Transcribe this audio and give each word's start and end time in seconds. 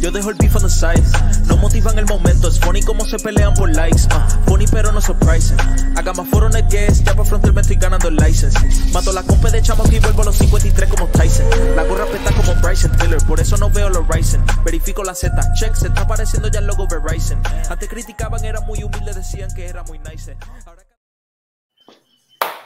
Yo 0.00 0.10
dejo 0.10 0.30
el 0.30 0.36
beef 0.36 0.56
on 0.56 0.62
the 0.62 0.70
side. 0.70 1.02
No 1.46 1.58
motivan 1.58 1.98
el 1.98 2.06
momento. 2.06 2.48
Es 2.48 2.58
funny 2.58 2.82
como 2.82 3.04
se 3.04 3.18
pelean 3.18 3.52
por 3.52 3.70
likes. 3.70 4.06
Uh, 4.06 4.50
funny 4.50 4.64
pero 4.66 4.90
no 4.92 5.00
surprising. 5.00 5.58
Haga 5.94 6.14
más 6.14 6.26
foro 6.28 6.48
net 6.48 6.64
guest. 6.70 7.06
Ya 7.06 7.14
por 7.14 7.26
frontal 7.26 7.52
me 7.52 7.60
estoy 7.60 7.76
ganando 7.76 8.08
el 8.08 8.16
license. 8.16 8.58
Mato 8.92 9.12
la 9.12 9.22
compa 9.22 9.50
de 9.50 9.60
chamo 9.60 9.84
y 9.90 9.98
vuelvo 9.98 10.22
a 10.22 10.24
los 10.26 10.36
53 10.36 10.88
como 10.88 11.06
Tyson. 11.08 11.46
La 11.76 11.84
gorra 11.84 12.06
peta 12.06 12.32
como 12.32 12.54
Bryson 12.62 12.96
Tiller. 12.96 13.22
Por 13.26 13.40
eso 13.40 13.58
no 13.58 13.68
veo 13.70 13.90
los 13.90 14.08
Ryzen. 14.08 14.42
Verifico 14.64 15.04
la 15.04 15.14
Z. 15.14 15.36
Check. 15.52 15.74
Se 15.74 15.88
está 15.88 16.02
apareciendo 16.02 16.48
ya 16.48 16.60
el 16.60 16.66
logo 16.66 16.86
Verizon. 16.88 17.42
Antes 17.68 17.88
criticaban, 17.88 18.42
era 18.42 18.62
muy 18.62 18.82
humilde. 18.82 19.12
Decían 19.12 19.50
que 19.54 19.66
era 19.66 19.82
muy 19.84 19.98
nice. 19.98 20.34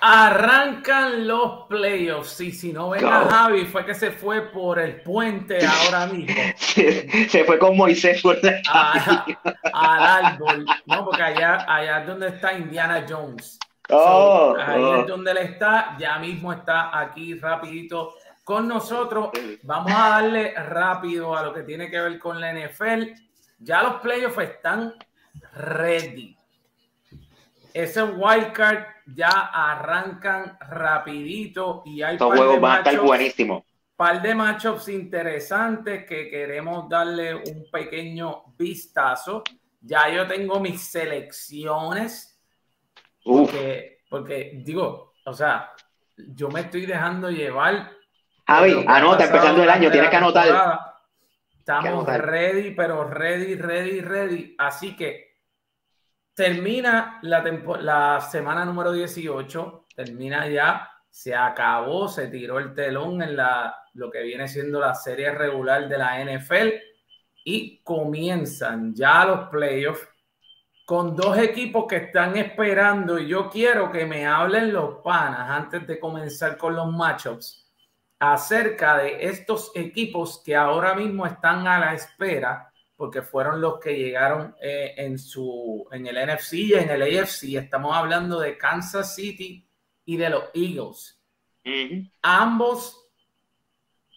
Arrancan 0.07 1.27
los 1.27 1.67
playoffs. 1.67 2.39
Y 2.43 2.53
si 2.53 2.75
no 2.75 2.91
ven 2.91 3.07
a 3.07 3.25
Javi, 3.25 3.65
fue 3.65 3.87
que 3.87 3.95
se 3.95 4.11
fue 4.11 4.43
por 4.53 4.79
el 4.79 5.01
puente 5.01 5.65
ahora 5.67 6.07
mismo. 6.09 6.37
Se, 6.59 7.45
fue 7.47 7.59
con 7.59 7.75
Moisés 7.75 8.21
por 8.21 8.37
al 9.73 10.03
árbol. 10.03 10.67
No, 10.85 11.07
porque 11.07 11.23
allá, 11.23 11.65
allá 11.67 12.01
es 12.03 12.07
donde 12.07 12.29
está 12.29 12.53
Indiana 12.53 13.07
Jones. 13.09 13.59
Oh, 13.89 14.55
ahí 14.59 14.83
oh. 14.83 14.97
es 15.01 15.07
donde 15.07 15.31
él 15.31 15.39
está. 15.39 15.97
Ya 15.99 16.19
mismo 16.19 16.53
está 16.53 16.99
aquí 16.99 17.33
rapidito 17.37 18.17
con 18.45 18.69
nosotros. 18.69 19.31
Vamos 19.63 19.91
a 19.91 20.09
darle 20.11 20.53
rápido 20.53 21.35
a 21.35 21.45
lo 21.45 21.55
que 21.55 21.63
tiene 21.63 21.91
que 21.91 21.99
ver 21.99 22.19
con 22.19 22.43
la 22.43 22.53
NFL. 22.53 23.05
Ya 23.59 23.83
los 23.83 24.03
playoffs 24.03 24.37
están 24.37 24.93
ready. 25.55 26.37
Ese 27.73 28.03
wildcard 28.03 28.94
ya 29.07 29.51
arrancan 29.53 30.59
rapidito 30.61 31.83
y 31.85 32.03
hay 32.03 32.15
Estos 32.15 32.35
juegos 32.35 32.61
van 32.61 32.73
a 32.73 32.79
estar 32.79 33.01
buenísimos. 33.01 33.63
Par 33.97 34.21
de 34.23 34.35
matchups 34.35 34.89
interesantes 34.89 36.05
que 36.05 36.29
queremos 36.29 36.89
darle 36.89 37.35
un 37.35 37.67
pequeño 37.71 38.55
vistazo. 38.59 39.45
Ya 39.81 40.09
yo 40.09 40.27
tengo 40.27 40.59
mis 40.59 40.81
selecciones. 40.81 42.31
Porque, 43.23 44.01
porque 44.11 44.61
digo, 44.65 45.15
o 45.25 45.33
sea, 45.33 45.73
yo 46.17 46.49
me 46.49 46.61
estoy 46.61 46.87
dejando 46.87 47.31
llevar. 47.31 47.91
Javi, 48.47 48.85
anota, 48.87 49.25
empezando 49.25 49.63
el 49.63 49.71
año, 49.71 49.91
tienes 49.91 50.11
que 50.11 50.17
anotar. 50.17 50.81
Estamos 51.59 52.07
ready, 52.07 52.73
pero 52.73 53.05
ready, 53.05 53.55
ready, 53.55 54.01
ready. 54.01 54.55
Así 54.59 54.95
que 54.97 55.34
termina 56.35 57.21
la, 57.23 58.21
semana 58.21 58.65
número 58.65 58.93
18, 58.93 59.87
termina 59.95 60.49
ya, 60.49 60.91
se 61.09 61.35
acabó, 61.35 62.09
se 62.09 62.27
tiró 62.27 62.59
el 62.59 62.75
telón 62.75 63.23
en 63.23 63.37
la, 63.37 63.75
lo 63.95 64.11
que 64.11 64.23
viene 64.23 64.49
siendo 64.49 64.81
la 64.81 64.95
serie 64.95 65.31
regular 65.31 65.89
de 65.89 65.99
la 65.99 66.25
NFL 66.25 66.69
y 67.45 67.83
comienzan 67.83 68.95
ya 68.95 69.25
los 69.25 69.49
playoffs 69.49 70.09
con 70.85 71.17
dos 71.17 71.39
equipos 71.39 71.87
que 71.89 71.97
están 71.97 72.37
esperando 72.37 73.19
y 73.19 73.29
yo 73.29 73.49
quiero 73.49 73.91
que 73.91 74.05
me 74.05 74.27
hablen 74.27 74.73
los 74.73 74.97
panas 75.03 75.49
antes 75.51 75.87
de 75.87 75.99
comenzar 75.99 76.59
con 76.59 76.75
los 76.75 76.93
matchups 76.93 77.73
acerca 78.19 78.99
de 78.99 79.25
estos 79.27 79.73
equipos 79.75 80.43
que 80.45 80.55
ahora 80.55 80.95
mismo 80.95 81.27
están 81.27 81.67
a 81.67 81.79
la 81.79 81.95
espera 81.95 82.71
porque 83.05 83.21
fueron 83.21 83.61
los 83.61 83.79
que 83.81 83.99
llegaron 83.99 84.57
eh, 84.63 84.95
en, 84.97 85.19
su, 85.19 85.87
en 85.93 86.07
el 86.07 86.17
NFC 86.17 86.55
y 86.55 86.73
en 86.73 86.89
el 86.89 87.03
AFC. 87.03 87.57
Estamos 87.57 87.95
hablando 87.95 88.41
de 88.41 88.57
Kansas 88.57 89.15
City 89.15 89.69
y 90.07 90.17
de 90.17 90.31
los 90.31 90.45
Eagles. 90.55 91.23
Ambos 92.23 93.11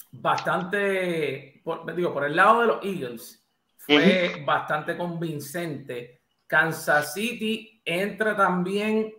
bastante, 0.10 1.60
por, 1.66 1.94
digo, 1.94 2.14
por 2.14 2.24
el 2.24 2.38
lado 2.38 2.62
de 2.62 2.68
los 2.68 2.86
Eagles, 2.86 3.46
fue 3.76 4.42
bastante 4.46 4.96
convincente. 4.96 6.22
Kansas 6.48 7.14
City 7.14 7.82
entra 7.84 8.38
también 8.38 9.14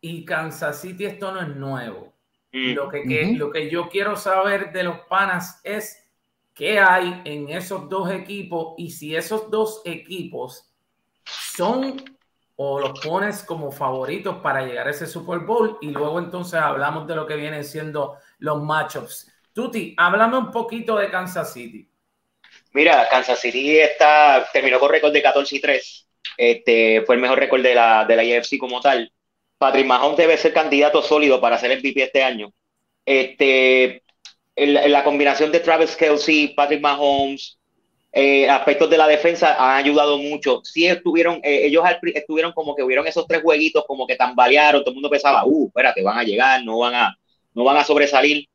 y 0.00 0.24
Kansas 0.24 0.80
City 0.80 1.04
esto 1.04 1.30
no 1.30 1.42
es 1.42 1.54
nuevo. 1.54 2.12
Lo 2.50 2.88
que, 2.88 3.04
que, 3.04 3.34
lo 3.36 3.52
que 3.52 3.70
yo 3.70 3.88
quiero 3.88 4.16
saber 4.16 4.72
de 4.72 4.82
los 4.82 4.98
panas 5.02 5.60
es 5.62 5.99
qué 6.60 6.78
hay 6.78 7.22
en 7.24 7.48
esos 7.48 7.88
dos 7.88 8.10
equipos 8.10 8.74
y 8.76 8.90
si 8.90 9.16
esos 9.16 9.50
dos 9.50 9.80
equipos 9.86 10.70
son 11.24 12.04
o 12.56 12.78
los 12.78 13.00
pones 13.00 13.42
como 13.42 13.72
favoritos 13.72 14.36
para 14.42 14.66
llegar 14.66 14.86
a 14.86 14.90
ese 14.90 15.06
Super 15.06 15.38
Bowl 15.38 15.78
y 15.80 15.88
luego 15.88 16.18
entonces 16.18 16.60
hablamos 16.60 17.06
de 17.06 17.14
lo 17.14 17.26
que 17.26 17.36
vienen 17.36 17.64
siendo 17.64 18.18
los 18.40 18.62
matchups. 18.62 19.32
Tuti, 19.54 19.94
háblame 19.96 20.36
un 20.36 20.50
poquito 20.50 20.96
de 20.96 21.10
Kansas 21.10 21.50
City. 21.54 21.88
Mira, 22.74 23.08
Kansas 23.08 23.40
City 23.40 23.78
está, 23.78 24.46
terminó 24.52 24.78
con 24.78 24.90
récord 24.90 25.14
de 25.14 25.22
14 25.22 25.56
y 25.56 25.60
3. 25.62 26.08
Este, 26.36 27.02
fue 27.06 27.14
el 27.14 27.22
mejor 27.22 27.38
récord 27.38 27.62
de 27.62 27.74
la, 27.74 28.04
de 28.04 28.16
la 28.16 28.22
IFC 28.22 28.58
como 28.58 28.82
tal. 28.82 29.10
Patrick 29.56 29.86
Mahomes 29.86 30.18
debe 30.18 30.36
ser 30.36 30.52
candidato 30.52 31.00
sólido 31.00 31.40
para 31.40 31.56
ser 31.56 31.74
MVP 31.78 32.02
este 32.02 32.22
año. 32.22 32.52
Este, 33.06 34.02
la 34.66 35.04
combinación 35.04 35.50
de 35.52 35.60
Travis 35.60 35.96
Kelsey, 35.96 36.48
Patrick 36.48 36.80
Mahomes, 36.80 37.58
eh, 38.12 38.48
aspectos 38.48 38.90
de 38.90 38.98
la 38.98 39.06
defensa 39.06 39.54
han 39.58 39.84
ayudado 39.84 40.18
mucho. 40.18 40.60
Sí 40.64 40.86
estuvieron, 40.86 41.40
eh, 41.42 41.66
ellos 41.66 41.84
estuvieron 42.14 42.52
como 42.52 42.74
que 42.74 42.82
hubieron 42.82 43.06
esos 43.06 43.26
tres 43.26 43.42
jueguitos 43.42 43.84
como 43.86 44.06
que 44.06 44.16
tambalearon, 44.16 44.82
todo 44.82 44.90
el 44.90 44.96
mundo 44.96 45.10
pensaba, 45.10 45.44
uh, 45.46 45.68
espérate, 45.68 46.02
van 46.02 46.18
a 46.18 46.24
llegar, 46.24 46.64
no 46.64 46.78
van 46.78 46.94
a, 46.94 47.16
no 47.54 47.64
van 47.64 47.76
a 47.76 47.84
sobresalir. 47.84 48.46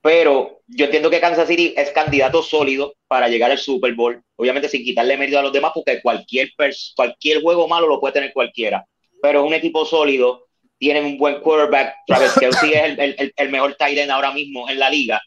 Pero 0.00 0.62
yo 0.66 0.86
entiendo 0.86 1.10
que 1.10 1.20
Kansas 1.20 1.46
City 1.46 1.74
es 1.76 1.90
candidato 1.90 2.42
sólido 2.42 2.94
para 3.06 3.28
llegar 3.28 3.52
al 3.52 3.58
Super 3.58 3.94
Bowl. 3.94 4.20
Obviamente 4.36 4.68
sin 4.68 4.82
quitarle 4.82 5.16
mérito 5.16 5.38
a 5.38 5.42
los 5.42 5.52
demás, 5.52 5.72
porque 5.74 6.02
cualquier, 6.02 6.50
cualquier 6.96 7.40
juego 7.40 7.68
malo 7.68 7.86
lo 7.86 8.00
puede 8.00 8.14
tener 8.14 8.32
cualquiera. 8.32 8.84
Pero 9.20 9.42
es 9.42 9.46
un 9.46 9.54
equipo 9.54 9.84
sólido, 9.84 10.48
tienen 10.78 11.04
un 11.04 11.18
buen 11.18 11.38
quarterback. 11.40 11.94
Travis 12.06 12.32
Kelsey 12.40 12.72
es 12.72 12.82
el, 12.82 13.00
el, 13.00 13.32
el 13.36 13.48
mejor 13.50 13.76
tight 13.76 13.98
end 13.98 14.10
ahora 14.10 14.32
mismo 14.32 14.68
en 14.68 14.80
la 14.80 14.90
liga 14.90 15.22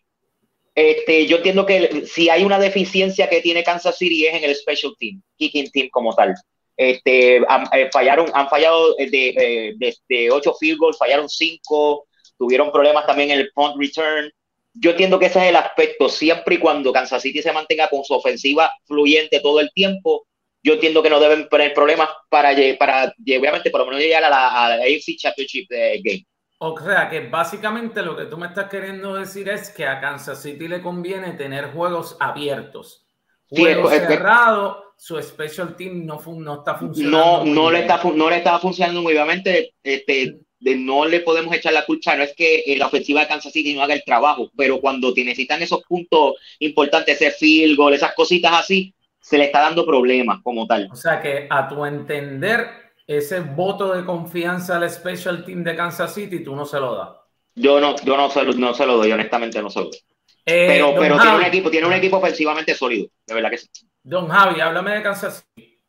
este, 0.75 1.25
yo 1.25 1.37
entiendo 1.37 1.65
que 1.65 2.05
si 2.05 2.29
hay 2.29 2.43
una 2.43 2.59
deficiencia 2.59 3.29
que 3.29 3.39
tiene 3.39 3.63
Kansas 3.63 3.97
City 3.97 4.27
es 4.27 4.35
en 4.35 4.43
el 4.43 4.55
special 4.55 4.93
team, 4.99 5.21
kicking 5.37 5.71
team 5.71 5.87
como 5.89 6.13
tal. 6.13 6.35
Este, 6.75 7.37
eh, 7.37 7.89
fallaron, 7.93 8.29
han 8.33 8.49
fallado 8.49 8.93
de, 8.95 9.75
de, 9.77 9.95
de, 10.09 10.31
ocho 10.31 10.53
field 10.53 10.77
goals, 10.77 10.97
fallaron 10.97 11.29
cinco, 11.29 12.05
tuvieron 12.37 12.73
problemas 12.73 13.07
también 13.07 13.31
en 13.31 13.39
el 13.39 13.51
punt 13.53 13.77
return. 13.79 14.29
Yo 14.73 14.91
entiendo 14.91 15.17
que 15.17 15.27
ese 15.27 15.39
es 15.39 15.45
el 15.45 15.55
aspecto, 15.55 16.09
siempre 16.09 16.55
y 16.55 16.57
cuando 16.59 16.91
Kansas 16.91 17.21
City 17.21 17.41
se 17.41 17.53
mantenga 17.53 17.87
con 17.87 18.03
su 18.03 18.13
ofensiva 18.13 18.69
fluyente 18.83 19.39
todo 19.39 19.61
el 19.61 19.71
tiempo, 19.71 20.27
yo 20.61 20.73
entiendo 20.73 21.01
que 21.01 21.09
no 21.09 21.21
deben 21.21 21.47
tener 21.47 21.73
problemas 21.73 22.09
para, 22.29 22.53
para 22.77 23.13
obviamente, 23.17 23.69
por 23.69 23.79
lo 23.79 23.85
menos 23.85 24.01
llegar 24.01 24.25
a 24.25 24.29
la, 24.29 24.47
a 24.47 24.75
la 24.75 24.83
AFC 24.83 25.15
Championship 25.17 25.67
eh, 25.69 26.01
Game. 26.03 26.25
O 26.73 26.79
sea, 26.79 27.09
que 27.09 27.21
básicamente 27.27 28.01
lo 28.01 28.17
que 28.17 28.25
tú 28.25 28.37
me 28.37 28.47
estás 28.47 28.69
queriendo 28.69 29.13
decir 29.13 29.47
es 29.49 29.69
que 29.69 29.85
a 29.85 29.99
Kansas 29.99 30.41
City 30.41 30.67
le 30.67 30.81
conviene 30.81 31.33
tener 31.33 31.71
juegos 31.71 32.17
abiertos. 32.19 33.05
Juegos 33.47 33.91
cerrados, 33.91 34.77
su 34.97 35.21
special 35.21 35.75
team 35.75 36.05
no, 36.05 36.19
no 36.25 36.55
está 36.55 36.73
funcionando. 36.73 37.45
No, 37.45 37.53
no 37.53 37.71
le, 37.71 37.81
está, 37.81 38.01
no 38.03 38.29
le 38.29 38.37
está 38.37 38.57
funcionando 38.57 39.03
muy 39.03 39.13
obviamente. 39.13 39.75
Este, 39.83 40.39
de, 40.59 40.75
no 40.75 41.05
le 41.05 41.19
podemos 41.19 41.55
echar 41.55 41.71
la 41.71 41.85
culpa. 41.85 42.15
No 42.15 42.23
es 42.23 42.33
que 42.35 42.63
eh, 42.65 42.77
la 42.77 42.87
ofensiva 42.87 43.21
de 43.21 43.27
Kansas 43.27 43.53
City 43.53 43.75
no 43.75 43.83
haga 43.83 43.93
el 43.93 44.03
trabajo, 44.03 44.49
pero 44.57 44.81
cuando 44.81 45.13
necesitan 45.15 45.61
esos 45.61 45.83
puntos 45.83 46.33
importantes, 46.57 47.21
ese 47.21 47.29
field 47.29 47.77
goal, 47.77 47.93
esas 47.93 48.15
cositas 48.15 48.53
así, 48.53 48.91
se 49.19 49.37
le 49.37 49.45
está 49.45 49.61
dando 49.61 49.85
problemas 49.85 50.41
como 50.41 50.65
tal. 50.65 50.89
O 50.91 50.95
sea 50.95 51.21
que 51.21 51.45
a 51.47 51.67
tu 51.67 51.85
entender, 51.85 52.84
ese 53.07 53.39
voto 53.41 53.93
de 53.93 54.03
confianza 54.03 54.77
al 54.77 54.89
special 54.89 55.45
team 55.45 55.63
de 55.63 55.75
Kansas 55.75 56.13
City, 56.13 56.43
tú 56.43 56.55
no 56.55 56.65
se 56.65 56.79
lo 56.79 56.95
das. 56.95 57.09
Yo 57.55 57.79
no, 57.79 57.95
yo 58.03 58.17
no 58.17 58.29
se, 58.29 58.43
no 58.43 58.73
se 58.73 58.85
lo 58.85 58.97
doy, 58.97 59.11
honestamente 59.11 59.61
no 59.61 59.69
se 59.69 59.79
lo 59.79 59.85
doy. 59.85 59.99
Eh, 60.47 60.67
pero 60.67 60.93
pero 60.99 61.17
tiene, 61.17 61.37
un 61.37 61.43
equipo, 61.43 61.71
tiene 61.71 61.87
un 61.87 61.93
equipo 61.93 62.17
ofensivamente 62.17 62.75
sólido, 62.75 63.07
de 63.25 63.33
verdad 63.33 63.49
que 63.49 63.57
sí. 63.57 63.69
Don 64.03 64.27
Javi, 64.27 64.59
háblame 64.59 64.95
de 64.95 65.03
Kansas 65.03 65.47
City. 65.55 65.79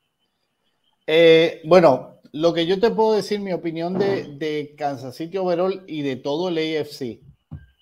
Eh, 1.07 1.61
bueno, 1.65 2.21
lo 2.33 2.53
que 2.55 2.67
yo 2.67 2.81
te 2.81 2.91
puedo 2.91 3.15
decir, 3.15 3.41
mi 3.41 3.53
opinión 3.53 3.99
de, 3.99 4.25
de, 4.37 4.75
Kansas 4.77 5.17
City 5.17 5.37
overall 5.37 5.85
y 5.87 6.03
de 6.03 6.17
todo 6.17 6.49
el 6.49 6.59
AFC, 6.59 7.21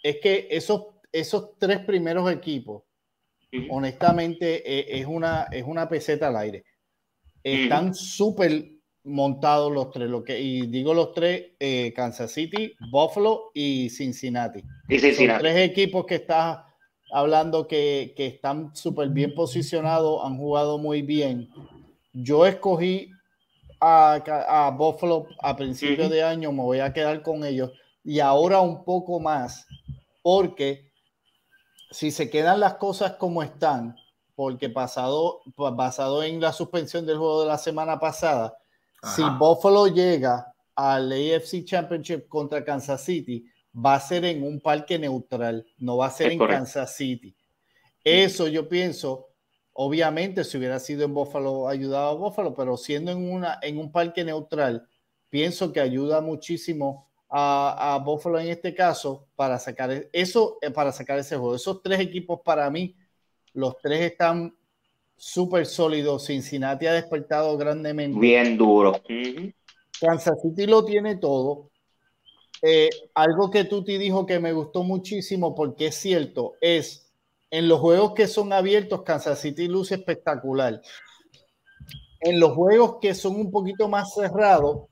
es 0.03 0.17
que 0.21 0.49
esos, 0.51 0.83
esos 1.13 1.59
tres 1.59 1.81
primeros 1.81 2.31
equipos, 2.31 2.83
honestamente, 3.71 4.63
eh, 4.67 5.01
es, 5.01 5.07
una, 5.07 5.47
es 5.51 5.65
una 5.65 5.89
peseta 5.89 6.29
al 6.29 6.37
aire. 6.37 6.65
Están 7.43 7.95
súper 7.95 8.74
montados 9.05 9.71
los 9.71 9.91
tres, 9.91 10.09
lo 10.09 10.25
que, 10.25 10.41
y 10.41 10.67
digo 10.67 10.95
los 10.95 11.13
tres, 11.13 11.53
eh, 11.61 11.93
Kansas 11.95 12.33
City, 12.33 12.75
Buffalo 12.91 13.51
y 13.55 13.91
Cincinnati. 13.91 14.63
Y 14.89 14.99
Cincinnati. 14.99 15.27
Son 15.27 15.39
tres 15.39 15.71
equipos 15.71 16.07
que 16.07 16.17
estás 16.17 16.59
hablando 17.13 17.69
que, 17.69 18.15
que 18.17 18.27
están 18.27 18.75
súper 18.75 19.11
bien 19.11 19.35
posicionados, 19.35 20.21
han 20.25 20.37
jugado 20.39 20.79
muy 20.79 21.03
bien. 21.03 21.51
Yo 22.13 22.47
escogí 22.47 23.11
a, 23.81 24.15
a 24.49 24.71
Buffalo 24.71 25.27
a 25.41 25.55
principios 25.55 26.11
de 26.11 26.23
año, 26.23 26.51
me 26.51 26.63
voy 26.63 26.81
a 26.81 26.93
quedar 26.93 27.23
con 27.23 27.45
ellos 27.45 27.71
y 28.03 28.21
ahora 28.21 28.61
un 28.61 28.85
poco 28.85 29.21
más, 29.21 29.67
porque 30.23 30.91
si 31.91 32.11
se 32.11 32.29
quedan 32.31 32.61
las 32.61 32.75
cosas 32.75 33.13
como 33.13 33.43
están, 33.43 33.97
porque 34.35 34.69
pasado, 34.69 35.41
basado 35.57 36.23
en 36.23 36.41
la 36.41 36.53
suspensión 36.53 37.07
del 37.07 37.19
juego 37.19 37.43
de 37.43 37.49
la 37.49 37.59
semana 37.59 37.99
pasada, 37.99 38.59
si 39.05 39.23
Buffalo 39.39 39.87
llega 39.87 40.53
al 40.75 41.13
AFC 41.13 41.65
Championship 41.65 42.27
contra 42.29 42.65
Kansas 42.65 43.05
City, 43.05 43.45
va 43.75 43.95
a 43.95 44.01
ser 44.01 44.25
en 44.25 44.43
un 44.43 44.61
parque 44.61 44.99
neutral, 44.99 45.67
no 45.79 45.97
va 45.97 46.07
a 46.07 46.11
ser 46.11 46.33
en 46.33 46.39
Kansas 46.39 46.97
City. 46.97 47.35
Eso 48.03 48.49
yo 48.49 48.69
pienso, 48.69 49.29
obviamente 49.73 50.45
si 50.45 50.59
hubiera 50.59 50.79
sido 50.79 51.05
en 51.05 51.15
Buffalo, 51.15 51.69
ayudaba 51.69 52.11
a 52.11 52.15
Buffalo, 52.15 52.55
pero 52.55 52.77
siendo 52.77 53.11
en, 53.11 53.31
una, 53.31 53.59
en 53.63 53.79
un 53.79 53.91
parque 53.91 54.25
neutral, 54.25 54.87
pienso 55.29 55.73
que 55.73 55.81
ayuda 55.81 56.21
muchísimo 56.21 57.09
a, 57.29 57.95
a 57.95 57.99
Buffalo 57.99 58.39
en 58.39 58.49
este 58.49 58.75
caso 58.75 59.27
para 59.35 59.59
sacar 59.59 59.91
e, 59.91 60.09
eso, 60.13 60.59
eh, 60.61 60.71
para 60.71 60.93
sacar 60.93 61.19
ese 61.19 61.37
juego. 61.37 61.55
Esos 61.55 61.83
tres 61.83 62.01
equipos 62.01 62.41
para 62.45 62.69
mí, 62.71 62.95
los 63.53 63.79
tres 63.79 64.13
están 64.13 64.55
súper 65.17 65.67
sólidos. 65.67 66.27
Cincinnati 66.27 66.87
ha 66.87 66.93
despertado 66.93 67.57
grandemente. 67.57 68.19
Bien 68.19 68.57
duro. 68.57 69.01
Kansas 70.01 70.41
City 70.43 70.67
lo 70.67 70.85
tiene 70.85 71.17
todo. 71.17 71.71
Eh, 72.63 72.89
algo 73.15 73.51
que 73.51 73.65
Tuti 73.65 73.99
dijo 73.99 74.25
que 74.25 74.41
me 74.41 74.53
gustó 74.53 74.85
muchísimo 74.85 75.55
porque 75.55 75.89
es 75.89 75.97
cierto, 75.97 76.55
es 76.63 77.13
en 77.51 77.69
los 77.69 77.79
juegos 77.79 78.15
que 78.15 78.27
son 78.27 78.53
abiertos, 78.53 79.03
Kansas 79.03 79.39
City 79.39 79.69
luce 79.69 79.97
espectacular. 79.97 80.81
En 82.21 82.41
los 82.41 82.53
juegos 82.53 82.97
que 83.03 83.15
son 83.15 83.37
un 83.37 83.51
poquito 83.51 83.87
más 83.87 84.15
cerrados, 84.15 84.87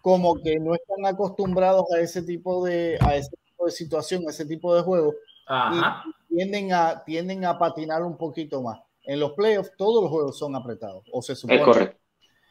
como 0.00 0.36
que 0.42 0.58
no 0.58 0.74
están 0.74 1.04
acostumbrados 1.04 1.84
a 1.92 2.00
ese 2.00 2.22
tipo 2.22 2.64
de, 2.64 2.98
a 3.02 3.14
ese 3.14 3.30
tipo 3.44 3.66
de 3.66 3.72
situación, 3.72 4.24
a 4.26 4.30
ese 4.30 4.46
tipo 4.46 4.74
de 4.74 4.82
juego, 4.82 5.14
y 5.48 6.34
tienden 6.34 6.72
a, 6.72 7.04
tienden 7.04 7.44
a 7.44 7.58
patinar 7.58 8.02
un 8.02 8.16
poquito 8.16 8.62
más. 8.62 8.80
En 9.08 9.20
los 9.20 9.32
playoffs 9.32 9.72
todos 9.78 10.02
los 10.02 10.10
juegos 10.12 10.38
son 10.38 10.54
apretados, 10.54 11.02
o 11.10 11.22
se 11.22 11.34
supone. 11.34 11.60
Es 11.60 11.64
correcto. 11.64 11.98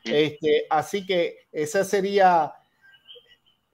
Este, 0.04 0.65
así 0.71 1.06
que 1.06 1.36
esa 1.51 1.83
sería, 1.83 2.51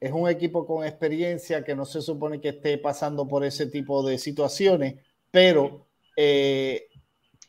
es 0.02 0.12
un 0.12 0.28
equipo 0.30 0.66
con 0.66 0.86
experiencia 0.86 1.64
que 1.64 1.78
no 1.78 1.86
se 1.86 2.02
supone 2.02 2.42
que 2.42 2.50
esté 2.50 2.78
pasando 2.78 3.26
por 3.26 3.46
ese 3.46 3.68
tipo 3.68 4.06
de 4.06 4.18
situaciones, 4.18 4.96
pero, 5.32 5.88
eh, 6.18 6.88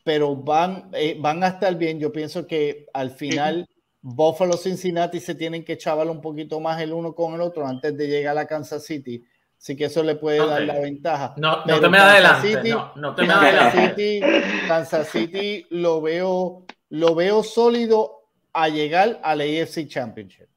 pero 0.05 0.37
van, 0.37 0.89
eh, 0.93 1.17
van 1.19 1.43
a 1.43 1.49
estar 1.49 1.75
bien. 1.75 1.99
Yo 1.99 2.13
pienso 2.13 2.47
que 2.47 2.85
al 2.93 3.11
final 3.11 3.67
Buffalo 4.01 4.55
Cincinnati 4.55 5.19
se 5.19 5.35
tienen 5.35 5.65
que 5.65 5.77
chaval 5.77 6.09
un 6.09 6.21
poquito 6.21 6.61
más 6.61 6.79
el 6.81 6.93
uno 6.93 7.13
con 7.13 7.33
el 7.33 7.41
otro 7.41 7.67
antes 7.67 7.97
de 7.97 8.07
llegar 8.07 8.37
a 8.37 8.47
Kansas 8.47 8.85
City. 8.85 9.21
Así 9.57 9.75
que 9.75 9.85
eso 9.85 10.03
le 10.03 10.15
puede 10.15 10.45
dar 10.45 10.61
la 10.61 10.79
ventaja. 10.79 11.33
No, 11.37 11.65
no 11.65 11.79
te 11.79 11.89
me 11.89 11.97
adelante. 11.97 12.73
no, 12.95 13.15
te 13.15 13.21
me 13.23 13.27
Kansas 13.27 13.73
City, 13.73 14.21
Kansas 14.67 15.09
City 15.09 15.65
lo 15.71 16.01
veo, 16.01 16.65
lo 16.89 17.15
veo 17.15 17.43
sólido 17.43 18.29
a 18.53 18.69
llegar 18.69 19.19
al 19.23 19.41
AFC 19.41 19.87
Championship. 19.87 20.47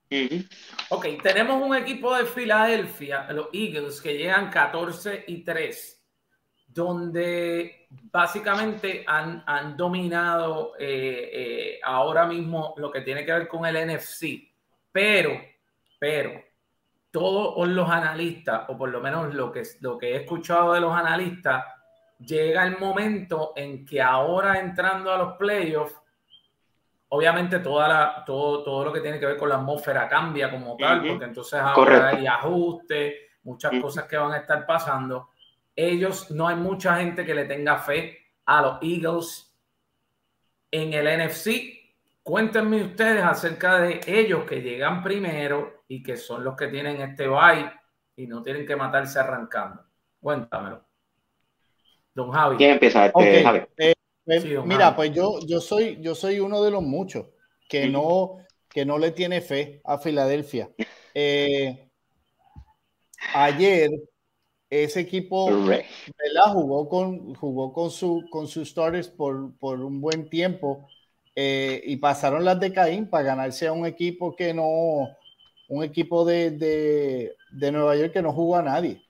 Ok, 0.88 1.06
tenemos 1.22 1.62
un 1.62 1.76
equipo 1.76 2.16
de 2.16 2.24
Filadelfia, 2.24 3.30
los 3.32 3.48
Eagles, 3.52 4.00
que 4.00 4.16
llegan 4.16 4.50
14 4.50 5.24
y 5.26 5.44
3, 5.44 6.02
donde 6.68 7.86
básicamente 7.90 9.04
han, 9.06 9.44
han 9.46 9.76
dominado 9.76 10.74
eh, 10.78 11.30
eh, 11.32 11.80
ahora 11.82 12.26
mismo 12.26 12.74
lo 12.78 12.90
que 12.90 13.02
tiene 13.02 13.24
que 13.24 13.32
ver 13.32 13.48
con 13.48 13.66
el 13.66 13.86
NFC. 13.86 14.50
Pero, 14.90 15.38
pero, 15.98 16.42
todos 17.10 17.66
los 17.68 17.88
analistas, 17.88 18.62
o 18.68 18.76
por 18.76 18.90
lo 18.90 19.00
menos 19.00 19.34
lo 19.34 19.50
que, 19.50 19.62
lo 19.80 19.96
que 19.96 20.12
he 20.12 20.16
escuchado 20.16 20.74
de 20.74 20.80
los 20.80 20.94
analistas, 20.94 21.64
llega 22.18 22.66
el 22.66 22.78
momento 22.78 23.52
en 23.56 23.84
que 23.84 24.02
ahora 24.02 24.58
entrando 24.58 25.12
a 25.12 25.18
los 25.18 25.36
playoffs, 25.36 25.96
obviamente 27.08 27.60
toda 27.60 27.88
la, 27.88 28.24
todo, 28.26 28.62
todo 28.62 28.84
lo 28.84 28.92
que 28.92 29.00
tiene 29.00 29.18
que 29.18 29.26
ver 29.26 29.36
con 29.36 29.48
la 29.48 29.56
atmósfera 29.56 30.08
cambia 30.08 30.50
como 30.50 30.76
tal, 30.76 31.06
porque 31.06 31.24
entonces 31.24 31.58
ahora 31.60 32.08
hay 32.08 32.26
ajustes, 32.26 33.14
muchas 33.44 33.72
cosas 33.80 34.04
que 34.04 34.16
van 34.16 34.32
a 34.32 34.38
estar 34.38 34.66
pasando. 34.66 35.30
Ellos, 35.74 36.30
no 36.30 36.48
hay 36.48 36.56
mucha 36.56 36.96
gente 36.96 37.24
que 37.24 37.34
le 37.34 37.44
tenga 37.44 37.78
fe 37.78 38.18
a 38.44 38.60
los 38.60 38.78
Eagles 38.82 39.56
en 40.70 40.92
el 40.92 41.06
NFC. 41.06 41.50
Cuéntenme 42.22 42.82
ustedes 42.82 43.24
acerca 43.24 43.78
de 43.78 44.00
ellos 44.06 44.44
que 44.44 44.60
llegan 44.60 45.02
primero 45.02 45.77
y 45.88 46.02
que 46.02 46.16
son 46.16 46.44
los 46.44 46.54
que 46.54 46.68
tienen 46.68 47.00
este 47.00 47.26
bye 47.26 47.72
y 48.14 48.26
no 48.26 48.42
tienen 48.42 48.66
que 48.66 48.76
matarse 48.76 49.18
arrancando. 49.18 49.82
Cuéntamelo. 50.20 50.86
Don 52.14 52.30
Javi. 52.30 52.56
¿Quién 52.56 52.72
empieza? 52.72 53.06
Este, 53.06 53.42
Javi? 53.42 53.58
Eh, 53.78 53.94
eh, 54.26 54.62
mira, 54.64 54.94
pues 54.94 55.12
yo, 55.12 55.38
yo, 55.46 55.60
soy, 55.60 55.98
yo 56.00 56.14
soy 56.14 56.40
uno 56.40 56.62
de 56.62 56.70
los 56.70 56.82
muchos 56.82 57.26
que, 57.68 57.88
no, 57.88 58.36
que 58.68 58.84
no 58.84 58.98
le 58.98 59.12
tiene 59.12 59.40
fe 59.40 59.80
a 59.84 59.98
Filadelfia. 59.98 60.70
Eh, 61.14 61.90
ayer 63.34 63.90
ese 64.70 65.00
equipo 65.00 65.48
jugó 66.52 66.88
con 66.88 67.34
jugó 67.34 67.72
con 67.72 67.90
su 67.90 68.26
con 68.30 68.46
sus 68.46 68.68
starters 68.68 69.08
por, 69.08 69.56
por 69.58 69.80
un 69.80 70.00
buen 70.00 70.28
tiempo 70.28 70.86
eh, 71.34 71.80
y 71.84 71.96
pasaron 71.96 72.44
las 72.44 72.60
de 72.60 72.72
Caín 72.72 73.08
para 73.08 73.24
ganarse 73.24 73.66
a 73.66 73.72
un 73.72 73.86
equipo 73.86 74.36
que 74.36 74.52
no 74.52 75.08
un 75.68 75.84
equipo 75.84 76.24
de, 76.24 76.50
de, 76.50 77.36
de 77.50 77.72
Nueva 77.72 77.96
York 77.96 78.12
que 78.12 78.22
no 78.22 78.32
jugó 78.32 78.56
a 78.56 78.62
nadie. 78.62 79.02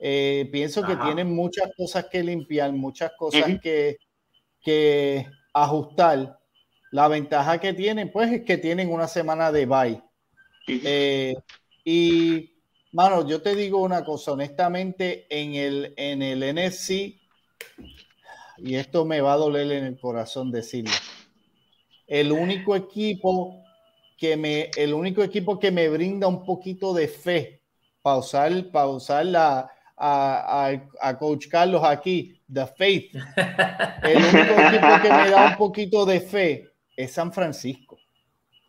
Eh, 0.00 0.48
pienso 0.52 0.82
que 0.82 0.96
tienen 0.96 1.34
muchas 1.34 1.70
cosas 1.76 2.06
que 2.10 2.22
limpiar 2.22 2.72
muchas 2.72 3.12
cosas 3.18 3.58
que, 3.60 3.98
que 4.62 5.26
ajustar. 5.52 6.38
La 6.90 7.08
ventaja 7.08 7.58
que 7.58 7.72
tienen 7.72 8.12
pues 8.12 8.30
es 8.30 8.42
que 8.44 8.56
tienen 8.58 8.92
una 8.92 9.08
semana 9.08 9.50
de 9.50 9.66
bye. 9.66 10.02
Eh, 10.68 11.34
y 11.84 12.54
Mano, 12.94 13.26
yo 13.26 13.42
te 13.42 13.56
digo 13.56 13.82
una 13.82 14.04
cosa, 14.04 14.30
honestamente, 14.30 15.26
en 15.28 15.56
el, 15.56 15.94
en 15.96 16.22
el 16.22 16.44
NFC, 16.44 17.18
y 18.58 18.76
esto 18.76 19.04
me 19.04 19.20
va 19.20 19.32
a 19.32 19.36
doler 19.36 19.72
en 19.72 19.84
el 19.84 19.98
corazón 19.98 20.52
decirlo, 20.52 20.92
el 22.06 22.30
único 22.30 22.76
equipo 22.76 23.63
que 24.24 24.38
me, 24.38 24.70
el 24.78 24.94
único 24.94 25.22
equipo 25.22 25.58
que 25.58 25.70
me 25.70 25.86
brinda 25.90 26.26
un 26.26 26.46
poquito 26.46 26.94
de 26.94 27.08
fe 27.08 27.60
para 28.00 28.16
usar, 28.86 29.26
la, 29.26 29.70
a, 29.98 30.80
a, 30.98 31.18
Coach 31.18 31.48
Carlos 31.48 31.82
aquí, 31.84 32.40
The 32.50 32.66
Faith, 32.66 33.14
el 34.02 34.16
único 34.16 34.60
equipo 34.68 35.02
que 35.02 35.10
me 35.10 35.30
da 35.30 35.48
un 35.48 35.56
poquito 35.56 36.06
de 36.06 36.20
fe 36.20 36.70
es 36.96 37.12
San 37.12 37.34
Francisco. 37.34 37.98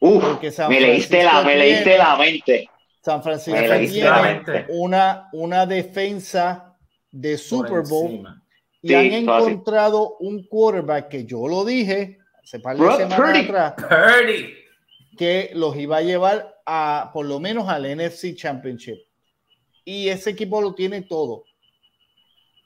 me, 0.01 0.81
leíste 0.81 1.23
la, 1.23 1.41
me 1.41 1.55
leíste 1.55 1.97
la 1.97 2.17
mente. 2.17 2.69
San 3.01 3.23
Francisco 3.23 3.61
tiene 3.61 4.65
una, 4.71 5.29
una 5.31 5.65
defensa 5.65 6.75
de 7.11 7.37
Super 7.37 7.83
Bowl 7.87 8.27
y 8.81 8.93
han 8.93 9.05
encontrado 9.05 10.17
un 10.19 10.45
quarterback 10.47 11.07
que 11.07 11.25
yo 11.25 11.47
lo 11.47 11.63
dije 11.63 12.17
hace 12.43 12.59
par 12.59 12.75
de 12.75 12.97
semanas 12.97 13.49
atrás 13.49 13.73
que 15.15 15.51
los 15.53 15.75
iba 15.77 15.97
a 15.97 16.01
llevar 16.01 16.61
a 16.65 17.11
por 17.13 17.25
lo 17.25 17.39
menos 17.39 17.69
al 17.69 17.83
NFC 17.83 18.35
Championship. 18.35 18.97
Y 19.83 20.09
ese 20.09 20.31
equipo 20.31 20.61
lo 20.61 20.73
tiene 20.73 21.01
todo. 21.01 21.45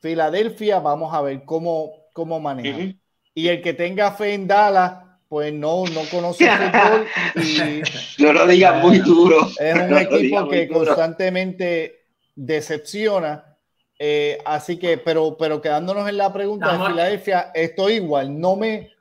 Filadelfia, 0.01 0.79
vamos 0.79 1.13
a 1.13 1.21
ver 1.21 1.43
cómo, 1.43 1.91
cómo 2.13 2.39
maneja. 2.39 2.95
Y 3.33 3.47
el 3.49 3.61
que 3.61 3.73
tenga 3.73 4.11
fe 4.13 4.33
en 4.33 4.47
Dallas, 4.47 4.93
pues 5.27 5.53
no, 5.53 5.85
no 5.85 6.01
conoce 6.09 6.49
fútbol 6.49 7.07
y 7.35 7.81
no 8.23 8.33
lo 8.33 8.47
digas 8.47 8.81
muy 8.81 8.99
duro. 8.99 9.47
Es 9.59 9.75
un 9.75 9.97
equipo 9.97 10.49
que 10.49 10.67
constantemente 10.67 11.99
decepciona. 12.35 13.57
Eh, 13.99 14.37
así 14.45 14.77
que, 14.77 14.97
pero, 14.97 15.35
pero 15.37 15.61
quedándonos 15.61 16.07
en 16.07 16.17
la 16.17 16.31
pregunta 16.31 16.71
de 16.71 16.89
Filadelfia, 16.89 17.51
estoy 17.53 17.95
igual. 17.95 18.39
No 18.39 18.55
me, 18.55 18.91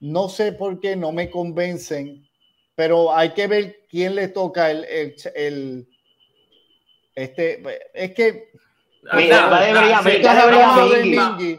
no 0.00 0.28
sé 0.28 0.52
por 0.52 0.80
qué 0.80 0.96
no 0.96 1.12
me 1.12 1.30
convencen, 1.30 2.28
pero 2.74 3.14
hay 3.14 3.30
que 3.30 3.46
ver 3.46 3.86
quién 3.88 4.14
le 4.14 4.28
toca 4.28 4.70
el, 4.70 4.84
el, 4.84 5.14
el 5.34 5.88
este, 7.14 7.62
es 7.94 8.14
que 8.14 8.48
Mira, 9.12 9.48
dale 9.50 9.72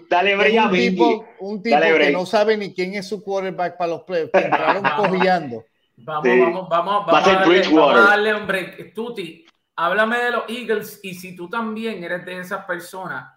dale 0.09 0.35
Un 0.59 0.71
tipo, 0.71 1.25
un 1.39 1.61
tipo 1.61 1.79
que 1.79 2.11
no 2.11 2.25
sabe 2.25 2.57
ni 2.57 2.73
quién 2.73 2.95
es 2.95 3.07
su 3.07 3.23
quarterback 3.23 3.77
para 3.77 3.91
los 3.91 4.01
playoffs, 4.01 4.31
que 4.31 4.39
entraron 4.39 4.83
cojeando. 4.97 5.63
Vamos, 5.97 6.23
vamos, 6.23 6.69
vamos, 6.69 7.05
vamos, 7.05 7.27
a 7.27 7.33
darle, 7.33 7.61
vamos 7.69 7.95
a 7.95 8.09
darle 8.09 8.35
un 8.35 8.47
break. 8.47 8.93
Tuti, 8.93 9.45
háblame 9.75 10.17
de 10.17 10.31
los 10.31 10.43
Eagles 10.49 10.99
y 11.03 11.13
si 11.13 11.35
tú 11.35 11.49
también 11.49 12.03
eres 12.03 12.25
de 12.25 12.39
esas 12.39 12.65
personas 12.65 13.31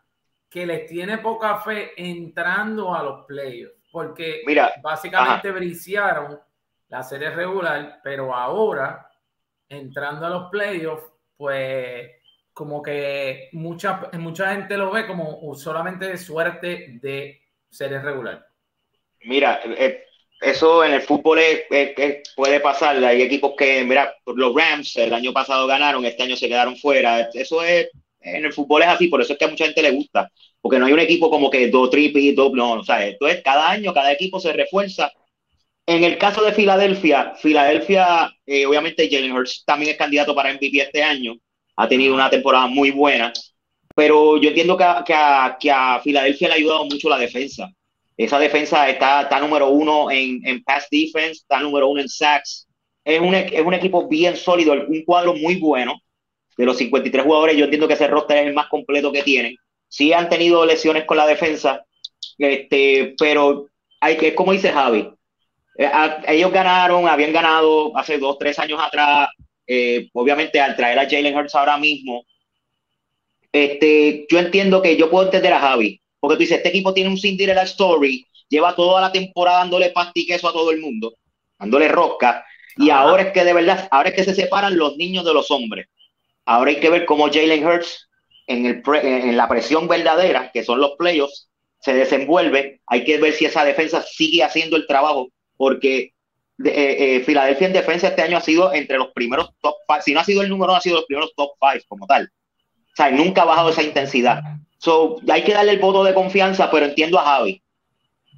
que 0.49 0.67
les 0.67 0.87
tiene 0.87 1.19
poca 1.19 1.59
fe 1.59 1.93
entrando 1.97 2.95
a 2.95 3.03
los 3.03 3.27
playoffs, 3.27 3.75
porque 3.93 4.43
Mira, 4.47 4.73
básicamente 4.83 5.51
briciaron 5.51 6.41
la 6.89 7.03
serie 7.03 7.31
regular, 7.31 8.01
pero 8.03 8.35
ahora 8.35 9.09
entrando 9.69 10.27
a 10.27 10.31
los 10.31 10.51
playoffs, 10.51 11.05
pues 11.37 12.11
como 12.53 12.83
que 12.83 13.51
mucha, 13.53 14.11
mucha 14.15 14.53
gente 14.53 14.77
lo 14.77 14.91
ve 14.91 15.07
como 15.07 15.55
solamente 15.55 16.17
suerte 16.17 16.99
de 17.01 17.41
series 17.69 18.03
regular. 18.03 18.45
Mira, 19.21 19.61
eh, 19.65 20.05
eso 20.41 20.85
en 20.85 20.95
el 20.95 21.03
fútbol 21.03 21.39
puede 22.37 22.61
pasar. 22.61 23.03
Hay 23.05 23.23
equipos 23.23 23.55
que, 23.57 23.85
mira, 23.85 24.15
los 24.27 24.55
Rams 24.55 24.97
el 24.97 25.13
año 25.13 25.33
pasado 25.33 25.67
ganaron, 25.67 26.05
este 26.05 26.23
año 26.23 26.37
se 26.37 26.49
quedaron 26.49 26.77
fuera. 26.77 27.29
Eso 27.33 27.63
es, 27.63 27.91
en 28.21 28.45
el 28.45 28.53
fútbol 28.53 28.83
es 28.83 28.89
así, 28.89 29.09
por 29.09 29.21
eso 29.21 29.33
es 29.33 29.39
que 29.39 29.45
a 29.45 29.49
mucha 29.49 29.65
gente 29.65 29.83
le 29.83 29.93
gusta, 29.93 30.31
porque 30.61 30.79
no 30.79 30.87
hay 30.87 30.93
un 30.93 31.01
equipo 31.01 31.31
como 31.31 31.51
que 31.51 31.69
dos 31.69 31.91
tripi, 31.91 32.33
dos, 32.33 32.53
no, 32.53 32.73
o 32.73 32.85
sea, 32.85 33.07
esto 33.07 33.27
es 33.27 33.43
cada 33.43 33.71
año, 33.71 33.93
cada 33.93 34.13
equipo 34.13 34.41
se 34.41 34.53
refuerza. 34.53 35.13
En 35.89 36.05
el 36.05 36.19
caso 36.19 36.45
de 36.45 36.53
Filadelfia, 36.53 37.35
Filadelfia, 37.37 38.31
eh, 38.47 38.67
obviamente 38.67 39.09
Jalen 39.11 39.33
Hurts 39.33 39.65
también 39.65 39.93
es 39.93 39.97
candidato 39.97 40.35
para 40.35 40.53
MVP 40.53 40.81
este 40.83 41.03
año, 41.03 41.35
ha 41.77 41.89
tenido 41.89 42.15
una 42.15 42.29
temporada 42.29 42.67
muy 42.67 42.91
buena, 42.91 43.33
pero 43.97 44.37
yo 44.41 44.51
entiendo 44.51 44.77
que 44.77 44.85
que 45.07 45.15
a, 45.15 45.57
que 45.59 45.71
a 45.71 46.01
Filadelfia 46.01 46.49
le 46.49 46.55
ha 46.55 46.57
ayudado 46.59 46.85
mucho 46.85 47.09
la 47.09 47.19
defensa 47.19 47.71
esa 48.19 48.41
defensa 48.41 48.89
está, 48.91 49.23
está 49.23 49.39
número 49.39 49.69
uno 49.71 50.11
en, 50.11 50.45
en 50.45 50.63
pass 50.65 50.89
defense, 50.91 51.41
está 51.41 51.61
número 51.61 51.89
uno 51.89 52.01
en 52.01 52.09
sacks. 52.09 52.67
Es 53.05 53.21
un, 53.21 53.33
es 53.33 53.65
un 53.65 53.75
equipo 53.75 54.09
bien 54.09 54.37
sólido, 54.37 54.73
un 54.73 55.05
cuadro 55.05 55.35
muy 55.35 55.55
bueno. 55.55 55.95
De 56.57 56.67
los 56.67 56.77
53 56.77 57.25
jugadores, 57.25 57.57
yo 57.57 57.65
entiendo 57.65 57.87
que 57.87 57.95
ese 57.95 58.09
roster 58.09 58.39
es 58.39 58.47
el 58.49 58.55
más 58.55 58.67
completo 58.67 59.13
que 59.13 59.23
tienen. 59.23 59.57
Sí 59.87 60.13
han 60.13 60.29
tenido 60.29 60.67
lesiones 60.67 61.05
con 61.05 61.17
la 61.17 61.29
defensa, 61.29 61.85
este, 62.37 63.15
pero 63.17 63.69
hay 64.01 64.17
que, 64.17 64.35
como 64.35 64.51
dice 64.51 64.73
Javi, 64.73 65.09
eh, 65.79 65.91
ellos 66.27 66.53
ganaron, 66.53 67.09
habían 67.09 67.33
ganado 67.33 67.97
hace 67.97 68.19
dos, 68.19 68.37
tres 68.39 68.59
años 68.59 68.81
atrás. 68.83 69.29
Eh, 69.67 70.09
obviamente, 70.13 70.61
al 70.61 70.77
traer 70.77 70.99
a 70.99 71.09
Jalen 71.09 71.37
Hurts 71.37 71.55
ahora 71.55 71.79
mismo, 71.79 72.25
este, 73.53 74.27
yo 74.29 74.39
entiendo 74.39 74.83
que 74.83 74.97
yo 74.97 75.11
puedo 75.11 75.27
entender 75.27 75.53
a 75.53 75.61
Javi. 75.61 76.01
Porque 76.21 76.35
tú 76.35 76.41
dices, 76.41 76.57
este 76.59 76.71
equipo 76.71 76.93
tiene 76.93 77.11
un 77.11 77.19
Cinderella 77.19 77.63
Story, 77.63 78.27
lleva 78.49 78.75
toda 78.75 79.01
la 79.01 79.13
temporada 79.13 79.59
dándole 79.59 79.91
pasti 79.91 80.27
queso 80.27 80.49
a 80.49 80.53
todo 80.53 80.73
el 80.73 80.81
mundo, 80.81 81.15
dándole 81.59 81.87
rosca, 81.87 82.45
y 82.77 82.91
ahora 82.91 83.23
es 83.23 83.33
que 83.33 83.45
de 83.45 83.53
verdad, 83.53 83.89
ahora 83.91 84.09
es 84.09 84.15
que 84.15 84.25
se 84.25 84.35
separan 84.35 84.77
los 84.77 84.97
niños 84.97 85.25
de 85.25 85.35
los 85.35 85.51
hombres. 85.51 85.87
Ahora 86.45 86.71
hay 86.71 86.81
que 86.81 86.91
ver 86.91 87.07
cómo 87.07 87.29
Jalen 87.29 87.67
Hurts 87.67 88.09
en, 88.47 88.67
el 88.67 88.83
en 89.03 89.37
la 89.37 89.49
presión 89.49 89.87
verdadera, 89.87 90.51
que 90.53 90.65
son 90.65 90.81
los 90.81 90.93
playoffs, 90.93 91.49
se 91.81 91.93
desenvuelve. 91.93 92.81
Hay 92.87 93.05
que 93.05 93.19
ver 93.19 93.33
si 93.33 93.45
esa 93.45 93.65
defensa 93.65 94.03
sigue 94.03 94.43
haciendo 94.43 94.77
el 94.77 94.87
trabajo, 94.87 95.29
porque 95.59 96.15
eh, 96.65 96.97
eh, 97.17 97.23
Filadelfia 97.27 97.67
en 97.67 97.75
defensa 97.75 98.09
este 98.09 98.23
año 98.23 98.39
ha 98.39 98.41
sido 98.41 98.73
entre 98.73 98.97
los 98.97 99.09
primeros 99.09 99.51
top 99.61 99.75
five, 99.87 100.03
si 100.03 100.15
no 100.15 100.21
ha 100.21 100.25
sido 100.25 100.41
el 100.41 100.49
número, 100.49 100.75
ha 100.75 100.81
sido 100.81 100.97
los 100.97 101.05
primeros 101.05 101.35
top 101.37 101.51
five 101.61 101.85
como 101.87 102.07
tal. 102.07 102.25
O 102.25 102.97
sea, 102.97 103.11
nunca 103.11 103.43
ha 103.43 103.45
bajado 103.45 103.69
esa 103.69 103.83
intensidad. 103.83 104.41
So, 104.79 105.21
hay 105.31 105.43
que 105.43 105.53
darle 105.53 105.73
el 105.73 105.79
voto 105.79 106.03
de 106.03 106.15
confianza, 106.15 106.71
pero 106.71 106.87
entiendo 106.87 107.19
a 107.19 107.25
Javi. 107.25 107.63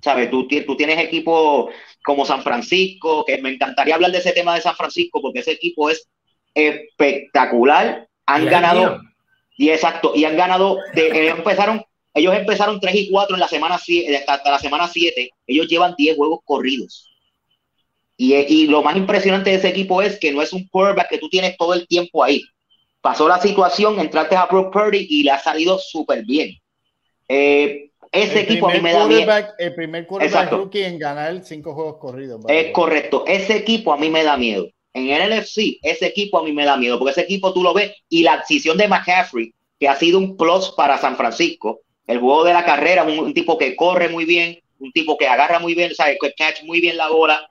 ¿Sabes? 0.02 0.30
Tú, 0.30 0.48
tú 0.48 0.76
tienes 0.76 0.98
equipo 0.98 1.70
como 2.02 2.24
San 2.24 2.42
Francisco, 2.42 3.24
que 3.24 3.40
me 3.40 3.50
encantaría 3.50 3.94
hablar 3.94 4.10
de 4.10 4.18
ese 4.18 4.32
tema 4.32 4.54
de 4.54 4.62
San 4.62 4.74
Francisco, 4.74 5.20
porque 5.20 5.40
ese 5.40 5.52
equipo 5.52 5.90
es 5.90 6.08
espectacular. 6.54 8.08
Han 8.26 8.46
ganado, 8.46 9.00
y 9.56 9.70
exacto, 9.70 10.12
y 10.14 10.24
han 10.24 10.36
ganado, 10.36 10.78
de, 10.94 11.08
ellos 11.08 11.38
empezaron, 11.38 11.82
ellos 12.14 12.34
empezaron 12.34 12.80
3 12.80 12.94
y 12.94 13.10
4 13.10 13.36
en 13.36 13.40
la 13.40 13.48
semana 13.48 13.78
7, 13.78 14.24
hasta 14.26 14.50
la 14.50 14.58
semana 14.58 14.88
7, 14.88 15.30
ellos 15.46 15.68
llevan 15.68 15.94
10 15.96 16.16
juegos 16.16 16.40
corridos. 16.44 17.09
Y, 18.22 18.34
y, 18.34 18.66
lo 18.66 18.82
más 18.82 18.96
impresionante 18.96 19.48
de 19.48 19.56
ese 19.56 19.68
equipo 19.68 20.02
es 20.02 20.18
que 20.18 20.30
no 20.30 20.42
es 20.42 20.52
un 20.52 20.68
quarterback 20.68 21.08
que 21.08 21.18
tú 21.18 21.30
tienes 21.30 21.56
todo 21.56 21.72
el 21.72 21.86
tiempo 21.86 22.22
ahí 22.22 22.42
pasó 23.00 23.28
la 23.28 23.40
situación, 23.40 23.98
entraste 23.98 24.36
a 24.36 24.46
Brock 24.46 24.72
Purdy 24.72 25.06
y 25.08 25.22
le 25.22 25.30
ha 25.30 25.38
salido 25.38 25.78
súper 25.78 26.24
bien. 26.24 26.56
Eh, 27.28 27.90
ese 28.12 28.40
equipo 28.40 28.68
a 28.68 28.74
mí 28.74 28.80
me 28.80 28.92
da 28.92 29.06
miedo. 29.06 29.32
El 29.58 29.74
primer 29.74 30.06
quarterback 30.06 30.50
rookie 30.50 30.82
en 30.82 30.98
ganar 30.98 31.42
cinco 31.44 31.74
juegos 31.74 31.98
corridos. 31.98 32.42
Es 32.48 32.72
correcto. 32.72 33.24
Ese 33.26 33.56
equipo 33.56 33.92
a 33.92 33.96
mí 33.96 34.10
me 34.10 34.24
da 34.24 34.36
miedo. 34.36 34.68
En 34.92 35.08
el 35.08 35.30
NFC, 35.30 35.78
ese 35.82 36.06
equipo 36.06 36.38
a 36.38 36.42
mí 36.42 36.52
me 36.52 36.64
da 36.64 36.76
miedo, 36.76 36.98
porque 36.98 37.12
ese 37.12 37.20
equipo 37.20 37.52
tú 37.52 37.62
lo 37.62 37.72
ves 37.72 37.92
y 38.08 38.24
la 38.24 38.34
adquisición 38.34 38.76
de 38.76 38.88
McCaffrey, 38.88 39.54
que 39.78 39.88
ha 39.88 39.94
sido 39.94 40.18
un 40.18 40.36
plus 40.36 40.72
para 40.76 40.98
San 40.98 41.16
Francisco, 41.16 41.82
el 42.08 42.18
juego 42.18 42.42
de 42.42 42.52
la 42.52 42.64
carrera, 42.64 43.04
un, 43.04 43.32
tipo 43.32 43.56
que 43.56 43.76
corre 43.76 44.08
muy 44.08 44.24
bien, 44.24 44.58
un 44.80 44.90
tipo 44.90 45.16
que 45.16 45.28
agarra 45.28 45.60
muy 45.60 45.76
bien, 45.76 45.94
sabe, 45.94 46.18
que 46.20 46.32
catch 46.32 46.64
muy 46.64 46.80
bien 46.80 46.96
la 46.96 47.08
bola, 47.08 47.48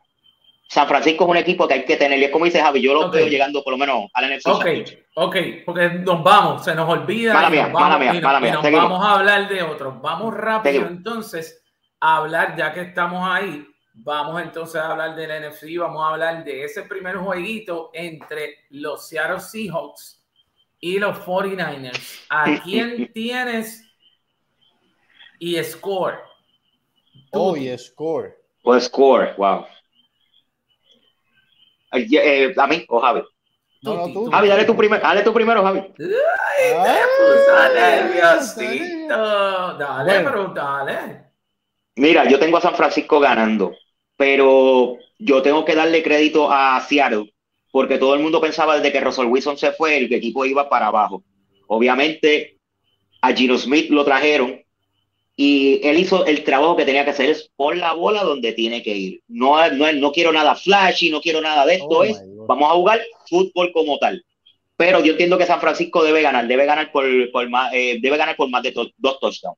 San 0.69 0.87
Francisco 0.87 1.23
es 1.23 1.29
un 1.31 1.37
equipo 1.37 1.67
que 1.67 1.73
hay 1.73 1.83
que 1.83 1.97
tener. 1.97 2.19
Y 2.19 2.25
es 2.25 2.29
como 2.29 2.45
dice 2.45 2.61
Javi, 2.61 2.79
yo 2.79 2.93
lo 2.93 3.09
veo 3.09 3.27
llegando 3.27 3.63
por 3.63 3.73
lo 3.73 3.77
menos 3.77 4.05
al 4.13 4.29
NFC. 4.29 4.47
Ok, 4.47 4.65
ok, 5.15 5.35
porque 5.65 5.89
nos 5.89 6.23
vamos, 6.23 6.63
se 6.63 6.75
nos 6.75 6.87
olvida. 6.87 7.33
Mala 7.33 7.49
mía, 7.49 7.67
mala 7.69 7.97
mía, 7.97 8.13
mala 8.21 8.39
mía. 8.39 8.53
nos 8.53 8.71
vamos 8.71 9.03
a 9.03 9.15
hablar 9.15 9.49
de 9.49 9.63
otros. 9.63 9.99
Vamos 9.99 10.31
rápido 10.31 10.85
entonces 10.85 11.63
a 11.99 12.17
hablar, 12.17 12.55
ya 12.55 12.71
que 12.71 12.81
estamos 12.81 13.27
ahí, 13.27 13.65
vamos 13.95 14.39
entonces 14.43 14.79
a 14.79 14.91
hablar 14.91 15.15
del 15.15 15.49
NFC, 15.49 15.75
vamos 15.79 16.05
a 16.05 16.13
hablar 16.13 16.43
de 16.43 16.63
ese 16.63 16.83
primer 16.83 17.17
jueguito 17.17 17.89
entre 17.91 18.65
los 18.69 19.07
Seattle 19.07 19.39
Seahawks 19.39 20.23
y 20.79 20.99
los 20.99 21.17
49ers. 21.17 22.25
¿A 22.29 22.45
quién 22.63 23.11
tienes 23.11 23.91
y 25.39 25.61
score? 25.63 26.19
Oh, 27.31 27.57
y 27.57 27.75
score. 27.75 28.37
O 28.61 28.79
score, 28.79 29.33
wow. 29.35 29.65
Eh, 31.91 32.53
a 32.55 32.67
mí 32.67 32.85
o 32.87 32.99
Javi. 32.99 33.23
No, 33.81 34.11
tú, 34.11 34.29
Javi, 34.29 34.49
dale 34.49 34.65
tú, 34.65 34.75
primero, 34.75 35.01
dale 35.01 35.23
tú 35.23 35.33
primero, 35.33 35.63
Javi. 35.63 35.79
Ay, 35.79 36.73
te 36.83 36.99
puso 37.17 37.73
nerviosito. 37.73 39.77
Dale, 39.77 40.19
pero 40.19 40.47
dale. 40.53 41.23
Mira, 41.95 42.25
yo 42.25 42.37
tengo 42.39 42.57
a 42.57 42.61
San 42.61 42.75
Francisco 42.75 43.19
ganando, 43.19 43.73
pero 44.17 44.97
yo 45.17 45.41
tengo 45.41 45.65
que 45.65 45.73
darle 45.75 46.03
crédito 46.03 46.51
a 46.51 46.79
Seattle, 46.81 47.33
porque 47.71 47.97
todo 47.97 48.13
el 48.15 48.21
mundo 48.21 48.39
pensaba 48.41 48.75
desde 48.75 48.91
que 48.91 49.01
Russell 49.01 49.25
Wilson 49.25 49.57
se 49.57 49.71
fue, 49.71 49.97
el 49.97 50.13
equipo 50.13 50.45
iba 50.45 50.69
para 50.69 50.87
abajo. 50.87 51.23
Obviamente, 51.67 52.57
a 53.21 53.33
Gino 53.33 53.57
Smith 53.57 53.89
lo 53.89 54.05
trajeron, 54.05 54.61
y 55.41 55.79
él 55.87 55.97
hizo 55.97 56.25
el 56.25 56.43
trabajo 56.43 56.75
que 56.75 56.83
tenía 56.83 57.05
que 57.05 57.11
hacer, 57.11 57.29
es 57.29 57.49
por 57.55 57.77
la 57.77 57.93
bola 57.93 58.25
donde 58.25 58.51
tiene 58.51 58.83
que 58.83 58.93
ir. 58.93 59.21
No, 59.29 59.69
no, 59.71 59.89
no 59.93 60.11
quiero 60.11 60.33
nada 60.33 60.53
flashy, 60.53 61.09
no 61.09 61.21
quiero 61.21 61.39
nada 61.39 61.65
de 61.65 61.75
esto, 61.75 61.87
oh 61.87 62.03
es 62.03 62.21
vamos 62.45 62.69
a 62.69 62.73
jugar 62.73 62.99
fútbol 63.25 63.71
como 63.71 63.97
tal. 63.99 64.21
Pero 64.75 64.99
yo 64.99 65.13
entiendo 65.13 65.37
que 65.37 65.45
San 65.45 65.61
Francisco 65.61 66.03
debe 66.03 66.21
ganar, 66.21 66.45
debe 66.45 66.65
ganar 66.65 66.91
por, 66.91 67.05
por 67.31 67.49
más, 67.49 67.73
eh, 67.73 67.99
debe 68.01 68.17
ganar 68.17 68.35
por 68.35 68.49
más 68.49 68.63
de 68.63 68.73
dos 68.97 69.19
touchdowns. 69.21 69.57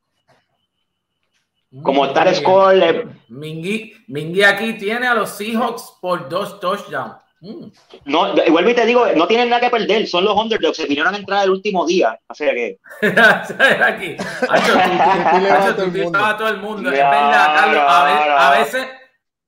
Como 1.82 2.06
está 2.06 2.30
el 2.30 2.36
score. 2.36 3.08
Mingy, 3.30 3.94
Mingy 4.06 4.44
aquí 4.44 4.74
tiene 4.74 5.08
a 5.08 5.16
los 5.16 5.32
Seahawks 5.32 5.96
por 6.00 6.30
dos 6.30 6.60
touchdowns. 6.60 7.16
Mm. 7.42 7.72
No, 8.06 8.36
vuelvo 8.52 8.70
y 8.70 8.76
te 8.76 8.86
digo, 8.86 9.06
no 9.16 9.28
tienen 9.28 9.50
nada 9.50 9.62
que 9.62 9.72
perder, 9.72 10.08
son 10.08 10.26
los 10.26 10.38
underdogs, 10.38 10.78
se 10.78 10.86
vinieron 10.86 11.16
a 11.16 11.18
entrar 11.18 11.44
el 11.44 11.50
último 11.50 11.88
día, 11.88 12.20
así 12.28 12.46
que... 12.46 12.80
aquí, 13.84 14.16
a 14.48 16.38
todo 16.38 16.50
el 16.50 16.58
mundo, 16.58 16.92
es 16.92 16.98
verdad, 16.98 17.56
Carlos, 17.56 17.84
a, 17.88 18.52
veces, 18.60 18.88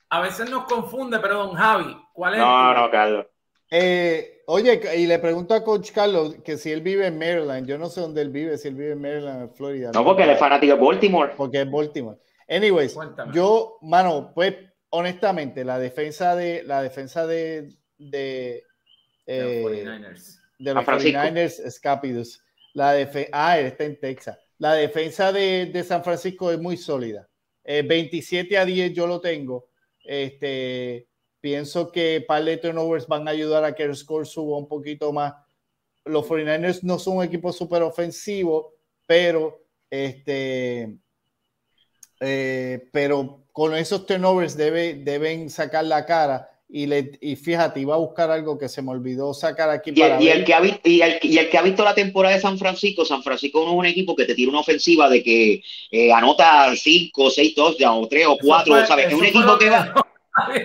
a 0.09 0.21
veces 0.21 0.49
nos 0.49 0.63
confunde, 0.63 1.19
pero 1.19 1.45
don 1.45 1.53
Javi, 1.53 1.95
¿cuál 2.13 2.33
es? 2.33 2.39
No, 2.39 2.73
no, 2.73 2.89
Carlos. 2.89 3.27
Eh, 3.69 4.41
oye, 4.47 4.81
y 4.97 5.05
le 5.05 5.19
pregunto 5.19 5.53
a 5.53 5.63
Coach 5.63 5.91
Carlos 5.91 6.37
que 6.43 6.57
si 6.57 6.71
él 6.71 6.81
vive 6.81 7.05
en 7.05 7.19
Maryland, 7.19 7.67
yo 7.67 7.77
no 7.77 7.89
sé 7.89 8.01
dónde 8.01 8.21
él 8.21 8.29
vive, 8.29 8.57
si 8.57 8.69
él 8.69 8.75
vive 8.75 8.93
en 8.93 9.01
Maryland, 9.01 9.41
en 9.43 9.53
Florida. 9.53 9.91
No, 9.93 10.03
porque 10.03 10.23
él 10.23 10.31
es 10.31 10.39
fanático 10.39 10.75
de 10.75 10.81
Baltimore. 10.81 11.33
Porque 11.37 11.61
es 11.61 11.71
Baltimore. 11.71 12.17
Anyways, 12.47 12.95
yo, 13.33 13.77
mano, 13.81 14.31
pues 14.33 14.55
honestamente, 14.91 15.63
la 15.63 15.79
defensa 15.79 16.35
de 16.35 16.61
la 16.63 16.83
defensa 16.83 17.25
de, 17.25 17.69
de, 18.09 18.63
de 19.25 19.63
los 19.63 19.71
49ers. 19.71 20.39
De 20.59 20.73
los 20.73 20.85
49ers, 20.85 22.39
La 22.73 22.89
ah, 23.31 23.59
está 23.59 23.83
en 23.83 23.99
Texas. 23.99 24.37
La 24.57 24.73
defensa 24.73 25.31
de, 25.31 25.65
de 25.67 25.83
San 25.83 26.03
Francisco 26.03 26.51
es 26.51 26.59
muy 26.59 26.77
sólida. 26.77 27.27
27 27.63 28.53
eh, 28.53 28.57
a 28.57 28.65
10 28.65 28.93
yo 28.93 29.07
lo 29.07 29.19
tengo. 29.19 29.69
Este, 30.03 31.07
pienso 31.39 31.91
que 31.91 32.23
par 32.27 32.43
de 32.43 32.57
turnovers 32.57 33.07
van 33.07 33.27
a 33.27 33.31
ayudar 33.31 33.63
a 33.63 33.73
que 33.73 33.83
el 33.83 33.95
score 33.95 34.25
suba 34.25 34.57
un 34.57 34.67
poquito 34.67 35.11
más. 35.11 35.33
Los 36.05 36.27
49ers 36.27 36.83
no 36.83 36.99
son 36.99 37.17
un 37.17 37.23
equipo 37.23 37.53
súper 37.53 37.81
ofensivo, 37.81 38.73
pero 39.07 39.65
este, 39.89 40.97
eh, 42.19 42.89
pero 42.91 43.45
con 43.51 43.75
esos 43.75 44.05
turnovers 44.05 44.57
debe, 44.57 44.95
deben 44.95 45.49
sacar 45.49 45.85
la 45.85 46.05
cara 46.05 46.52
y, 46.75 46.87
le, 46.87 47.11
y 47.21 47.35
fíjate, 47.35 47.79
iba 47.79 47.93
a 47.93 47.99
buscar 47.99 48.31
algo 48.31 48.57
que 48.57 48.67
se 48.67 48.81
me 48.81 48.89
olvidó 48.89 49.31
sacar 49.35 49.69
aquí. 49.69 49.91
Y, 49.91 49.99
para 49.99 50.19
y 50.19 50.27
el, 50.27 50.43
que 50.43 50.55
ha, 50.55 50.61
y, 50.83 51.01
el, 51.01 51.19
y 51.21 51.37
el 51.37 51.47
que 51.47 51.57
ha 51.59 51.61
visto 51.61 51.83
la 51.83 51.93
temporada 51.93 52.33
de 52.33 52.41
San 52.41 52.57
Francisco, 52.57 53.05
San 53.05 53.21
Francisco 53.21 53.63
no 53.63 53.73
es 53.73 53.77
un 53.77 53.85
equipo 53.85 54.15
que 54.15 54.25
te 54.25 54.33
tira 54.33 54.49
una 54.49 54.61
ofensiva 54.61 55.07
de 55.07 55.21
que 55.21 55.61
eh, 55.91 56.11
anota 56.11 56.75
5, 56.75 57.29
6 57.29 57.53
touchdowns, 57.53 58.05
o 58.05 58.09
3 58.09 58.25
o 58.25 58.37
4, 58.41 58.87
¿sabes? 58.87 59.05
Es 59.05 59.13
un 59.13 59.23
equipo 59.23 59.55
que 59.59 59.69
va. 59.69 59.93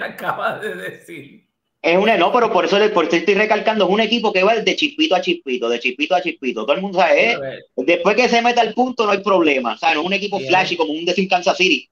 Acaba 0.03 0.59
de 0.59 0.75
decir. 0.77 1.45
Es 1.83 1.99
una, 1.99 2.17
no, 2.17 2.33
pero 2.33 2.51
por 2.51 2.65
eso, 2.65 2.79
por 2.95 3.05
eso 3.05 3.17
estoy 3.17 3.35
recalcando, 3.35 3.85
es 3.85 3.91
un 3.91 4.01
equipo 4.01 4.33
que 4.33 4.43
va 4.43 4.57
de 4.57 4.77
chispito 4.77 5.15
a 5.15 5.21
chispito, 5.21 5.69
de 5.69 5.79
chispito 5.79 6.15
a 6.15 6.23
chispito. 6.23 6.65
Todo 6.65 6.75
el 6.75 6.81
mundo 6.81 7.01
sabe, 7.01 7.33
¿eh? 7.33 7.39
después 7.77 8.17
que 8.17 8.31
se 8.31 8.41
meta 8.41 8.63
al 8.63 8.73
punto 8.73 9.05
no 9.05 9.13
hay 9.13 9.23
problema. 9.23 9.75
O 9.75 9.77
sea, 9.77 9.93
no 9.93 10.01
es 10.01 10.07
un 10.07 10.15
equipo 10.15 10.41
flashy 10.41 10.75
como 10.75 10.95
un 10.95 11.05
de 11.05 11.29
Kansas 11.29 11.59
City 11.59 11.87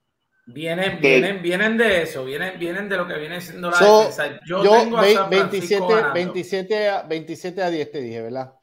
Vienen, 0.49 1.01
vienen, 1.01 1.43
vienen 1.43 1.77
de 1.77 2.03
eso, 2.03 2.25
vienen, 2.25 2.57
vienen 2.57 2.89
de 2.89 2.97
lo 2.97 3.05
que 3.05 3.19
viene 3.19 3.41
siendo 3.41 3.69
la 3.69 3.79
defensa. 3.81 4.39
Yo, 4.47 4.63
tengo 4.63 4.99
a 4.99 5.29
27, 5.29 5.85
27, 6.15 6.89
a, 6.89 7.03
27 7.03 7.63
a 7.65 7.69
10 7.69 7.91
te 7.91 8.01
dije, 8.01 8.23
¿verdad? 8.23 8.55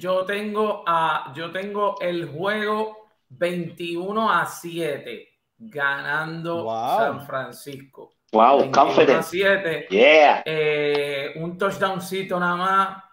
Yo, 0.00 0.24
tengo 0.24 0.82
a, 0.84 1.32
yo 1.36 1.52
tengo 1.52 2.00
el 2.00 2.30
juego 2.30 3.10
21 3.28 4.28
a 4.28 4.44
7 4.44 5.28
ganando 5.56 6.68
San 6.98 7.24
Francisco. 7.24 8.14
Wow, 8.32 8.72
confident. 8.72 9.22
7. 9.22 9.86
Yeah. 9.88 10.42
Eh, 10.44 11.32
un 11.36 11.56
touchdowncito 11.58 12.40
nada 12.40 12.56
más. 12.56 13.04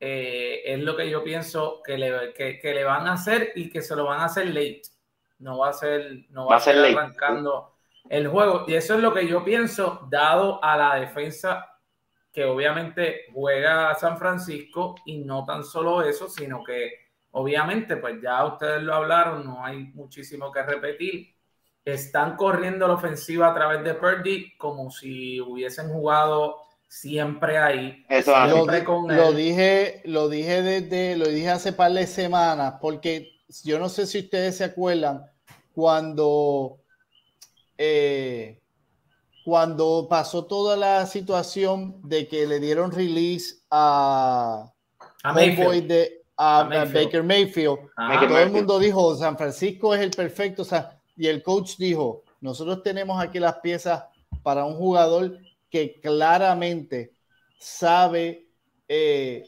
Eh, 0.00 0.62
es 0.64 0.78
lo 0.80 0.96
que 0.96 1.10
yo 1.10 1.22
pienso 1.22 1.82
que 1.84 1.98
le, 1.98 2.32
que, 2.32 2.58
que 2.58 2.74
le 2.74 2.84
van 2.84 3.06
a 3.06 3.14
hacer 3.14 3.52
y 3.54 3.68
que 3.68 3.82
se 3.82 3.94
lo 3.94 4.04
van 4.04 4.20
a 4.20 4.26
hacer 4.26 4.46
late 4.46 4.82
no 5.38 5.58
va 5.58 5.70
a 5.70 5.72
ser, 5.72 6.26
no 6.30 6.46
va, 6.46 6.56
a 6.56 6.60
ser 6.60 6.76
arrancando 6.76 7.72
el 8.08 8.28
juego. 8.28 8.64
Y 8.66 8.74
eso 8.74 8.94
es 8.94 9.00
lo 9.00 9.12
que 9.12 9.26
yo 9.26 9.44
pienso, 9.44 10.06
dado 10.10 10.62
a 10.62 10.76
la 10.76 10.96
defensa 10.96 11.66
que 12.32 12.44
obviamente 12.44 13.22
juega 13.32 13.94
San 13.94 14.18
Francisco 14.18 14.94
y 15.06 15.18
no 15.18 15.44
tan 15.44 15.64
solo 15.64 16.02
eso, 16.02 16.28
sino 16.28 16.62
que 16.62 16.92
obviamente, 17.30 17.96
pues 17.96 18.20
ya 18.22 18.44
ustedes 18.44 18.82
lo 18.82 18.94
hablaron, 18.94 19.44
no 19.44 19.64
hay 19.64 19.84
muchísimo 19.94 20.52
que 20.52 20.62
repetir. 20.62 21.34
Están 21.84 22.36
corriendo 22.36 22.86
la 22.88 22.94
ofensiva 22.94 23.48
a 23.48 23.54
través 23.54 23.84
de 23.84 23.94
Purdy 23.94 24.56
como 24.58 24.90
si 24.90 25.40
hubiesen 25.40 25.88
jugado 25.88 26.56
siempre 26.88 27.58
ahí. 27.58 28.04
Eso 28.08 28.34
siempre 28.44 28.82
lo, 28.82 29.08
lo 29.08 29.32
dije, 29.32 30.02
lo 30.04 30.28
dije 30.28 30.62
desde, 30.62 31.16
lo 31.16 31.28
dije 31.28 31.50
hace 31.50 31.72
par 31.72 31.92
de 31.92 32.06
semanas, 32.06 32.74
porque 32.80 33.35
yo 33.64 33.78
no 33.78 33.88
sé 33.88 34.06
si 34.06 34.20
ustedes 34.20 34.56
se 34.56 34.64
acuerdan 34.64 35.24
cuando, 35.74 36.78
eh, 37.78 38.60
cuando 39.44 40.06
pasó 40.08 40.46
toda 40.46 40.76
la 40.76 41.06
situación 41.06 42.00
de 42.02 42.26
que 42.26 42.46
le 42.46 42.58
dieron 42.60 42.90
release 42.90 43.56
a, 43.70 44.72
a, 45.22 45.32
de, 45.34 46.24
a, 46.36 46.64
Baker 46.92 47.22
Mayfield. 47.22 47.78
todo 48.28 48.38
el 48.38 48.50
mundo 48.50 48.78
dijo, 48.78 49.14
San 49.16 49.36
Francisco 49.36 49.94
es 49.94 50.00
el 50.00 50.10
perfecto, 50.10 50.62
o 50.62 50.64
sea, 50.64 50.98
y 51.16 51.26
el 51.26 51.42
coach 51.42 51.76
dijo, 51.76 52.24
nosotros 52.40 52.82
tenemos 52.82 53.22
aquí 53.22 53.38
las 53.38 53.56
piezas 53.56 54.04
para 54.42 54.64
un 54.64 54.76
jugador 54.76 55.38
que 55.70 56.00
claramente 56.00 57.12
sabe, 57.58 58.48
eh, 58.88 59.46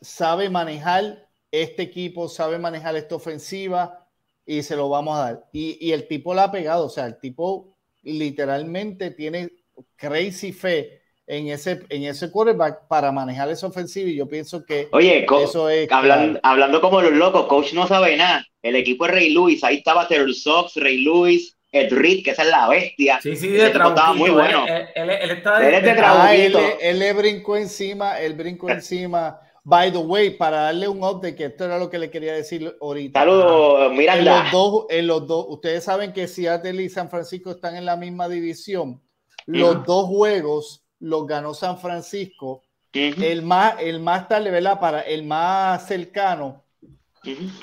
sabe 0.00 0.48
manejar 0.48 1.28
este 1.50 1.82
equipo 1.82 2.28
sabe 2.28 2.58
manejar 2.58 2.96
esta 2.96 3.16
ofensiva 3.16 4.06
y 4.46 4.62
se 4.62 4.76
lo 4.76 4.88
vamos 4.88 5.18
a 5.18 5.22
dar. 5.22 5.44
Y, 5.52 5.92
el 5.92 6.06
tipo 6.06 6.34
la 6.34 6.44
ha 6.44 6.52
pegado, 6.52 6.86
o 6.86 6.88
sea, 6.88 7.06
el 7.06 7.18
tipo 7.18 7.76
literalmente 8.02 9.10
tiene 9.10 9.50
crazy 9.96 10.52
fe 10.52 11.02
en 11.26 11.48
ese, 11.48 11.82
en 11.88 12.04
ese 12.04 12.30
quarterback 12.30 12.88
para 12.88 13.12
manejar 13.12 13.48
esa 13.50 13.68
ofensiva 13.68 14.10
y 14.10 14.16
yo 14.16 14.26
pienso 14.26 14.64
que 14.64 14.88
Oye, 14.90 15.24
eso 15.42 15.68
es 15.68 15.90
hablando, 15.92 16.40
hablando 16.42 16.80
como 16.80 17.00
los 17.00 17.12
locos, 17.12 17.46
coach 17.46 17.72
no 17.72 17.86
sabe 17.86 18.16
nada. 18.16 18.44
El 18.62 18.74
equipo 18.74 19.06
es 19.06 19.12
Rey 19.12 19.30
Luis, 19.30 19.62
ahí 19.62 19.76
estaba 19.76 20.08
Terrell 20.08 20.34
Sox, 20.34 20.74
Rey 20.74 20.98
Luis, 21.02 21.56
Ed 21.72 21.92
Reed, 21.92 22.24
que 22.24 22.32
esa 22.32 22.42
es 22.42 22.48
la 22.48 22.68
bestia. 22.68 23.20
Sí, 23.22 23.36
sí, 23.36 23.48
de 23.48 23.66
Estaba 23.66 24.12
muy 24.12 24.30
bueno. 24.30 24.66
Él, 24.66 25.10
está 25.30 25.60
de, 25.60 26.46
él, 26.46 26.56
él, 26.80 26.98
le 26.98 27.12
brincó 27.12 27.56
encima, 27.56 28.20
él 28.20 28.34
brincó 28.34 28.68
encima 28.70 29.38
By 29.64 29.92
the 29.92 29.98
way, 29.98 30.30
para 30.30 30.62
darle 30.62 30.88
un 30.88 31.04
update, 31.04 31.34
que 31.34 31.44
esto 31.46 31.64
era 31.64 31.78
lo 31.78 31.90
que 31.90 31.98
le 31.98 32.10
quería 32.10 32.32
decir 32.32 32.76
ahorita. 32.80 33.20
Saludos, 33.20 33.92
Miranda. 33.92 34.38
En 34.38 34.42
los, 34.44 34.52
dos, 34.52 34.86
en 34.88 35.06
los 35.06 35.26
dos, 35.26 35.46
ustedes 35.48 35.84
saben 35.84 36.12
que 36.12 36.26
Seattle 36.26 36.82
y 36.82 36.88
San 36.88 37.10
Francisco 37.10 37.50
están 37.50 37.76
en 37.76 37.84
la 37.84 37.96
misma 37.96 38.28
división. 38.28 39.02
Los 39.46 39.84
dos 39.84 40.06
juegos 40.06 40.84
los 40.98 41.26
ganó 41.26 41.54
San 41.54 41.78
Francisco. 41.78 42.62
El 42.92 43.42
más, 43.42 43.76
el 43.80 44.00
más 44.00 44.28
tarde, 44.28 44.50
¿verdad? 44.50 44.80
Para 44.80 45.02
el 45.02 45.24
más 45.24 45.86
cercano 45.86 46.64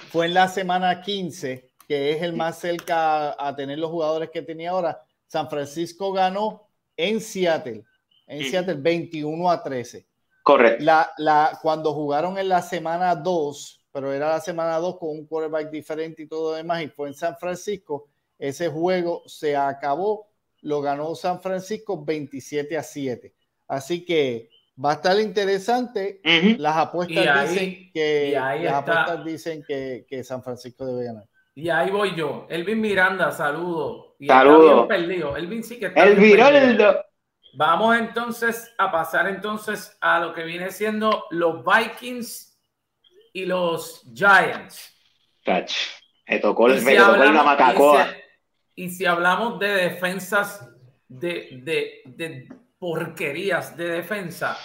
fue 0.09 0.27
en 0.27 0.33
la 0.33 0.47
semana 0.47 1.01
15, 1.01 1.69
que 1.87 2.11
es 2.11 2.21
el 2.21 2.33
más 2.33 2.59
cerca 2.59 3.35
a, 3.37 3.55
tener 3.55 3.79
los 3.79 3.91
jugadores 3.91 4.29
que 4.29 4.41
tenía 4.41 4.71
ahora. 4.71 5.03
San 5.25 5.49
Francisco 5.49 6.11
ganó 6.13 6.69
en 6.95 7.19
Seattle, 7.19 7.83
en 8.27 8.49
Seattle 8.49 8.75
21 8.75 9.49
a 9.49 9.61
13. 9.61 10.06
Correcto. 10.47 10.85
La, 10.85 11.11
la, 11.17 11.59
cuando 11.61 11.93
jugaron 11.93 12.37
en 12.37 12.47
la 12.47 12.61
semana 12.61 13.13
2, 13.15 13.81
pero 13.91 14.13
era 14.13 14.29
la 14.29 14.39
semana 14.39 14.77
2 14.77 14.97
con 14.97 15.09
un 15.09 15.25
quarterback 15.25 15.69
diferente 15.69 16.21
y 16.21 16.27
todo 16.27 16.55
demás, 16.55 16.81
y 16.83 16.87
fue 16.87 17.09
en 17.09 17.15
San 17.15 17.37
Francisco, 17.37 18.07
ese 18.39 18.69
juego 18.69 19.23
se 19.25 19.57
acabó, 19.57 20.29
lo 20.61 20.79
ganó 20.79 21.13
San 21.15 21.41
Francisco 21.41 22.01
27 22.01 22.77
a 22.77 22.83
7. 22.83 23.33
Así 23.67 24.05
que 24.05 24.49
va 24.83 24.91
a 24.91 24.93
estar 24.93 25.19
interesante. 25.19 26.21
Las 26.57 26.77
apuestas 26.77 27.49
dicen, 27.49 27.91
que, 27.93 28.31
las 28.33 28.73
apuestas 28.73 29.25
dicen 29.25 29.63
que, 29.67 30.05
que, 30.07 30.23
San 30.23 30.41
Francisco 30.41 30.85
debe 30.85 31.07
ganar. 31.07 31.25
Y 31.55 31.67
ahí 31.67 31.91
voy 31.91 32.15
yo. 32.15 32.47
Elvin 32.49 32.79
Miranda, 32.79 33.33
saludo. 33.33 34.15
Saludo. 34.25 34.87
perdido. 34.87 35.35
Elvin 35.35 35.61
sí 35.61 35.77
que 35.77 35.87
está 35.87 36.05
El 36.05 36.15
Vamos 37.57 37.97
entonces 37.97 38.71
a 38.77 38.91
pasar 38.91 39.27
entonces 39.27 39.97
a 39.99 40.19
lo 40.19 40.31
que 40.31 40.43
viene 40.43 40.69
siendo 40.69 41.25
los 41.31 41.65
Vikings 41.65 42.55
y 43.33 43.45
los 43.47 44.03
Giants. 44.13 44.95
Me 46.27 46.37
tocó, 46.37 46.67
el, 46.67 46.83
me 46.83 46.95
tocó 46.95 47.97
Y 48.75 48.91
si, 48.91 49.07
hablamos 49.07 49.57
de 49.57 49.69
defensas, 49.69 50.69
de, 51.07 51.59
de, 51.63 52.01
de, 52.05 52.47
porquerías 52.77 53.75
de 53.75 53.89
defensa, 53.89 54.55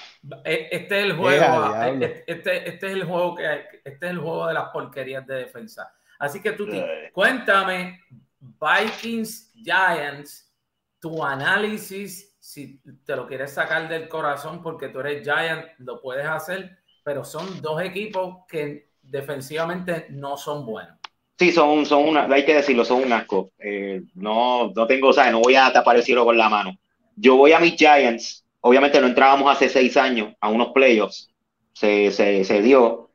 e, 0.45 0.69
este 0.71 0.99
es 0.99 1.05
el 1.07 1.17
juego. 1.17 1.75
E, 1.75 2.25
este, 2.27 2.69
este, 2.69 2.89
es 2.89 2.93
el 2.93 3.05
juego 3.05 3.37
que 3.37 3.45
este 3.85 4.05
es 4.07 4.13
el 4.13 4.19
juego 4.19 4.49
de 4.49 4.53
las 4.53 4.69
porquerías 4.69 5.27
de 5.27 5.37
defensa. 5.37 5.91
Así 6.19 6.43
que 6.43 6.53
tú 6.53 6.69
cuéntame, 7.15 8.03
Vikings, 8.39 9.51
Giants, 9.55 10.53
tu 11.01 11.25
análisis 11.25 12.32
si 12.43 12.81
te 13.07 13.15
lo 13.15 13.29
quieres 13.29 13.53
sacar 13.53 13.89
del 13.89 14.09
corazón 14.09 14.65
porque 14.65 14.89
tú 14.89 14.99
eres 14.99 15.23
Giant, 15.23 15.65
lo 15.79 16.01
puedes 16.01 16.27
hacer, 16.27 16.77
pero 17.05 17.25
son 17.25 17.63
dos 17.63 17.81
equipos 17.81 18.39
que 18.49 18.89
defensivamente 19.01 20.07
no 20.11 20.37
son 20.37 20.67
buenos. 20.67 20.99
Sí, 21.39 21.53
son, 21.53 21.87
son 21.87 22.09
una, 22.09 22.25
hay 22.25 22.45
que 22.45 22.57
decirlo, 22.57 22.85
son 22.85 23.05
un 23.05 23.13
asco. 23.13 23.53
Eh, 23.61 24.03
no, 24.15 24.73
no 24.75 24.87
tengo, 24.89 25.11
o 25.11 25.13
sea, 25.13 25.31
no 25.31 25.39
voy 25.39 25.55
a 25.55 25.73
tapar 25.73 25.95
el 25.95 26.03
cielo 26.03 26.25
con 26.25 26.37
la 26.37 26.49
mano. 26.49 26.77
Yo 27.15 27.37
voy 27.37 27.53
a 27.53 27.61
mis 27.61 27.77
Giants, 27.77 28.45
obviamente 28.61 29.01
no 29.01 29.07
entrábamos 29.07 29.49
hace 29.49 29.69
seis 29.69 29.97
años 29.97 30.35
a 30.41 30.49
unos 30.49 30.73
playoffs, 30.73 31.29
se, 31.73 32.11
se, 32.11 32.43
se 32.43 32.61
dio. 32.61 33.11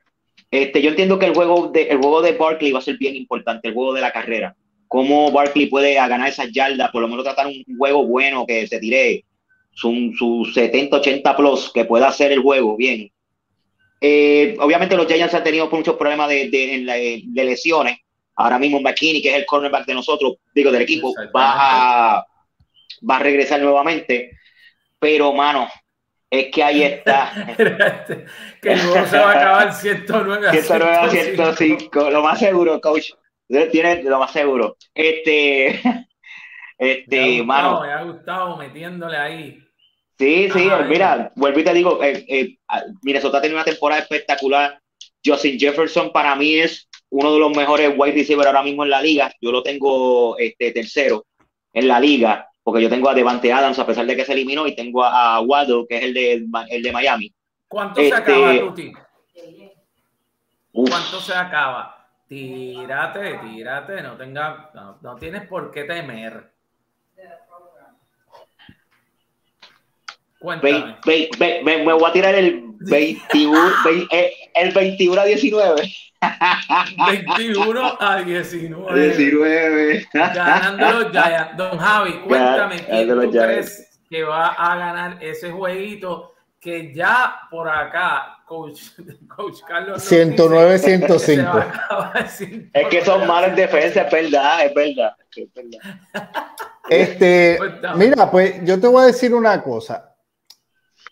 Este, 0.50 0.82
yo 0.82 0.92
entiendo 0.92 1.20
que 1.20 1.26
el 1.26 1.36
juego 1.36 1.68
de, 1.68 1.84
el 1.90 1.98
juego 1.98 2.22
de 2.22 2.32
Barkley 2.32 2.72
va 2.72 2.80
a 2.80 2.82
ser 2.82 2.98
bien 2.98 3.18
importante, 3.18 3.68
el 3.68 3.74
juego 3.74 3.94
de 3.94 4.02
la 4.02 4.14
carrera 4.14 4.56
cómo 4.88 5.32
Barkley 5.32 5.68
puede 5.68 5.96
ganar 5.96 6.30
esas 6.30 6.52
yardas, 6.52 6.92
por 6.92 7.02
lo 7.02 7.08
menos 7.08 7.24
tratar 7.24 7.48
un 7.48 7.64
juego 7.78 8.06
bueno 8.06 8.46
que 8.46 8.68
se 8.68 8.80
tire 8.80 9.26
sus 9.72 10.54
70, 10.54 10.98
80 10.98 11.36
plus, 11.36 11.72
que 11.72 11.86
pueda 11.86 12.08
hacer 12.08 12.32
el 12.32 12.40
juego 12.40 12.76
bien. 12.76 13.12
Eh, 14.02 14.56
obviamente 14.60 14.96
los 14.96 15.08
Giants 15.08 15.34
han 15.34 15.44
tenido 15.44 15.70
muchos 15.70 15.96
problemas 15.96 16.30
de, 16.30 16.50
de, 16.50 17.44
lesiones. 17.44 17.98
Ahora 18.36 18.60
mismo 18.60 18.80
McKinney, 18.80 19.22
que 19.22 19.30
es 19.30 19.36
el 19.36 19.46
cornerback 19.46 19.86
de 19.86 19.96
nosotros, 19.96 20.36
digo, 20.54 20.72
del 20.72 20.84
equipo, 20.84 21.14
va 21.36 22.18
a, 22.18 22.26
va 23.10 23.16
a 23.16 23.20
regresar 23.20 23.60
nuevamente. 23.62 24.32
Pero, 25.00 25.34
mano, 25.34 25.68
es 26.30 26.48
que 26.52 26.64
ahí 26.64 26.84
está. 26.84 27.56
que 28.62 28.76
luego 28.76 29.06
se 29.08 29.18
va 29.18 29.32
a 29.32 29.38
acabar 29.38 29.74
109 29.74 30.48
a 30.48 30.52
109 30.62 30.96
a 30.96 31.10
105. 31.10 32.10
Lo 32.12 32.22
más 32.22 32.40
seguro, 32.40 32.80
coach. 32.82 33.12
Tiene 33.48 34.04
lo 34.04 34.20
más 34.20 34.32
seguro. 34.32 34.78
Este, 34.94 35.82
este, 36.78 37.38
me 37.38 37.44
mano. 37.44 37.82
Me 37.82 37.92
ha 37.92 38.04
gustado 38.04 38.58
metiéndole 38.58 39.18
ahí. 39.18 39.64
Sí, 40.20 40.50
sí, 40.52 40.68
mira, 40.90 41.32
vuelvo 41.36 41.60
y 41.60 41.64
te 41.64 41.74
digo, 41.74 42.04
eh, 42.04 42.26
eh, 42.28 42.58
Minnesota 43.04 43.40
tiene 43.40 43.56
una 43.56 43.64
temporada 43.64 44.02
espectacular. 44.02 44.80
Justin 45.24 45.60
Jefferson 45.60 46.12
para 46.12 46.36
mí 46.36 46.56
es 46.56 46.90
uno 47.10 47.34
de 47.34 47.40
los 47.40 47.56
mejores 47.56 47.94
wide 47.96 48.14
receivers 48.14 48.48
ahora 48.48 48.64
mismo 48.64 48.84
en 48.84 48.90
la 48.90 49.02
liga. 49.02 49.32
Yo 49.40 49.52
lo 49.52 49.62
tengo 49.62 50.38
este, 50.40 50.72
tercero 50.72 51.26
en 51.72 51.88
la 51.88 52.00
liga, 52.00 52.50
porque 52.64 52.82
yo 52.82 52.90
tengo 52.90 53.10
a 53.10 53.14
Devante 53.14 53.54
Adams, 53.54 53.78
a 53.78 53.86
pesar 53.86 54.08
de 54.08 54.16
que 54.16 54.26
se 54.26 54.34
eliminó, 54.34 54.66
y 54.66 54.76
tengo 54.76 55.04
a, 55.04 55.40
Waddle, 55.42 55.86
que 55.88 55.98
es 55.98 56.04
el 56.04 56.14
de, 56.14 56.46
el 56.70 56.84
de 56.84 56.92
Miami. 56.92 57.34
¿Cuánto 57.68 58.02
se 58.02 58.14
acaba, 58.14 58.54
este, 58.54 58.66
Tuti? 58.66 58.94
¿Cuánto 60.72 61.20
se 61.22 61.34
acaba? 61.34 61.97
Tírate, 62.28 63.38
tírate, 63.38 64.02
no 64.02 64.18
tenga, 64.18 64.70
no, 65.02 65.16
tienes 65.16 65.48
por 65.48 65.72
qué 65.72 65.86
temer. 65.86 66.52
Cuéntame. 70.40 70.98
me, 71.64 71.94
voy 71.94 72.10
a 72.10 72.14
tirar 72.14 72.36
el 72.36 72.64
21, 72.80 73.60
el 74.56 74.72
21 74.72 75.22
a 75.22 75.26
19. 75.26 75.82
21 77.08 77.98
a 78.00 78.22
19. 78.24 79.02
19. 79.02 80.08
Ganando 80.14 80.92
los 81.00 81.12
Giants. 81.12 81.58
Don 81.58 81.78
Javi, 81.78 82.14
cuéntame, 82.20 82.76
¿quién 82.86 83.08
tú 83.08 83.32
crees 83.32 84.00
que 84.10 84.24
va 84.24 84.48
a 84.50 84.76
ganar 84.76 85.24
ese 85.24 85.52
jueguito? 85.52 86.34
Que 86.60 86.94
ya 86.94 87.40
por 87.50 87.70
acá, 87.70 88.37
coach, 88.48 88.82
coach 89.36 89.60
Carlos. 89.68 90.02
109, 90.04 90.80
105. 90.80 91.52
Es 92.74 92.88
que 92.90 93.06
son 93.06 93.28
malos 93.28 93.50
en 93.50 93.56
defensa, 93.56 94.02
es 94.04 94.12
verdad, 94.12 94.66
es 94.66 94.74
verdad. 94.74 95.16
Es 95.36 95.54
verdad. 95.54 95.80
Este, 96.90 97.60
mira, 97.96 98.32
pues 98.32 98.64
yo 98.64 98.80
te 98.80 98.88
voy 98.88 99.04
a 99.04 99.08
decir 99.08 99.34
una 99.34 99.62
cosa. 99.62 100.16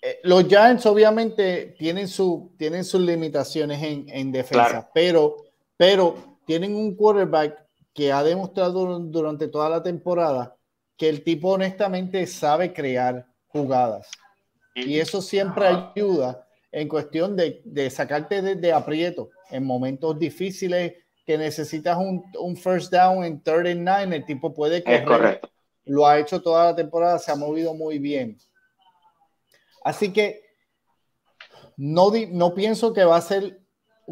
Eh, 0.02 0.20
los 0.24 0.48
Giants 0.48 0.86
obviamente 0.86 1.76
tienen, 1.78 2.08
su, 2.08 2.54
tienen 2.58 2.84
sus 2.86 3.02
limitaciones 3.02 3.84
en, 3.84 4.06
en 4.08 4.32
defensa, 4.32 4.90
pero, 4.94 5.36
pero 5.76 6.40
tienen 6.46 6.76
un 6.76 6.96
quarterback 6.96 7.66
que 7.94 8.12
ha 8.12 8.24
demostrado 8.24 9.00
durante 9.00 9.48
toda 9.48 9.70
la 9.70 9.84
temporada 9.84 10.56
que 10.98 11.10
el 11.10 11.24
tipo 11.24 11.50
honestamente 11.50 12.26
sabe 12.28 12.72
crear 12.72 13.26
jugadas. 13.48 14.10
Y 14.74 15.00
eso 15.00 15.22
siempre 15.22 15.68
ayuda 15.68 16.45
en 16.76 16.90
cuestión 16.90 17.38
de, 17.38 17.62
de 17.64 17.90
sacarte 17.90 18.42
de, 18.42 18.56
de, 18.56 18.74
aprieto 18.74 19.30
en 19.50 19.64
momentos 19.64 20.20
difíciles 20.20 20.94
que 21.26 21.38
necesitas 21.38 21.96
un, 21.96 22.22
un, 22.38 22.58
first 22.58 22.92
down 22.92 23.24
en 23.24 23.42
third 23.42 23.66
and 23.66 23.88
nine, 23.88 24.14
el 24.14 24.26
tipo 24.26 24.54
puede 24.54 24.84
correr. 24.84 25.40
Lo 25.86 26.06
ha 26.06 26.20
hecho 26.20 26.42
toda 26.42 26.66
la 26.66 26.76
temporada, 26.76 27.18
se 27.18 27.32
ha 27.32 27.36
movido 27.38 27.74
muy 27.74 27.98
bien. 27.98 28.38
Así 29.86 30.12
que 30.12 30.44
no, 31.78 32.12
no 32.32 32.54
pienso 32.54 32.92
que 32.92 33.06
va 33.06 33.16
a 33.16 33.22
ser 33.22 33.62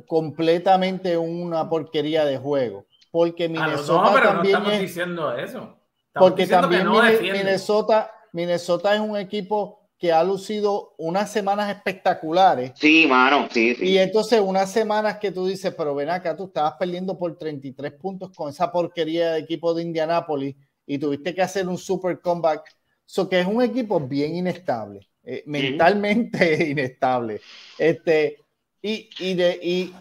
completamente 0.08 1.18
una 1.18 1.70
porquería 1.70 2.24
de 2.24 2.38
juego. 2.38 2.86
Porque 3.12 3.44
ah, 3.44 3.50
Minnesota 3.50 4.10
no, 4.10 4.14
pero 4.14 4.30
también 4.30 4.54
no 4.54 4.60
estamos 4.60 4.80
diciendo 4.80 5.34
eso. 5.34 5.78
porque 6.14 6.48
también 6.48 6.88
Minnesota, 6.90 8.10
Minnesota 8.32 8.96
es 8.96 9.02
un 9.02 9.18
equipo 9.18 9.83
que 10.04 10.12
ha 10.12 10.22
lucido 10.22 10.96
unas 10.98 11.32
semanas 11.32 11.74
espectaculares. 11.74 12.74
Sí, 12.76 13.08
mano, 13.08 13.48
sí, 13.50 13.74
sí. 13.74 13.86
Y 13.92 13.98
entonces 13.98 14.42
unas 14.42 14.70
semanas 14.70 15.18
que 15.18 15.32
tú 15.32 15.48
dices, 15.48 15.74
pero 15.78 15.96
ven 15.96 16.10
acá, 16.10 16.36
tú 16.36 16.48
estabas 16.48 16.74
perdiendo 16.78 17.18
por 17.18 17.38
33 17.38 17.94
puntos 17.94 18.30
con 18.36 18.50
esa 18.50 18.70
porquería 18.70 19.32
de 19.32 19.40
equipo 19.40 19.74
de 19.74 19.84
Indianápolis 19.84 20.58
y 20.86 20.98
tuviste 20.98 21.34
que 21.34 21.42
hacer 21.42 21.70
un 21.70 21.78
super 21.78 22.20
comeback. 22.20 22.66
So 23.06 23.30
que 23.30 23.40
es 23.40 23.48
un 23.48 23.62
equipo 23.62 23.98
bien 24.02 24.36
inestable. 24.36 25.08
Eh, 25.24 25.42
mentalmente 25.46 26.68
inestable. 26.70 27.40
Este, 27.78 28.40
y, 28.82 29.10
y, 29.20 29.36
de, 29.36 29.58
y, 29.64 29.94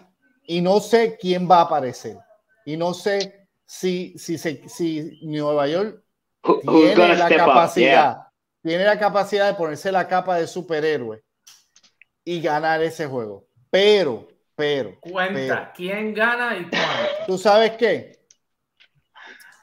y, 0.47 0.59
no 0.59 0.81
sé 0.81 1.17
quién 1.17 1.49
va 1.49 1.59
a 1.59 1.61
aparecer. 1.61 2.17
Y 2.65 2.75
no 2.75 2.93
sé 2.93 3.47
si, 3.65 4.15
si, 4.17 4.37
se, 4.37 4.67
si 4.67 5.17
Nueva 5.21 5.65
York 5.69 6.03
tiene 6.61 7.15
la 7.15 7.29
capacidad, 7.29 8.17
tiene 8.63 8.85
la 8.85 8.97
capacidad 8.97 9.47
de 9.47 9.55
ponerse 9.55 9.91
la 9.91 10.07
capa 10.07 10.37
de 10.37 10.47
superhéroe 10.47 11.21
y 12.23 12.41
ganar 12.41 12.81
ese 12.81 13.05
juego. 13.05 13.45
Pero, 13.69 14.27
pero. 14.55 14.97
Cuenta, 15.01 15.73
¿quién 15.75 16.13
gana 16.13 16.57
y 16.57 16.69
cuándo? 16.69 17.25
¿Tú 17.27 17.37
sabes 17.37 17.71
qué? 17.71 18.19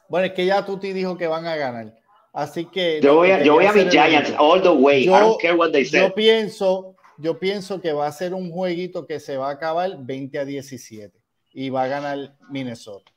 Bueno, 0.09 0.27
es 0.27 0.33
que 0.33 0.45
ya 0.45 0.65
Tuti 0.67 0.93
dijo 0.93 1.17
que 1.17 1.27
van 1.27 1.47
a 1.47 1.57
ganar. 1.57 1.95
Así 2.33 2.67
que 2.67 3.01
yo 3.01 3.17
voy 3.17 3.31
a, 3.31 3.43
yo 3.43 3.55
voy 3.55 3.67
a 3.67 3.73
mis 3.73 3.91
Giants 3.91 4.33
all 4.39 4.63
the 4.63 4.69
way. 4.69 5.05
Yo, 5.05 5.17
I 5.17 5.21
don't 5.21 5.41
care 5.41 5.55
what 5.55 5.73
they 5.73 5.85
say. 5.85 6.01
Yo 6.01 6.15
pienso, 6.15 6.95
yo 7.17 7.39
pienso 7.39 7.81
que 7.81 7.93
va 7.93 8.07
a 8.07 8.13
ser 8.13 8.35
un 8.35 8.51
jueguito 8.51 9.07
que 9.07 9.19
se 9.19 9.37
va 9.37 9.49
a 9.49 9.53
acabar 9.53 9.91
20 9.99 10.39
a 10.39 10.45
17 10.45 11.19
y 11.53 11.71
va 11.71 11.85
a 11.85 11.89
ganar 11.89 12.37
Minnesota. 12.51 13.11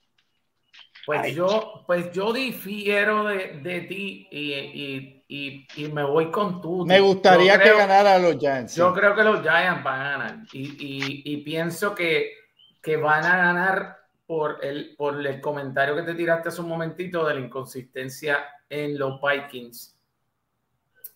Pues 1.06 1.36
yo, 1.36 1.84
pues 1.86 2.12
yo 2.12 2.32
difiero 2.32 3.26
de, 3.26 3.60
de 3.62 3.82
ti 3.82 4.28
y, 4.32 4.54
y, 4.54 5.23
y, 5.36 5.65
y, 5.78 5.88
me 5.88 6.04
voy 6.04 6.30
con 6.30 6.62
tú. 6.62 6.86
Me 6.86 7.00
gustaría 7.00 7.60
que 7.60 7.74
ganara 7.74 8.19
los 8.19 8.38
Giants. 8.38 8.76
Yo 8.76 8.93
creo 8.93 9.15
que 9.15 9.24
los 9.24 9.41
Giants 9.41 9.84
van 9.84 10.00
a 10.00 10.10
ganar 10.12 10.38
y, 10.54 11.38
pienso 11.38 11.96
que, 11.96 12.34
que 12.80 12.98
van 12.98 13.26
a 13.26 13.38
ganar 13.38 13.98
por 14.28 14.63
el, 14.63 14.96
por 14.96 15.26
el 15.26 15.41
comentario 15.41 15.96
que 15.96 16.04
te 16.04 16.13
tiraste 16.13 16.50
hace 16.50 16.62
un 16.62 16.69
momentito 16.69 17.26
de 17.26 17.34
la 17.34 17.39
inconsistencia 17.39 18.46
en 18.69 19.00
los 19.00 19.19
Vikings. 19.19 19.98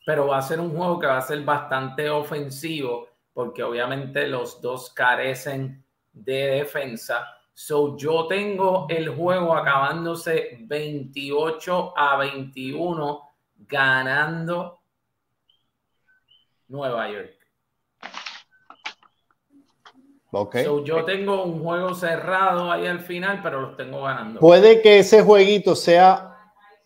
Pero 0.04 0.26
va 0.26 0.40
a 0.40 0.42
ser 0.42 0.62
un 0.62 0.76
juego 0.76 0.98
que 0.98 1.06
va 1.06 1.20
a 1.20 1.22
ser 1.22 1.40
bastante 1.44 2.10
ofensivo 2.10 3.10
porque 3.34 3.62
obviamente 3.62 4.26
los 4.26 4.60
dos 4.64 4.90
carecen 4.96 5.86
de 6.12 6.48
defensa. 6.48 7.24
So 7.54 7.96
yo 7.96 8.26
tengo 8.26 8.88
el 8.90 9.10
juego 9.10 9.56
acabándose 9.56 10.58
28 10.62 11.94
a 11.96 12.18
21 12.18 13.27
ganando 13.58 14.82
Nueva 16.68 17.10
York. 17.10 17.34
Okay. 20.30 20.66
So 20.66 20.84
yo 20.84 21.06
tengo 21.06 21.44
un 21.44 21.64
juego 21.64 21.94
cerrado 21.96 22.72
ahí 22.72 22.86
al 22.86 23.00
final, 23.00 23.40
pero 23.42 23.62
los 23.62 23.78
tengo 23.78 24.04
ganando. 24.04 24.40
Puede 24.40 24.82
que 24.82 25.00
ese 25.00 25.22
jueguito 25.22 25.76
sea 25.76 26.38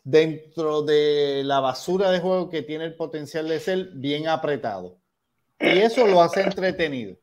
dentro 0.04 0.84
de 0.84 1.42
la 1.44 1.60
basura 1.60 2.12
de 2.12 2.20
juego 2.20 2.50
que 2.50 2.62
tiene 2.62 2.86
el 2.86 2.96
potencial 2.96 3.48
de 3.48 3.60
ser 3.60 3.90
bien 3.94 4.28
apretado. 4.28 4.98
Y 5.60 5.80
eso 5.80 6.08
lo 6.08 6.22
hace 6.22 6.42
entretenido. 6.42 7.18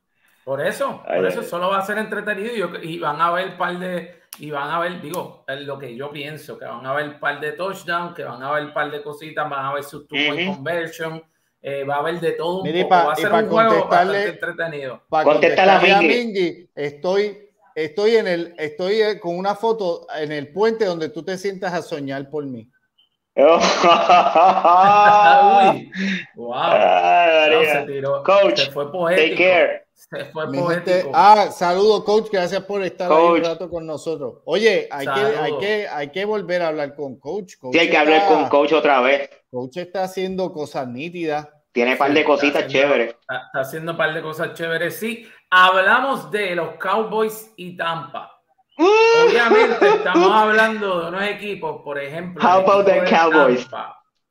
Por 0.45 0.65
eso, 0.65 1.03
por 1.07 1.27
eso 1.27 1.43
solo 1.43 1.69
va 1.69 1.79
a 1.79 1.87
ser 1.87 1.99
entretenido 1.99 2.81
y, 2.83 2.99
van 2.99 3.21
a 3.21 3.31
ver 3.33 3.57
par 3.59 3.79
de, 3.79 4.18
y 4.39 4.51
van 4.51 4.71
a 4.71 4.81
ver, 4.81 5.01
digo, 5.01 5.45
es 5.47 5.61
lo 5.63 5.79
que 5.79 5.97
yo 5.97 6.11
pienso, 6.11 6.59
que 6.59 6.65
van 6.65 6.85
a 6.87 6.95
ver 6.95 7.19
par 7.19 7.41
de 7.41 7.53
touchdowns, 7.53 8.15
que 8.15 8.25
van 8.25 8.43
a 8.43 8.53
ver 8.53 8.73
par 8.73 8.91
de 8.91 9.03
cositas, 9.03 9.49
van 9.49 9.67
a 9.67 9.75
ver 9.75 9.85
su 9.85 10.07
two 10.07 10.19
conversion, 10.47 11.23
eh, 11.61 11.85
va 11.85 11.97
a 11.97 11.99
haber 11.99 12.21
de 12.21 12.33
todo 12.33 12.63
un 12.63 12.73
poco. 12.73 12.89
Va 12.89 13.13
a 13.13 13.17
ser 13.17 13.33
un 13.33 13.49
juego 13.49 13.89
bastante 13.89 14.29
entretenido. 14.29 15.03
Para 15.09 15.25
contestar 15.25 15.69
a 15.69 15.81
Mingy, 15.81 16.71
estoy 16.75 17.45
estoy 17.75 18.17
en 18.17 18.27
el, 18.27 18.55
estoy 18.59 19.01
eh, 19.01 19.21
con 19.21 19.37
una 19.37 19.55
foto 19.55 20.07
en 20.17 20.33
el 20.33 20.53
puente 20.53 20.85
donde 20.85 21.11
tú 21.11 21.23
te 21.23 21.39
sientas 21.39 21.73
a 21.73 21.83
soñar 21.83 22.29
por 22.31 22.45
mí. 22.45 22.69
wow. 26.35 27.65
se 27.65 27.85
tiró. 27.87 28.25
Coach, 28.25 28.59
se 28.59 28.73
fue 28.73 28.91
poético. 28.91 29.37
Take 29.37 29.37
care. 29.37 29.88
Se 29.99 30.27
fue 30.27 30.47
poético. 30.53 31.11
ah, 31.13 31.51
saludo, 31.51 32.05
coach. 32.05 32.29
Gracias 32.31 32.63
por 32.63 32.85
estar 32.85 33.11
ahí 33.11 33.25
un 33.25 33.43
rato 33.43 33.69
con 33.69 33.85
nosotros. 33.85 34.37
Oye, 34.45 34.89
hay 34.93 35.07
que, 35.07 35.21
hay, 35.21 35.59
que, 35.59 35.89
hay 35.89 36.11
que 36.11 36.25
volver 36.25 36.63
a 36.63 36.69
hablar 36.69 36.95
con 36.95 37.19
coach. 37.19 37.57
coach 37.59 37.73
sí, 37.73 37.81
hay 37.81 37.91
que 37.91 37.97
hablar 37.97 38.29
con 38.29 38.49
coach 38.49 38.73
otra 38.73 39.01
vez. 39.01 39.29
Coach 39.51 39.79
está 39.79 40.05
haciendo 40.05 40.53
cosas 40.53 40.87
nítidas. 40.87 41.49
Tiene 41.73 41.93
un 41.93 41.99
par 41.99 42.13
de 42.13 42.25
cositas 42.25 42.69
chéveres. 42.69 43.17
Está, 43.21 43.51
haciendo 43.55 43.93
un 43.93 43.99
par 43.99 44.15
de 44.15 44.23
cosas 44.23 44.55
chéveres, 44.55 44.97
sí. 44.97 45.29
Hablamos 45.51 46.31
de 46.31 46.55
los 46.55 46.77
Cowboys 46.77 47.53
y 47.57 47.77
Tampa. 47.77 48.41
Obviamente 48.79 49.89
estamos 49.97 50.31
hablando 50.33 51.01
de 51.01 51.09
unos 51.09 51.23
equipos, 51.25 51.83
por 51.83 51.99
ejemplo, 51.99 52.43
How 52.43 52.61
about 52.61 52.87
the 52.87 53.03
Cowboys? 53.11 53.67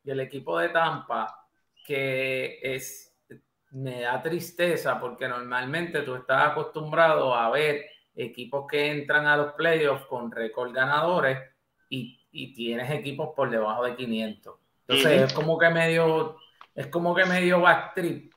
y 0.06 0.12
el 0.12 0.22
equipo 0.22 0.58
de 0.60 0.70
Tampa, 0.70 1.46
que 1.86 2.60
es 2.62 3.14
me 3.78 4.02
da 4.02 4.22
tristeza 4.22 5.00
porque 5.00 5.28
normalmente 5.28 6.02
tú 6.02 6.16
estás 6.16 6.52
acostumbrado 6.52 7.34
a 7.36 7.50
ver 7.50 7.86
equipos 8.16 8.66
que 8.70 8.92
entran 8.92 9.28
a 9.28 9.38
los 9.38 9.54
playoffs 9.54 10.06
con 10.06 10.32
récord 10.32 10.74
ganadores 10.74 11.40
y, 11.90 12.20
y, 12.32 12.54
tienes 12.54 12.90
equipos 12.92 13.30
por 13.36 13.50
debajo 13.50 13.84
de 13.84 13.96
500. 13.96 14.56
Entonces 14.88 15.22
es 15.22 15.34
como 15.34 15.58
que 15.58 15.70
medio 15.70 16.38
es 16.78 16.88
como 16.88 17.16
que 17.16 17.26
medio 17.26 17.62
backtrip. 17.62 18.32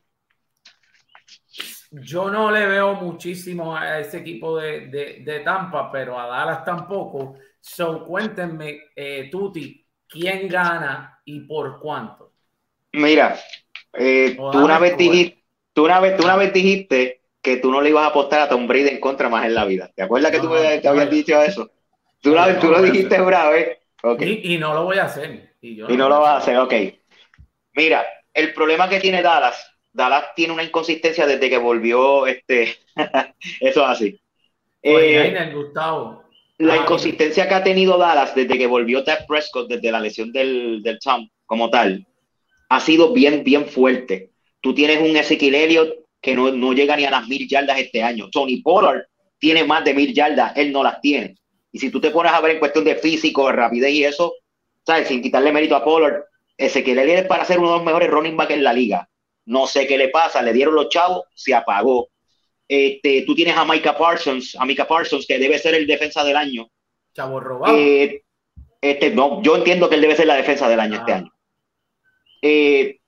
Yo 1.90 2.30
no 2.30 2.50
le 2.50 2.66
veo 2.66 2.94
muchísimo 2.94 3.76
a 3.76 3.98
ese 3.98 4.18
equipo 4.18 4.58
de, 4.58 5.42
Tampa, 5.44 5.90
pero 5.90 6.18
a 6.18 6.26
Dallas 6.26 6.64
tampoco. 6.64 7.34
So, 7.60 8.04
cuéntenme, 8.04 8.84
eh, 8.96 9.28
Tuti, 9.30 9.86
¿quién 10.06 10.48
gana 10.48 11.20
y 11.24 11.40
por 11.40 11.80
cuánto? 11.80 12.32
Mira, 12.92 13.36
eh, 13.94 14.36
tú, 14.36 14.58
una 14.58 14.78
vez 14.78 14.96
dijiste, 14.96 15.44
tú, 15.72 15.84
una 15.84 16.00
vez, 16.00 16.16
tú 16.16 16.24
una 16.24 16.36
vez 16.36 16.52
dijiste 16.52 17.20
que 17.42 17.56
tú 17.56 17.70
no 17.70 17.80
le 17.80 17.90
ibas 17.90 18.04
a 18.04 18.08
apostar 18.08 18.40
a 18.40 18.48
Tom 18.48 18.66
Brady 18.66 18.88
en 18.88 19.00
contra 19.00 19.28
más 19.28 19.44
en 19.46 19.54
la 19.54 19.64
vida. 19.64 19.90
¿Te 19.94 20.02
acuerdas 20.02 20.30
que 20.30 20.40
tú 20.40 20.48
me, 20.48 20.80
habías 20.86 21.10
dicho 21.10 21.40
eso? 21.42 21.70
Tú, 22.20 22.34
tú 22.60 22.70
lo 22.70 22.82
dijiste 22.82 23.20
bravo, 23.20 23.54
¿eh? 23.54 23.80
Y, 24.42 24.58
no 24.58 24.74
lo 24.74 24.84
voy 24.84 24.98
a 24.98 25.04
hacer. 25.04 25.54
Y, 25.60 25.74
no, 25.74 25.88
no 25.88 26.08
lo 26.08 26.20
vas 26.20 26.30
a 26.30 26.36
hacer, 26.38 26.58
ok. 26.58 26.74
Mira, 27.74 28.06
el 28.32 28.52
problema 28.52 28.88
que 28.88 29.00
tiene 29.00 29.22
Dallas, 29.22 29.70
Dallas 29.92 30.34
tiene 30.34 30.52
una 30.52 30.62
inconsistencia 30.62 31.26
desde 31.26 31.50
que 31.50 31.58
volvió, 31.58 32.26
este, 32.26 32.76
eso 33.60 33.84
así. 33.84 34.20
Eh, 34.82 35.50
Gustavo. 35.54 36.24
La 36.58 36.74
ah, 36.74 36.76
inconsistencia 36.78 37.48
que 37.48 37.54
ha 37.54 37.64
tenido 37.64 37.96
Dallas 37.96 38.34
desde 38.34 38.58
que 38.58 38.66
volvió 38.66 39.02
Ted 39.02 39.26
Prescott, 39.26 39.68
desde 39.68 39.90
la 39.90 40.00
lesión 40.00 40.30
del, 40.30 40.82
Tom 41.02 41.28
como 41.46 41.70
tal, 41.70 42.06
ha 42.70 42.80
sido 42.80 43.12
bien, 43.12 43.44
bien 43.44 43.66
fuerte. 43.66 44.30
Tú 44.60 44.74
tienes 44.74 45.00
un 45.00 45.16
Ezequiel 45.16 45.54
Elliott 45.54 45.94
que 46.20 46.34
no, 46.34 46.50
no 46.52 46.72
llega 46.72 46.96
ni 46.96 47.04
a 47.04 47.10
las 47.10 47.26
mil 47.26 47.48
yardas 47.48 47.78
este 47.78 48.02
año. 48.02 48.30
Tony 48.30 48.62
Pollard 48.62 49.02
tiene 49.38 49.64
más 49.64 49.84
de 49.84 49.92
mil 49.92 50.14
yardas, 50.14 50.56
él 50.56 50.72
no 50.72 50.82
las 50.82 51.00
tiene. 51.00 51.36
Y 51.72 51.78
si 51.78 51.90
tú 51.90 52.00
te 52.00 52.10
pones 52.10 52.32
a 52.32 52.40
ver 52.40 52.52
en 52.52 52.58
cuestión 52.58 52.84
de 52.84 52.94
físico, 52.94 53.46
de 53.46 53.52
rapidez 53.52 53.92
y 53.92 54.04
eso, 54.04 54.34
¿sabes? 54.86 55.08
Sin 55.08 55.20
quitarle 55.20 55.52
mérito 55.52 55.74
a 55.74 55.84
Pollard, 55.84 56.22
que 56.56 56.94
le 56.94 57.14
es 57.18 57.26
para 57.26 57.44
ser 57.44 57.58
uno 57.58 57.70
de 57.70 57.76
los 57.76 57.84
mejores 57.84 58.10
running 58.10 58.36
back 58.36 58.50
en 58.50 58.62
la 58.62 58.72
liga. 58.72 59.08
No 59.46 59.66
sé 59.66 59.86
qué 59.86 59.98
le 59.98 60.08
pasa, 60.08 60.42
le 60.42 60.52
dieron 60.52 60.74
los 60.74 60.88
chavos, 60.90 61.24
se 61.34 61.54
apagó. 61.54 62.08
Este, 62.68 63.22
tú 63.22 63.34
tienes 63.34 63.56
a 63.56 63.64
Micah 63.64 63.96
Parsons, 63.96 64.54
a 64.56 64.64
Micah 64.64 64.86
Parsons, 64.86 65.26
que 65.26 65.38
debe 65.38 65.58
ser 65.58 65.74
el 65.74 65.86
defensa 65.86 66.22
del 66.22 66.36
año. 66.36 66.68
Chavo 67.14 67.40
robado. 67.40 67.76
Eh, 67.76 68.22
este, 68.80 69.10
no, 69.10 69.42
yo 69.42 69.56
entiendo 69.56 69.88
que 69.88 69.96
él 69.96 70.02
debe 70.02 70.14
ser 70.14 70.26
la 70.26 70.36
defensa 70.36 70.68
del 70.68 70.78
año 70.78 70.96
este 70.98 71.12
ah. 71.12 71.16
año. 71.16 71.32
Eh, 72.42 72.98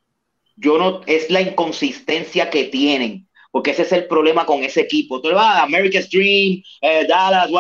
yo 0.57 0.79
no, 0.79 1.01
es 1.07 1.31
la 1.31 1.40
inconsistencia 1.40 2.51
que 2.51 2.64
tienen, 2.64 3.29
porque 3.51 3.71
ese 3.71 3.83
es 3.83 3.92
el 3.92 4.07
problema 4.07 4.47
con 4.47 4.62
ese 4.62 4.83
equipo. 4.83 5.21
Tú 5.21 5.31
vas 5.33 5.57
a 5.57 5.62
America's 5.62 6.09
Dream, 6.11 6.62
eh, 6.81 7.07
Dallas, 7.07 7.51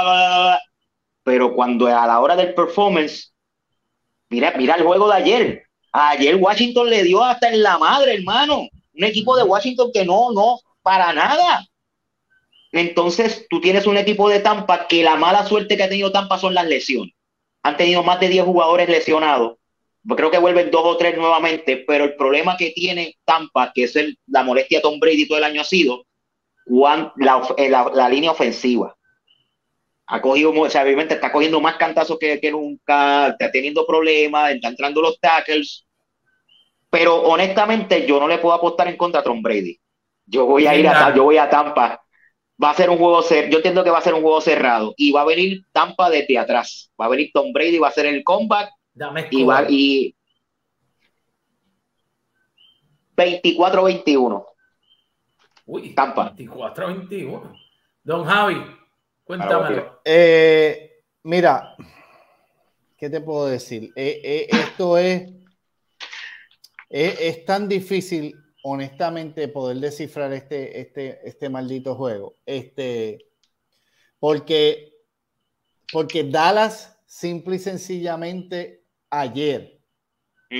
pero 1.22 1.54
cuando 1.54 1.86
a 1.86 2.06
la 2.06 2.20
hora 2.20 2.36
del 2.36 2.54
performance, 2.54 3.32
mira, 4.28 4.52
mira 4.56 4.74
el 4.74 4.84
juego 4.84 5.08
de 5.08 5.14
ayer. 5.14 5.62
Ayer 5.92 6.36
Washington 6.36 6.88
le 6.88 7.02
dio 7.04 7.22
hasta 7.22 7.48
en 7.48 7.62
la 7.62 7.78
madre, 7.78 8.14
hermano. 8.14 8.68
Un 8.94 9.04
equipo 9.04 9.36
de 9.36 9.44
Washington 9.44 9.90
que 9.92 10.04
no, 10.04 10.32
no, 10.32 10.58
para 10.82 11.12
nada. 11.12 11.64
Entonces, 12.72 13.46
tú 13.50 13.60
tienes 13.60 13.86
un 13.86 13.98
equipo 13.98 14.28
de 14.30 14.40
Tampa 14.40 14.88
que 14.88 15.04
la 15.04 15.16
mala 15.16 15.46
suerte 15.46 15.76
que 15.76 15.82
ha 15.82 15.88
tenido 15.88 16.10
Tampa 16.10 16.38
son 16.38 16.54
las 16.54 16.66
lesiones. 16.66 17.14
Han 17.62 17.76
tenido 17.76 18.02
más 18.02 18.18
de 18.18 18.28
10 18.28 18.44
jugadores 18.44 18.88
lesionados. 18.88 19.58
Creo 20.16 20.30
que 20.30 20.38
vuelven 20.38 20.70
dos 20.70 20.82
o 20.84 20.96
tres 20.96 21.16
nuevamente, 21.16 21.84
pero 21.86 22.04
el 22.04 22.16
problema 22.16 22.56
que 22.56 22.70
tiene 22.70 23.16
Tampa, 23.24 23.72
que 23.74 23.84
es 23.84 23.96
el, 23.96 24.18
la 24.26 24.42
molestia 24.42 24.78
de 24.78 24.82
Tom 24.82 24.98
Brady 24.98 25.28
todo 25.28 25.38
el 25.38 25.44
año, 25.44 25.60
ha 25.60 25.64
sido 25.64 26.04
la, 26.66 27.42
eh, 27.56 27.68
la, 27.68 27.90
la 27.94 28.08
línea 28.08 28.30
ofensiva 28.30 28.96
ha 30.12 30.20
cogido, 30.20 30.52
o 30.52 30.68
sea, 30.68 30.82
obviamente 30.82 31.14
está 31.14 31.32
cogiendo 31.32 31.58
más 31.58 31.76
cantazos 31.76 32.18
que, 32.18 32.38
que 32.38 32.50
nunca, 32.50 33.28
está 33.28 33.50
teniendo 33.50 33.86
problemas, 33.86 34.52
está 34.52 34.68
entrando 34.68 35.00
los 35.00 35.18
tackles, 35.18 35.86
pero 36.90 37.22
honestamente 37.22 38.06
yo 38.06 38.20
no 38.20 38.28
le 38.28 38.36
puedo 38.36 38.54
apostar 38.54 38.88
en 38.88 38.98
contra 38.98 39.20
a 39.20 39.24
Tom 39.24 39.40
Brady. 39.40 39.78
Yo 40.26 40.44
voy 40.44 40.66
a 40.66 40.76
ir 40.76 40.86
a, 40.86 41.14
yo 41.14 41.24
voy 41.24 41.38
a 41.38 41.48
Tampa. 41.48 41.98
Va 42.62 42.70
a 42.70 42.74
ser 42.74 42.90
un 42.90 42.98
juego 42.98 43.22
cerrado. 43.22 43.50
Yo 43.50 43.56
entiendo 43.56 43.82
que 43.82 43.90
va 43.90 43.98
a 43.98 44.02
ser 44.02 44.12
un 44.12 44.20
juego 44.20 44.40
cerrado 44.42 44.92
y 44.98 45.10
va 45.10 45.22
a 45.22 45.24
venir 45.24 45.62
Tampa 45.72 46.10
desde 46.10 46.38
atrás. 46.38 46.92
Va 47.00 47.06
a 47.06 47.08
venir 47.08 47.30
Tom 47.32 47.50
Brady, 47.52 47.78
va 47.78 47.86
a 47.86 47.90
hacer 47.90 48.04
el 48.04 48.22
comeback 48.22 48.70
y 49.30 49.44
va 49.44 49.64
y 49.68 50.14
24-21. 53.16 54.46
Uy, 55.66 55.94
Tampa. 55.94 56.34
24-21. 56.34 57.58
Don 58.04 58.24
Javi, 58.24 58.56
Cuéntamelo. 59.24 60.00
Eh, 60.04 61.04
mira, 61.22 61.76
¿qué 62.96 63.08
te 63.08 63.20
puedo 63.20 63.46
decir? 63.46 63.92
Eh, 63.94 64.20
eh, 64.24 64.46
esto 64.50 64.98
es, 64.98 65.30
es, 66.90 67.44
tan 67.44 67.68
difícil, 67.68 68.36
honestamente, 68.64 69.46
poder 69.48 69.78
descifrar 69.78 70.32
este, 70.32 70.80
este, 70.80 71.20
este 71.26 71.48
maldito 71.48 71.94
juego. 71.94 72.34
Este, 72.44 73.18
porque, 74.18 74.92
porque 75.92 76.24
Dallas, 76.24 76.98
simple 77.06 77.56
y 77.56 77.60
sencillamente, 77.60 78.81
ayer, 79.12 79.78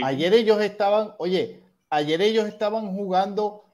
ayer 0.05 0.35
ellos 0.35 0.61
estaban, 0.61 1.15
oye, 1.19 1.65
ayer 1.91 2.21
ellos 2.21 2.47
estaban 2.47 2.95
jugando 2.95 3.65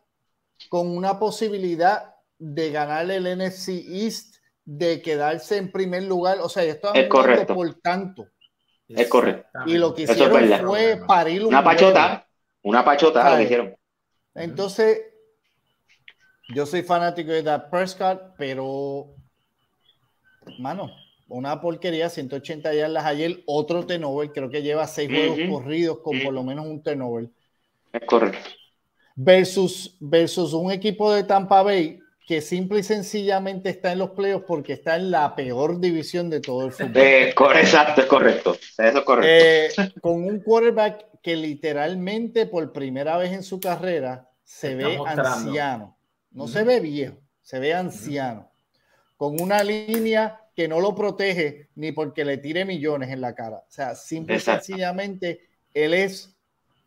con 0.71 0.97
una 0.97 1.19
posibilidad 1.19 2.15
de 2.39 2.71
ganar 2.71 3.11
el 3.11 3.25
NFC 3.25 3.69
East 3.69 4.37
de 4.65 5.03
quedarse 5.03 5.57
en 5.57 5.73
primer 5.73 6.05
lugar. 6.05 6.39
O 6.41 6.49
sea, 6.49 6.63
esto 6.63 6.95
es 6.95 7.09
correcto. 7.09 7.55
por 7.55 7.75
tanto. 7.75 8.29
Es 8.89 9.09
correcto. 9.09 9.47
Y 9.67 9.77
lo 9.77 9.95
que 9.95 10.03
hicieron 10.03 10.67
fue 10.67 11.03
parir 11.07 11.45
una 11.45 11.63
pachota, 11.63 12.27
una 12.63 12.85
pachota 12.85 13.37
lo 13.37 13.43
hicieron. 13.43 13.77
Entonces, 14.35 15.03
yo 16.55 16.65
soy 16.65 16.83
fanático 16.83 17.33
de 17.33 17.43
Dak 17.43 17.69
Prescott, 17.69 18.35
pero, 18.39 19.17
mano, 20.59 20.91
una 21.29 21.61
porquería, 21.61 22.09
180 22.09 22.75
yardas 22.75 23.05
ayer, 23.05 23.43
otro 23.47 23.87
turnover, 23.87 24.33
creo 24.33 24.49
que 24.49 24.63
lleva 24.63 24.87
seis 24.87 25.09
juegos 25.09 25.39
corridos 25.51 25.99
con 25.99 26.19
por 26.21 26.33
lo 26.33 26.43
menos 26.43 26.67
un 26.67 26.83
turnover. 26.83 27.29
Es 27.93 28.05
correcto. 28.07 28.51
Versus, 29.15 29.97
versus 30.01 30.53
un 30.53 30.71
equipo 30.71 31.13
de 31.13 31.25
Tampa 31.25 31.63
Bay 31.63 32.01
que 32.27 32.41
simple 32.43 32.81
y 32.81 32.83
sencillamente 32.83 33.71
está 33.71 33.93
en 33.93 34.01
los 34.01 34.11
playoffs 34.11 34.45
porque 34.47 34.75
está 34.75 34.97
en 34.97 35.11
la 35.11 35.35
peor 35.35 35.81
división 35.81 36.29
de 36.29 36.41
todo 36.41 36.67
el 36.67 36.73
fútbol. 36.73 36.93
Eh, 36.97 37.35
exacto, 37.55 38.03
es 38.03 38.07
correcto. 38.07 38.55
Eso 38.55 38.99
es 38.99 39.05
correcto. 39.05 39.83
Eh, 39.83 39.93
con 40.03 40.23
un 40.25 40.41
quarterback 40.41 41.07
que 41.23 41.37
literalmente 41.37 42.47
por 42.47 42.71
primera 42.73 43.17
vez 43.17 43.33
en 43.33 43.43
su 43.43 43.59
carrera 43.59 44.29
se 44.45 44.75
ve 44.75 44.99
anciano. 45.07 45.97
No 46.31 46.47
se 46.49 46.65
ve 46.65 46.81
viejo, 46.81 47.17
se 47.43 47.59
ve 47.59 47.75
anciano. 47.75 48.51
Con 49.17 49.41
una 49.41 49.65
línea 49.65 50.39
que 50.59 50.67
no 50.67 50.81
lo 50.81 50.93
protege 50.93 51.69
ni 51.77 51.93
porque 51.93 52.25
le 52.25 52.39
tire 52.39 52.65
millones 52.65 53.11
en 53.11 53.21
la 53.21 53.33
cara. 53.33 53.59
O 53.59 53.71
sea, 53.71 53.95
simple 53.95 54.39
y 54.39 54.41
sencillamente 54.41 55.41
él 55.73 55.95
es, 55.95 56.37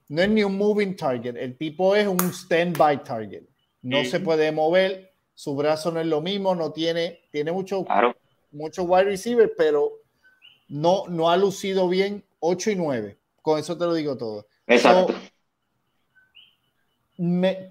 no 0.10 0.22
es 0.22 0.28
ni 0.28 0.44
un 0.44 0.58
moving 0.58 0.94
target, 0.94 1.38
el 1.38 1.58
tipo 1.58 1.96
es 1.96 2.06
un 2.06 2.20
stand-by 2.20 3.02
target. 3.02 3.44
No 3.82 4.04
se 4.04 4.20
puede 4.20 4.52
mover, 4.52 5.14
su 5.34 5.56
brazo 5.56 5.90
no 5.90 6.02
es 6.02 6.06
lo 6.06 6.20
mismo, 6.20 6.54
no 6.54 6.74
tiene, 6.74 7.22
tiene 7.32 7.54
mucho, 7.54 7.86
mucho 8.52 8.84
wide 8.84 9.06
receiver, 9.06 9.54
pero 9.58 10.02
no, 10.68 11.06
no 11.08 11.32
ha 11.32 11.38
lucido 11.38 11.88
bien 11.88 12.26
8 12.42 12.72
y 12.72 12.76
9. 12.76 13.18
Con 13.42 13.58
eso 13.58 13.78
te 13.78 13.86
lo 13.86 13.94
digo 13.94 14.18
todo. 14.18 14.48
Exacto. 14.68 15.16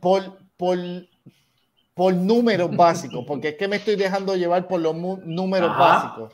por, 0.00 0.38
por, 0.56 0.78
por 2.00 2.14
números 2.14 2.74
básicos, 2.74 3.26
porque 3.26 3.48
es 3.48 3.56
que 3.56 3.68
me 3.68 3.76
estoy 3.76 3.94
dejando 3.94 4.34
llevar 4.34 4.66
por 4.66 4.80
los 4.80 4.96
números 4.96 5.76
básicos. 5.76 6.32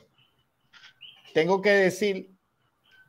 Tengo 1.34 1.60
que 1.60 1.70
decir, 1.70 2.30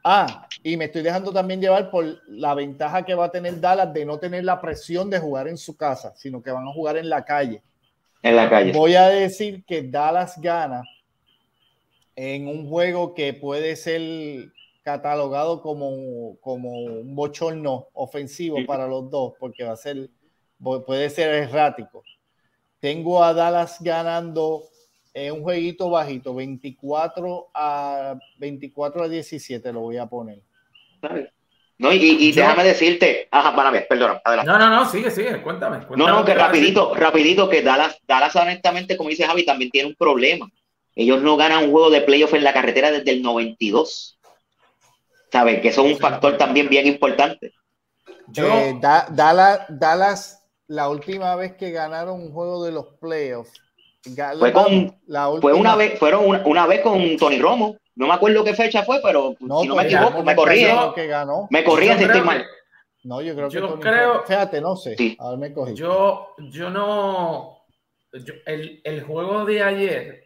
ah, 0.03 0.47
y 0.63 0.75
me 0.75 0.85
estoy 0.85 1.03
dejando 1.03 1.31
también 1.31 1.61
llevar 1.61 1.91
por 1.91 2.03
la 2.27 2.55
ventaja 2.55 3.05
que 3.05 3.13
va 3.13 3.25
a 3.25 3.31
tener 3.31 3.61
Dallas 3.61 3.93
de 3.93 4.05
no 4.07 4.17
tener 4.17 4.43
la 4.43 4.59
presión 4.59 5.07
de 5.07 5.19
jugar 5.19 5.47
en 5.47 5.55
su 5.55 5.77
casa, 5.77 6.15
sino 6.15 6.41
que 6.41 6.49
van 6.49 6.67
a 6.67 6.73
jugar 6.73 6.97
en 6.97 7.09
la 7.09 7.23
calle 7.23 7.61
en 8.23 8.35
la 8.35 8.49
calle. 8.49 8.71
Voy 8.71 8.95
a 8.95 9.07
decir 9.09 9.63
que 9.63 9.83
Dallas 9.83 10.41
gana 10.41 10.81
en 12.15 12.47
un 12.47 12.67
juego 12.67 13.13
que 13.13 13.33
puede 13.33 13.75
ser 13.75 14.49
catalogado 14.81 15.61
como, 15.61 16.39
como 16.41 16.71
un 16.71 17.13
bochorno 17.13 17.89
ofensivo 17.93 18.57
para 18.65 18.87
los 18.87 19.11
dos, 19.11 19.33
porque 19.39 19.63
va 19.63 19.73
a 19.73 19.77
ser, 19.77 20.09
puede 20.59 21.11
ser 21.11 21.35
errático. 21.35 22.03
Tengo 22.79 23.23
a 23.23 23.33
Dallas 23.33 23.77
ganando 23.81 24.63
en 25.13 25.33
un 25.33 25.41
jueguito 25.41 25.89
bajito, 25.89 26.35
24 26.35 27.49
a 27.53 28.15
24 28.37 29.03
a 29.03 29.07
17 29.07 29.73
lo 29.73 29.79
voy 29.81 29.97
a 29.97 30.05
poner. 30.05 30.41
No, 31.79 31.93
y, 31.93 32.31
déjame 32.31 32.63
decirte, 32.63 33.27
ajá, 33.29 33.55
para 33.55 33.71
perdón, 33.87 34.19
adelante. 34.23 34.51
No, 34.51 34.57
no, 34.57 34.69
no, 34.69 34.89
sigue, 34.89 35.11
sigue, 35.11 35.41
cuéntame. 35.41 35.85
no, 35.95 36.07
no, 36.07 36.25
que 36.25 36.33
rapidito, 36.33 36.95
rapidito, 36.95 37.47
que 37.49 37.61
Dallas, 37.61 37.99
Dallas 38.07 38.35
honestamente, 38.35 38.97
como 38.97 39.09
dice 39.09 39.25
Javi, 39.25 39.45
también 39.45 39.69
tiene 39.69 39.89
un 39.89 39.95
problema. 39.95 40.49
Ellos 40.95 41.21
no 41.21 41.37
ganan 41.37 41.65
un 41.65 41.71
juego 41.71 41.91
de 41.91 42.01
playoff 42.01 42.33
en 42.33 42.43
la 42.43 42.53
carretera 42.53 42.89
desde 42.89 43.11
el 43.11 43.21
92. 43.21 44.17
¿Sabes? 45.31 45.61
Que 45.61 45.67
eso 45.67 45.85
es 45.85 45.93
un 45.93 45.99
factor 45.99 46.37
también 46.37 46.69
bien 46.69 46.87
importante. 46.87 47.53
Eh, 48.35 48.79
Dallas, 48.81 49.65
Dallas, 49.69 50.36
la 50.67 50.89
última 50.89 51.35
vez 51.35 51.55
que 51.55 51.71
ganaron 51.71 52.21
un 52.21 52.31
juego 52.31 52.63
de 52.63 52.71
los 52.71 52.85
playoffs, 52.99 53.61
fue, 54.39 54.53
con, 54.53 54.95
la 55.07 55.29
fue 55.41 55.53
una 55.53 55.75
vez, 55.75 55.99
fueron 55.99 56.25
una, 56.25 56.41
una 56.45 56.67
vez 56.67 56.81
con 56.81 57.17
Tony 57.17 57.39
Romo. 57.39 57.77
No 57.95 58.07
me 58.07 58.13
acuerdo 58.13 58.43
qué 58.43 58.53
fecha 58.53 58.83
fue, 58.83 58.99
pero 59.01 59.35
no, 59.39 59.61
si 59.61 59.67
no 59.67 59.75
me 59.75 59.83
equivoco, 59.83 60.23
me 60.23 60.35
corría. 60.35 60.93
Me 61.49 61.63
corría 61.63 61.97
si 61.97 62.03
estoy 62.03 62.21
mal. 62.21 62.45
No, 63.03 63.21
yo 63.21 63.35
creo 63.35 63.49
que 63.49 63.55
yo 63.55 63.79
creo, 63.79 64.23
fíjate, 64.23 64.61
no 64.61 64.75
sé. 64.75 65.17
A 65.19 65.29
ver, 65.31 65.39
me 65.39 65.53
cogí. 65.53 65.73
Yo, 65.73 66.35
yo 66.37 66.69
no. 66.69 67.65
el, 68.45 68.81
el, 68.83 69.03
juego 69.03 69.45
de 69.45 69.63
ayer 69.63 70.23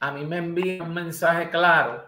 a 0.00 0.12
mí 0.12 0.24
me 0.24 0.38
envía 0.38 0.82
un 0.82 0.94
mensaje 0.94 1.50
claro. 1.50 2.04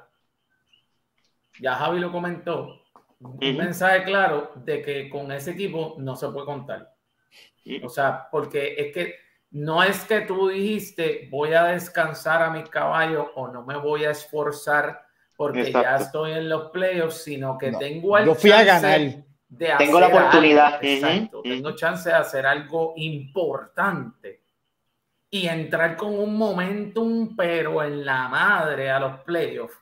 Ya 1.60 1.74
Javi 1.74 1.98
lo 1.98 2.12
comentó. 2.12 2.80
Un 3.18 3.56
mensaje 3.56 4.04
claro 4.04 4.52
de 4.64 4.80
que 4.80 5.10
con 5.10 5.30
ese 5.30 5.50
equipo 5.50 5.96
no 5.98 6.16
se 6.16 6.28
puede 6.28 6.46
contar. 6.46 6.94
O 7.82 7.88
sea, 7.88 8.28
porque 8.30 8.74
es 8.76 8.92
que 8.92 9.14
no 9.52 9.82
es 9.82 10.04
que 10.04 10.20
tú 10.22 10.48
dijiste 10.48 11.28
voy 11.30 11.52
a 11.54 11.64
descansar 11.64 12.42
a 12.42 12.50
mi 12.50 12.62
caballo 12.64 13.32
o 13.34 13.48
no 13.48 13.64
me 13.64 13.76
voy 13.76 14.04
a 14.04 14.10
esforzar 14.10 15.02
porque 15.36 15.72
ya 15.72 15.96
estoy 15.96 16.32
en 16.32 16.48
los 16.48 16.70
playoffs, 16.70 17.24
sino 17.24 17.56
que 17.56 17.72
tengo 17.72 18.18
el 18.18 18.26
Yo 18.26 18.34
fui 18.34 18.52
a 18.52 18.62
ganar. 18.62 19.00
de 19.48 19.72
hacer 19.72 19.86
Tengo 19.86 19.98
la 19.98 20.08
oportunidad. 20.08 20.84
Exacto, 20.84 21.40
tengo 21.42 21.74
chance 21.74 22.10
de 22.10 22.14
hacer 22.14 22.44
algo 22.46 22.92
importante 22.96 24.42
y 25.30 25.46
entrar 25.46 25.96
con 25.96 26.18
un 26.18 26.36
momentum, 26.36 27.34
pero 27.36 27.82
en 27.82 28.04
la 28.04 28.28
madre 28.28 28.90
a 28.90 29.00
los 29.00 29.20
playoffs. 29.20 29.78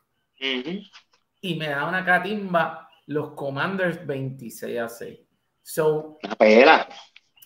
Y 1.41 1.55
me 1.57 1.69
da 1.69 1.87
una 1.89 2.05
catimba 2.05 2.89
los 3.07 3.33
Commanders 3.33 4.07
26 4.07 4.79
a 4.79 4.89
6. 4.89 5.19
So, 5.63 6.19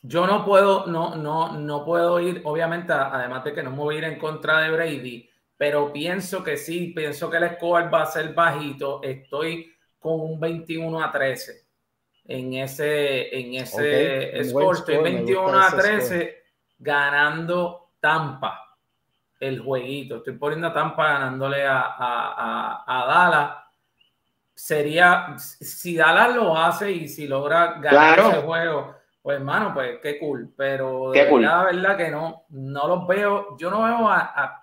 yo 0.03 0.27
no 0.27 0.45
puedo, 0.45 0.87
no, 0.87 1.15
no, 1.15 1.53
no 1.53 1.85
puedo 1.85 2.19
ir, 2.21 2.43
obviamente, 2.45 2.93
además 2.93 3.45
de 3.45 3.55
que 3.55 3.63
no 3.63 3.71
me 3.71 3.77
voy 3.77 3.95
a 3.95 3.99
ir 3.99 4.05
en 4.05 4.19
contra 4.19 4.59
de 4.61 4.71
Brady, 4.73 5.31
pero 5.57 5.93
pienso 5.93 6.43
que 6.43 6.57
sí, 6.57 6.93
pienso 6.95 7.31
que 7.31 7.37
el 7.37 7.55
score 7.55 7.93
va 7.93 8.03
a 8.03 8.07
ser 8.07 8.35
bajito. 8.35 9.01
Estoy 9.01 9.73
con 10.01 10.21
un 10.21 10.41
21 10.41 11.03
a 11.03 11.13
13 11.13 11.65
en 12.25 12.55
ese, 12.55 13.39
en 13.39 13.55
ese 13.55 14.45
score. 14.45 14.79
Estoy 14.79 14.99
21 14.99 15.61
a 15.61 15.71
13 15.71 16.43
ganando 16.81 17.93
Tampa 18.01 18.77
el 19.39 19.61
jueguito. 19.61 20.17
Estoy 20.17 20.35
poniendo 20.35 20.67
a 20.67 20.73
Tampa 20.73 21.13
ganándole 21.13 21.65
a, 21.65 21.81
a, 21.81 22.85
a, 22.87 23.07
Dallas. 23.07 23.57
Sería, 24.53 25.35
si 25.39 25.97
Dallas 25.97 26.35
lo 26.35 26.57
hace 26.57 26.91
y 26.91 27.09
si 27.09 27.29
logra 27.29 27.79
ganar 27.81 28.19
ese 28.19 28.43
juego, 28.43 28.97
pues 29.23 29.39
hermano, 29.39 29.73
pues 29.73 29.99
qué 30.03 30.19
cool. 30.19 30.53
Pero 30.57 31.13
de 31.13 31.25
verdad, 31.25 31.65
verdad 31.65 31.97
que 31.97 32.11
no, 32.11 32.45
no 32.51 32.89
los 32.89 33.07
veo. 33.07 33.57
Yo 33.57 33.71
no 33.71 33.83
veo 33.85 34.09
a 34.09 34.63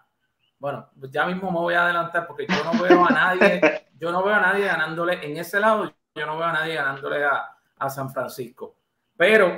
bueno, 0.59 0.89
ya 1.09 1.25
mismo 1.25 1.49
me 1.51 1.59
voy 1.59 1.73
a 1.73 1.85
adelantar 1.85 2.27
porque 2.27 2.45
yo 2.45 2.63
no 2.65 2.83
veo 2.83 3.05
a 3.05 3.09
nadie, 3.09 3.61
yo 3.97 4.11
no 4.11 4.23
veo 4.23 4.35
a 4.35 4.41
nadie 4.41 4.65
ganándole 4.65 5.25
en 5.25 5.37
ese 5.37 5.59
lado, 5.59 5.91
yo 6.13 6.25
no 6.25 6.37
veo 6.37 6.47
a 6.47 6.53
nadie 6.53 6.75
ganándole 6.75 7.23
a, 7.23 7.55
San 7.89 8.11
Francisco. 8.11 8.75
Pero 9.15 9.57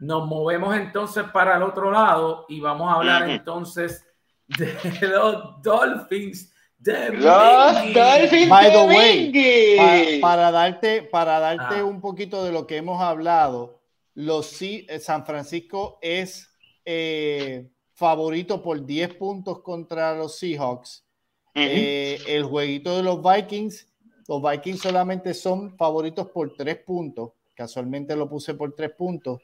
nos 0.00 0.26
movemos 0.26 0.76
entonces 0.76 1.22
para 1.32 1.56
el 1.56 1.62
otro 1.62 1.92
lado 1.92 2.44
y 2.48 2.58
vamos 2.58 2.90
a 2.90 2.96
hablar 2.96 3.30
entonces 3.30 4.04
de 4.48 4.76
los 5.08 5.62
Dolphins 5.62 6.52
de 6.76 7.10
los 7.10 7.94
Dolphins 7.94 8.48
By 8.48 8.72
the 8.72 8.86
way, 8.88 10.20
para, 10.20 10.50
darte, 10.50 11.02
para 11.02 11.38
darte 11.38 11.78
ah. 11.78 11.84
un 11.84 12.00
poquito 12.00 12.44
de 12.44 12.50
lo 12.50 12.66
que 12.66 12.78
hemos 12.78 13.00
hablado, 13.00 13.80
los 14.14 14.60
eh, 14.60 14.98
San 15.00 15.24
Francisco 15.24 15.98
es 16.00 16.48
eh, 16.84 17.70
favorito 17.92 18.62
por 18.62 18.84
10 18.84 19.14
puntos 19.14 19.60
contra 19.60 20.14
los 20.14 20.38
Seahawks. 20.38 21.04
Eh, 21.54 22.18
el 22.26 22.44
jueguito 22.44 22.96
de 22.96 23.02
los 23.02 23.22
Vikings, 23.22 23.86
los 24.26 24.42
Vikings 24.42 24.80
solamente 24.80 25.34
son 25.34 25.76
favoritos 25.76 26.28
por 26.30 26.54
3 26.54 26.78
puntos. 26.78 27.32
Casualmente 27.54 28.16
lo 28.16 28.28
puse 28.28 28.54
por 28.54 28.74
3 28.74 28.90
puntos. 28.92 29.40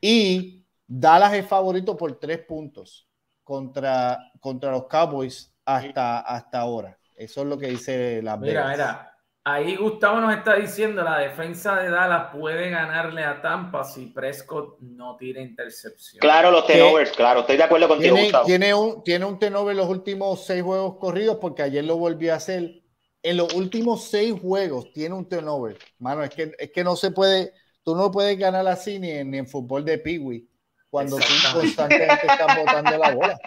Y 0.00 0.64
Dallas 0.86 1.34
es 1.34 1.46
favorito 1.46 1.96
por 1.96 2.18
3 2.18 2.38
puntos 2.40 3.06
contra, 3.44 4.32
contra 4.40 4.72
los 4.72 4.86
Cowboys 4.86 5.52
hasta, 5.64 6.20
hasta 6.20 6.60
ahora. 6.60 6.98
Eso 7.14 7.42
es 7.42 7.46
lo 7.46 7.58
que 7.58 7.68
dice 7.68 8.20
la 8.22 8.36
Mira, 8.36 8.68
mira, 8.70 9.11
Ahí 9.44 9.74
Gustavo 9.74 10.20
nos 10.20 10.36
está 10.36 10.54
diciendo, 10.54 11.02
la 11.02 11.18
defensa 11.18 11.74
de 11.74 11.90
Dallas 11.90 12.28
puede 12.32 12.70
ganarle 12.70 13.24
a 13.24 13.42
Tampa 13.42 13.82
si 13.82 14.06
Prescott 14.06 14.78
no 14.80 15.16
tira 15.16 15.40
intercepción. 15.40 16.20
Claro, 16.20 16.52
los 16.52 16.64
tenovers, 16.64 17.10
claro, 17.10 17.40
estoy 17.40 17.56
de 17.56 17.64
acuerdo 17.64 17.88
contigo, 17.88 18.14
tiene, 18.14 18.28
Gustavo. 18.28 18.46
Tiene 18.46 18.74
un, 18.74 19.02
tiene 19.02 19.24
un 19.24 19.38
tenover 19.40 19.74
los 19.74 19.88
últimos 19.88 20.46
seis 20.46 20.62
juegos 20.62 20.96
corridos 20.98 21.38
porque 21.40 21.62
ayer 21.62 21.84
lo 21.84 21.96
volvió 21.96 22.32
a 22.32 22.36
hacer. 22.36 22.82
En 23.24 23.36
los 23.36 23.52
últimos 23.54 24.04
seis 24.04 24.32
juegos 24.40 24.92
tiene 24.92 25.16
un 25.16 25.28
turnover. 25.28 25.76
Mano, 25.98 26.22
es 26.22 26.30
que, 26.30 26.52
es 26.56 26.70
que 26.70 26.84
no 26.84 26.94
se 26.94 27.10
puede, 27.10 27.52
tú 27.82 27.96
no 27.96 28.12
puedes 28.12 28.38
ganar 28.38 28.66
así 28.68 29.00
ni 29.00 29.10
en, 29.10 29.32
ni 29.32 29.38
en 29.38 29.48
fútbol 29.48 29.84
de 29.84 29.98
Peewee 29.98 30.46
cuando 30.88 31.16
tú 31.16 31.32
constantemente 31.52 32.26
estás 32.28 32.58
botando 32.58 32.98
la 32.98 33.14
bola. 33.14 33.38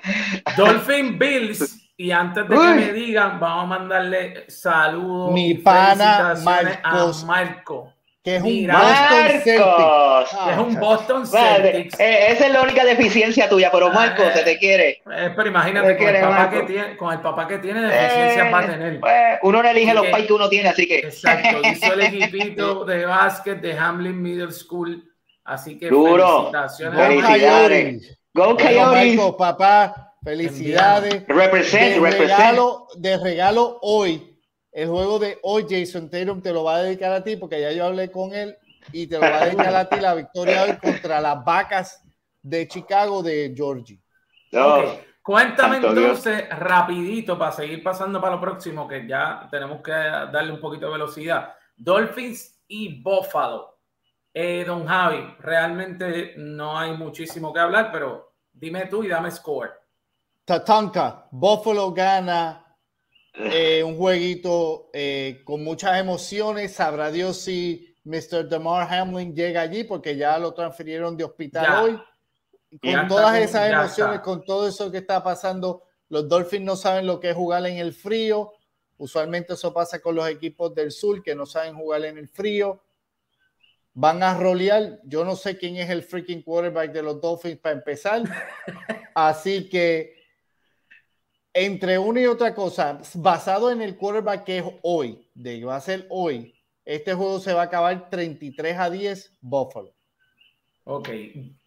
Dolphin 0.58 1.18
Bills 1.18 1.85
y 1.98 2.12
antes 2.12 2.48
de 2.50 2.56
que 2.56 2.62
me 2.62 2.94
digan, 2.94 3.40
vamos 3.40 3.64
a 3.64 3.68
mandarle 3.68 4.46
saludos. 4.50 5.32
Mi 5.32 5.54
pana 5.56 6.36
Marcos, 6.44 7.24
a 7.24 7.26
Marco. 7.26 7.94
Que 8.22 8.38
es 8.38 8.42
un 8.42 8.68
Boston 8.68 9.32
Celtics. 9.44 10.36
Que 10.46 10.52
es 10.52 10.58
un 10.58 10.80
Boston 10.80 11.28
Celtics. 11.28 12.00
Eh, 12.00 12.32
esa 12.32 12.48
es 12.48 12.52
la 12.52 12.64
única 12.64 12.84
deficiencia 12.84 13.48
tuya, 13.48 13.70
pero 13.72 13.92
Marco 13.92 14.24
se 14.34 14.44
te 14.44 14.58
quiere. 14.58 15.02
Eh, 15.10 15.32
pero 15.36 15.48
imagínate, 15.48 15.96
con, 15.96 16.08
el 16.08 16.22
papá 16.22 16.50
que 16.50 16.64
tiene, 16.64 16.98
con 16.98 17.14
el 17.14 17.20
papá 17.22 17.48
que 17.48 17.60
tiene, 17.60 17.82
deficiencias 17.82 18.54
va 18.54 18.60
a 18.60 18.66
tener. 18.66 19.00
Pues, 19.00 19.14
uno 19.44 19.64
no 19.64 19.70
elige 19.70 19.94
los 19.94 20.08
pais 20.08 20.26
que 20.26 20.34
uno 20.34 20.50
tiene, 20.50 20.70
así 20.70 20.88
que. 20.88 21.00
Exacto, 21.00 21.62
hizo 21.70 21.94
el 21.94 22.02
equipito 22.02 22.84
de 22.84 23.06
básquet 23.06 23.62
de 23.62 23.78
Hamlin 23.78 24.22
Middle 24.22 24.52
School. 24.52 25.04
Así 25.46 25.78
que 25.78 25.90
Duro. 25.90 26.52
felicitaciones. 26.52 28.18
Go 28.34 28.58
Coyotes. 28.58 29.16
Go 29.16 29.38
papá 29.38 30.05
Felicidades. 30.26 31.24
Represent, 31.28 32.02
de 32.04 32.12
regalo, 32.18 32.88
de 32.98 33.18
regalo 33.20 33.78
hoy. 33.84 34.36
El 34.72 34.90
juego 34.90 35.20
de 35.20 35.38
hoy, 35.44 35.68
Jason 35.70 36.10
Tatum 36.10 36.42
te 36.42 36.52
lo 36.52 36.64
va 36.64 36.78
a 36.78 36.82
dedicar 36.82 37.14
a 37.14 37.24
ti 37.24 37.36
porque 37.36 37.62
ya 37.62 37.72
yo 37.72 37.86
hablé 37.86 38.10
con 38.10 38.34
él 38.34 38.58
y 38.92 39.06
te 39.06 39.20
lo 39.20 39.22
va 39.22 39.44
a 39.44 39.46
dedicar 39.46 39.76
a 39.76 39.88
ti 39.88 40.00
la 40.00 40.16
victoria 40.16 40.64
hoy 40.64 40.78
contra 40.78 41.22
las 41.22 41.46
vacas 41.46 42.04
de 42.42 42.68
Chicago 42.68 43.22
de 43.22 43.54
Georgie. 43.56 44.02
Cuéntame 45.22 45.78
entonces 45.78 46.50
rapidito 46.50 47.38
para 47.38 47.52
seguir 47.52 47.84
pasando 47.84 48.20
para 48.20 48.34
lo 48.34 48.42
próximo 48.42 48.88
que 48.88 49.08
ya 49.08 49.48
tenemos 49.52 49.82
que 49.84 49.92
darle 49.92 50.52
un 50.52 50.60
poquito 50.60 50.88
de 50.88 50.94
velocidad. 50.94 51.54
Dolphins 51.78 52.64
y 52.68 53.00
Buffalo. 53.00 53.78
Eh, 54.34 54.64
don 54.66 54.88
Javi, 54.88 55.36
realmente 55.40 56.34
no 56.38 56.78
hay 56.78 56.98
muchísimo 56.98 57.54
que 57.54 57.60
hablar, 57.60 57.92
pero 57.92 58.34
dime 58.52 58.88
tú 58.88 59.04
y 59.04 59.08
dame 59.08 59.30
score. 59.30 59.85
Tatanka, 60.46 61.28
Buffalo 61.32 61.92
gana 61.92 62.64
eh, 63.34 63.84
un 63.84 63.98
jueguito 63.98 64.92
eh, 64.94 65.42
con 65.44 65.64
muchas 65.64 66.00
emociones. 66.00 66.74
Sabrá 66.74 67.10
Dios 67.12 67.38
si 67.38 67.96
Mr. 68.04 68.48
Demar 68.48 68.88
Hamlin 68.94 69.36
llega 69.36 69.62
allí 69.62 69.84
porque 69.84 70.16
ya 70.16 70.38
lo 70.38 70.54
transfirieron 70.54 71.18
de 71.18 71.24
hospital 71.24 71.84
hoy. 71.84 72.02
Con 72.80 73.08
todas 73.08 73.38
esas 73.40 73.72
emociones, 73.72 74.20
con 74.20 74.46
todo 74.46 74.68
eso 74.68 74.92
que 74.92 75.00
está 75.00 75.24
pasando, 75.24 75.84
los 76.10 76.30
Dolphins 76.30 76.66
no 76.66 76.76
saben 76.76 77.08
lo 77.08 77.20
que 77.20 77.32
es 77.32 77.36
jugar 77.36 77.66
en 77.66 77.78
el 77.78 77.94
frío. 77.94 78.54
Usualmente 78.98 79.54
eso 79.54 79.74
pasa 79.74 80.00
con 80.00 80.14
los 80.14 80.28
equipos 80.28 80.76
del 80.76 80.92
sur 80.92 81.24
que 81.24 81.34
no 81.34 81.48
saben 81.48 81.76
jugar 81.76 82.06
en 82.06 82.20
el 82.20 82.28
frío. 82.28 82.84
Van 83.94 84.22
a 84.22 84.38
rolear. 84.38 85.00
Yo 85.06 85.26
no 85.26 85.36
sé 85.36 85.58
quién 85.58 85.78
es 85.78 85.90
el 85.90 86.04
freaking 86.04 86.44
quarterback 86.44 86.92
de 86.92 87.02
los 87.02 87.20
Dolphins 87.20 87.58
para 87.58 87.76
empezar. 87.76 88.24
Así 89.16 89.70
que 89.70 90.15
entre 91.56 91.98
una 91.98 92.20
y 92.20 92.26
otra 92.26 92.54
cosa, 92.54 93.00
basado 93.16 93.72
en 93.72 93.82
el 93.82 93.96
quarterback 93.96 94.44
que 94.44 94.58
es 94.58 94.66
hoy, 94.84 95.26
de 95.34 95.60
que 95.60 95.66
va 95.66 95.78
a 95.78 95.82
ser 95.82 96.06
hoy, 96.10 96.54
este 96.84 97.14
juego 97.14 97.40
se 97.40 97.54
va 97.54 97.62
a 97.62 97.66
acabar 97.66 98.10
33 98.10 98.78
a 98.78 98.90
10 98.90 99.38
Buffalo. 99.40 99.96
Ok, 100.84 101.10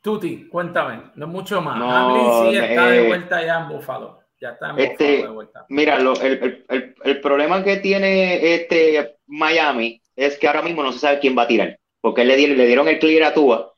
Tuti, 0.03 0.46
cuéntame, 0.46 1.11
no 1.16 1.27
mucho 1.27 1.62
más. 1.62 1.79
No, 1.79 2.51
sí 2.51 2.57
está 2.57 2.87
de 2.88 3.05
eh, 3.05 3.09
vuelta 3.09 3.44
ya 3.44 3.61
en 3.61 3.68
Buffalo. 3.70 4.20
Ya 4.38 4.51
está 4.51 4.70
en 4.70 4.79
este, 4.79 5.07
Buffalo 5.07 5.29
de 5.29 5.35
vuelta. 5.35 5.66
Mira, 5.70 5.96
el, 5.96 6.64
el, 6.68 6.94
el, 7.03 7.20
problema 7.22 7.64
que 7.64 7.79
tiene 7.79 8.55
este 8.55 9.16
Miami 9.27 10.03
es 10.14 10.38
que 10.38 10.46
ahora 10.46 10.62
mismo 10.62 10.83
no 10.83 10.92
se 10.92 10.98
sabe 10.98 11.18
quién 11.18 11.37
va 11.37 11.42
a 11.42 11.48
tirar. 11.48 11.79
Porque 12.03 12.27
le 12.27 12.37
dieron, 12.37 12.59
le 12.59 12.66
dieron 12.66 12.88
el 12.88 12.98
clear 12.98 13.24
a 13.24 13.35
Tua 13.35 13.74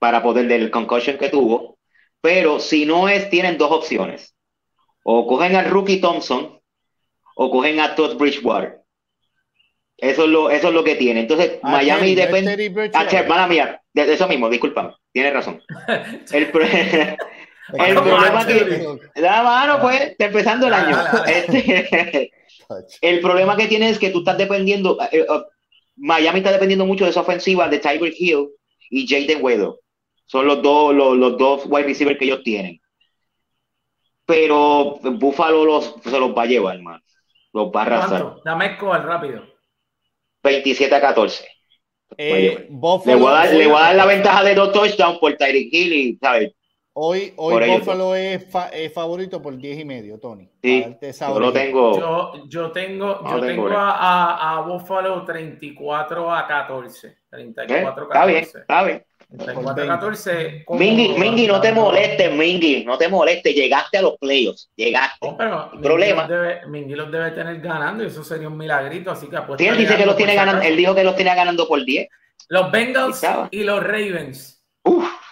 para 0.00 0.22
poder 0.22 0.48
del 0.48 0.70
concussion 0.72 1.16
que 1.16 1.30
tuvo. 1.30 1.78
Pero 2.20 2.58
si 2.58 2.84
no 2.84 3.08
es, 3.08 3.30
tienen 3.30 3.56
dos 3.56 3.70
opciones 3.70 4.33
o 5.04 5.26
cogen 5.26 5.54
al 5.54 5.70
rookie 5.70 6.00
Thompson 6.00 6.58
o 7.36 7.50
cogen 7.50 7.78
a 7.78 7.94
Todd 7.94 8.16
Bridgewater. 8.16 8.80
Eso 9.96 10.24
es 10.24 10.30
lo, 10.30 10.50
eso 10.50 10.68
es 10.68 10.74
lo 10.74 10.82
que 10.82 10.96
tiene. 10.96 11.20
Entonces, 11.20 11.58
Miami 11.62 12.14
depende. 12.14 12.90
A 12.92 13.04
hermana 13.04 13.46
mía, 13.46 13.80
de, 13.92 14.12
eso 14.12 14.26
mismo, 14.26 14.48
disculpa, 14.48 14.98
tiene 15.12 15.30
razón. 15.30 15.62
El, 16.32 16.42
el 17.86 17.94
problema 17.94 18.46
que. 18.46 18.98
La 19.16 19.42
mano, 19.42 19.80
pues, 19.80 20.16
empezando 20.18 20.66
el 20.66 20.74
año. 20.74 20.98
Este, 21.26 22.32
el 23.00 23.20
problema 23.20 23.56
que 23.56 23.68
tiene 23.68 23.88
es 23.88 23.98
que 23.98 24.10
tú 24.10 24.18
estás 24.18 24.36
dependiendo. 24.36 24.98
Eh, 25.12 25.20
eh, 25.20 25.26
Miami 25.96 26.40
está 26.40 26.50
dependiendo 26.50 26.84
mucho 26.86 27.04
de 27.04 27.10
esa 27.10 27.20
ofensiva 27.20 27.68
de 27.68 27.78
Tiger 27.78 28.12
Hill 28.18 28.48
y 28.90 29.06
Jaden 29.06 29.42
Weather. 29.42 29.70
Son 30.26 30.46
los 30.46 30.60
dos, 30.62 30.94
los, 30.94 31.16
los 31.16 31.38
dos 31.38 31.62
wide 31.66 31.86
receivers 31.86 32.18
que 32.18 32.24
ellos 32.24 32.42
tienen 32.42 32.80
pero 34.26 34.98
Buffalo 35.02 35.64
los, 35.64 35.94
se 36.02 36.18
los 36.18 36.36
va 36.36 36.42
a 36.42 36.46
llevar, 36.46 36.76
hermano. 36.76 37.02
Los 37.52 37.68
va 37.68 37.80
a 37.80 37.86
arrasar. 37.86 38.34
Dame 38.44 38.76
el 38.80 39.02
rápido. 39.02 39.42
27 40.42 40.94
a 40.94 41.00
14. 41.00 41.46
Eh, 42.16 42.68
le, 42.68 43.14
voy 43.14 43.28
a 43.28 43.30
dar, 43.32 43.52
le, 43.52 43.66
voy 43.66 43.76
a 43.76 43.80
dar, 43.80 43.94
la 43.96 44.06
ventaja 44.06 44.44
de 44.44 44.54
dos 44.54 44.72
touchdowns 44.72 45.18
por 45.18 45.34
Tyreek 45.36 45.72
Hill 45.72 45.92
y, 45.92 46.16
¿sabes? 46.16 46.52
Hoy, 46.96 47.32
hoy 47.36 47.70
Buffalo 47.70 48.14
es, 48.14 48.46
favorito 48.94 49.42
por 49.42 49.56
10 49.56 49.80
y 49.80 49.84
medio, 49.84 50.20
Tony. 50.20 50.48
Sí, 50.62 50.84
yo 51.20 51.40
lo 51.40 51.52
tengo. 51.52 51.98
Yo, 51.98 52.32
yo 52.48 52.70
tengo, 52.70 53.20
yo 53.28 53.40
tengo 53.40 53.68
a, 53.68 54.58
a, 54.58 54.60
Buffalo 54.60 55.24
34 55.24 56.32
a 56.32 56.46
14. 56.46 57.18
34 57.30 58.04
a 58.04 58.08
14. 58.08 58.12
Está 58.12 58.26
bien, 58.26 58.44
está 58.44 58.84
bien. 58.84 59.04
34 59.36 59.84
a 59.84 59.86
14. 59.86 60.64
Mingy, 60.68 61.14
Mingy, 61.18 61.46
no 61.46 61.60
te 61.60 61.72
molestes, 61.72 62.32
Mingy, 62.32 62.84
no 62.84 62.98
te 62.98 63.08
molestes. 63.08 63.54
Llegaste 63.54 63.98
a 63.98 64.02
los 64.02 64.16
playoffs, 64.18 64.70
llegaste. 64.76 65.26
No, 65.26 65.36
pero 65.36 65.70
problema. 65.82 66.28
Mingy 66.68 66.94
los, 66.94 67.10
debe, 67.10 67.30
tener 67.32 67.60
ganando 67.60 68.04
y 68.04 68.08
eso 68.08 68.22
sería 68.24 68.48
un 68.48 68.56
milagrito. 68.56 69.10
Así 69.10 69.28
que 69.28 69.36
sí, 69.58 69.66
él 69.66 69.76
dice 69.76 69.96
que 69.96 70.06
los 70.06 70.16
tiene 70.16 70.34
ganando. 70.34 70.62
Él 70.62 70.76
dijo 70.76 70.94
que 70.94 71.04
los 71.04 71.16
tiene 71.16 71.34
ganando 71.34 71.66
por 71.68 71.84
10. 71.84 72.08
Los 72.48 72.70
Bengals 72.70 73.22
y 73.50 73.64
los 73.64 73.82
Ravens. 73.82 74.62
Uf 74.84 75.24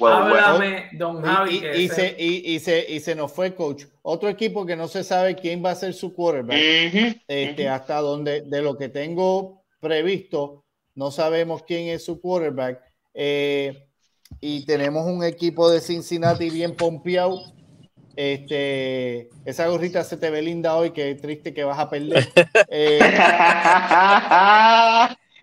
Háblame, 0.00 0.88
don 0.92 1.22
Javi. 1.22 1.62
Y, 1.74 1.88
se, 1.88 2.16
y, 2.18 2.58
se, 2.58 2.86
y, 2.88 3.00
se, 3.00 3.14
nos 3.14 3.32
fue, 3.32 3.54
coach. 3.54 3.84
Otro 4.02 4.28
equipo 4.28 4.66
que 4.66 4.76
no 4.76 4.88
se 4.88 5.04
sabe 5.04 5.34
quién 5.34 5.64
va 5.64 5.70
a 5.70 5.74
ser 5.74 5.94
su 5.94 6.14
quarterback. 6.14 6.58
este, 7.28 7.68
Hasta 7.68 8.00
donde, 8.00 8.42
de 8.42 8.62
lo 8.62 8.76
que 8.76 8.88
tengo 8.88 9.64
previsto, 9.80 10.64
no 10.94 11.10
sabemos 11.10 11.62
quién 11.62 11.88
es 11.88 12.04
su 12.04 12.20
quarterback. 12.20 12.80
Eh, 13.14 13.86
y 14.40 14.66
tenemos 14.66 15.06
un 15.06 15.24
equipo 15.24 15.70
de 15.70 15.80
Cincinnati 15.80 16.50
bien 16.50 16.76
pompeado. 16.76 17.40
Este, 18.16 19.30
esa 19.44 19.66
gorrita 19.68 20.04
se 20.04 20.16
te 20.16 20.30
ve 20.30 20.42
linda 20.42 20.76
hoy, 20.76 20.90
que 20.90 21.14
triste 21.14 21.54
que 21.54 21.64
vas 21.64 21.78
a 21.78 21.88
perder. 21.88 22.28
Eh, 22.68 23.00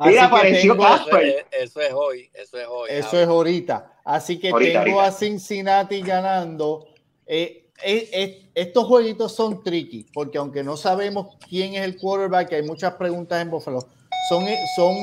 Mira, 0.03 0.25
apareció 0.25 0.77
Casper. 0.77 1.45
Eso 1.51 1.79
es 1.79 1.93
hoy, 1.93 2.29
eso 2.33 2.57
es 2.57 2.67
hoy. 2.67 2.89
Eso 2.89 3.19
es 3.19 3.27
ahorita. 3.27 3.93
Así 4.03 4.39
que 4.39 4.51
tengo 4.51 4.99
a 4.99 5.11
Cincinnati 5.11 6.01
ganando. 6.01 6.87
Eh, 7.25 7.69
eh, 7.83 8.09
eh, 8.11 8.49
estos 8.53 8.85
jueguitos 8.85 9.35
son 9.35 9.63
tricky, 9.63 10.05
porque 10.13 10.37
aunque 10.37 10.63
no 10.63 10.77
sabemos 10.77 11.37
quién 11.47 11.75
es 11.75 11.83
el 11.83 11.97
quarterback, 11.97 12.53
hay 12.53 12.63
muchas 12.63 12.95
preguntas 12.95 13.41
en 13.41 13.49
Buffalo. 13.49 13.87
Son, 14.29 14.45
son 14.75 14.95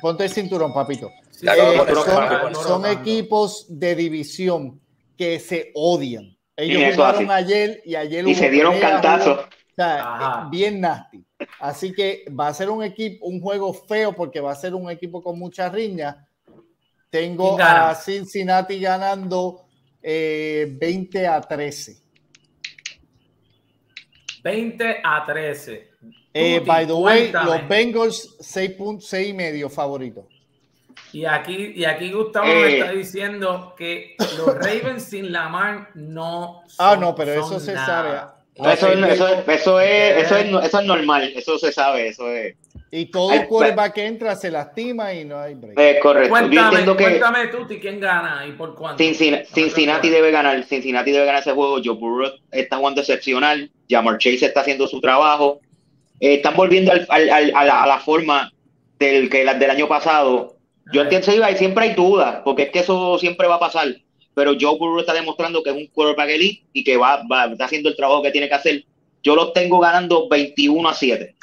ponte 0.00 0.24
el 0.24 0.30
cinturón, 0.30 0.72
papito. 0.72 1.10
Son, 2.54 2.86
equipos 2.86 3.66
de 3.68 3.94
división 3.94 4.80
que 5.16 5.38
se 5.38 5.70
odian. 5.74 6.36
Ellos 6.56 6.94
jugaron 6.94 7.30
ayer 7.30 7.80
y 7.84 7.94
ayer 7.94 8.26
y 8.26 8.34
se 8.34 8.50
dieron 8.50 8.78
cantazos. 8.80 9.46
bien 10.50 10.80
nasty. 10.80 11.24
Así 11.60 11.92
que 11.92 12.24
va 12.28 12.48
a 12.48 12.54
ser 12.54 12.68
un 12.68 12.82
equipo, 12.82 13.26
un 13.26 13.40
juego 13.40 13.72
feo 13.72 14.12
porque 14.12 14.40
va 14.40 14.52
a 14.52 14.56
ser 14.56 14.74
un 14.74 14.90
equipo 14.90 15.22
con 15.22 15.38
mucha 15.38 15.68
riña. 15.68 16.26
Tengo 17.10 17.58
a 17.60 17.94
Cincinnati 17.94 18.80
ganando 18.80 19.66
20 20.02 20.78
eh, 21.20 21.26
a 21.26 21.40
13. 21.40 21.96
20 24.42 25.00
a 25.02 25.24
13. 25.26 25.88
Eh, 26.34 26.60
by 26.64 26.86
the 26.86 26.92
way, 26.92 27.32
los 27.32 27.68
Bengals 27.68 28.36
6.6 28.40 29.28
y 29.28 29.32
medio 29.32 29.68
favorito. 29.68 30.28
Y 31.12 31.24
aquí, 31.24 31.72
y 31.74 31.84
aquí 31.84 32.12
Gustavo 32.12 32.46
me 32.46 32.66
eh. 32.66 32.78
está 32.80 32.92
diciendo 32.92 33.74
que 33.76 34.16
los 34.36 34.54
Ravens 34.54 35.04
sin 35.04 35.32
Lamar 35.32 35.90
no 35.94 36.62
son, 36.66 36.86
Ah, 36.86 36.96
no, 36.96 37.14
pero 37.14 37.32
eso 37.32 37.58
se 37.60 37.74
sabe 37.74 38.20
eso, 38.58 38.88
es, 38.88 38.98
eso, 39.12 39.28
eso, 39.28 39.80
es, 39.80 40.24
eso, 40.24 40.36
es, 40.36 40.64
eso 40.64 40.80
es 40.80 40.86
normal, 40.86 41.32
eso 41.34 41.58
se 41.58 41.72
sabe, 41.72 42.08
eso 42.08 42.28
es. 42.30 42.56
Y 42.90 43.06
todo 43.06 43.32
el 43.32 43.46
quarterback 43.46 43.92
que 43.94 44.06
entra 44.06 44.34
se 44.34 44.50
lastima 44.50 45.12
y 45.12 45.24
no 45.24 45.38
hay 45.38 45.54
break. 45.54 45.78
Es 45.78 46.00
correcto. 46.00 46.30
Cuéntame, 46.30 46.84
que 46.84 46.94
cuéntame 46.96 47.46
tú, 47.48 47.66
¿quién 47.80 48.00
gana 48.00 48.46
y 48.46 48.52
por 48.52 48.74
cuánto? 48.74 48.98
Cincinnati, 48.98 50.08
debe 50.08 50.30
ganar, 50.30 50.64
Cincinnati 50.64 51.12
debe 51.12 51.26
ganar 51.26 51.42
ese 51.42 51.52
juego. 51.52 51.80
Joe 51.84 51.94
Burrow 51.94 52.32
está 52.50 52.78
jugando 52.78 53.02
excepcional, 53.02 53.70
Jamar 53.88 54.18
Chase 54.18 54.46
está 54.46 54.62
haciendo 54.62 54.88
su 54.88 55.00
trabajo. 55.00 55.60
Eh, 56.18 56.36
están 56.36 56.56
volviendo 56.56 56.90
al, 56.90 57.06
al, 57.10 57.30
al, 57.30 57.52
a, 57.54 57.64
la, 57.64 57.82
a, 57.82 57.86
la, 57.86 57.98
forma 58.00 58.50
del, 58.98 59.28
que, 59.28 59.44
del 59.44 59.70
año 59.70 59.86
pasado. 59.86 60.56
Yo 60.92 61.02
entiendo, 61.02 61.48
y 61.48 61.56
siempre 61.56 61.84
hay 61.84 61.94
dudas, 61.94 62.40
porque 62.44 62.64
es 62.64 62.70
que 62.70 62.78
eso 62.80 63.18
siempre 63.18 63.46
va 63.46 63.56
a 63.56 63.60
pasar 63.60 63.88
pero 64.38 64.52
Joe 64.52 64.78
Burrow 64.78 65.00
está 65.00 65.14
demostrando 65.14 65.64
que 65.64 65.70
es 65.70 65.76
un 65.76 65.88
quarterback 65.88 66.30
elite 66.30 66.64
y 66.72 66.84
que 66.84 66.96
va, 66.96 67.24
va, 67.26 67.46
está 67.46 67.64
haciendo 67.64 67.88
el 67.88 67.96
trabajo 67.96 68.22
que 68.22 68.30
tiene 68.30 68.48
que 68.48 68.54
hacer. 68.54 68.84
Yo 69.20 69.34
los 69.34 69.52
tengo 69.52 69.80
ganando 69.80 70.28
21 70.28 70.88
a 70.88 70.94
7. 70.94 71.34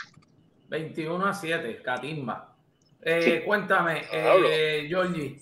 21 0.70 1.26
a 1.26 1.34
7, 1.34 1.82
Catimba. 1.84 2.56
Eh, 3.02 3.44
Cuéntame, 3.46 4.04
eh, 4.14 4.86
Georgie. 4.88 5.38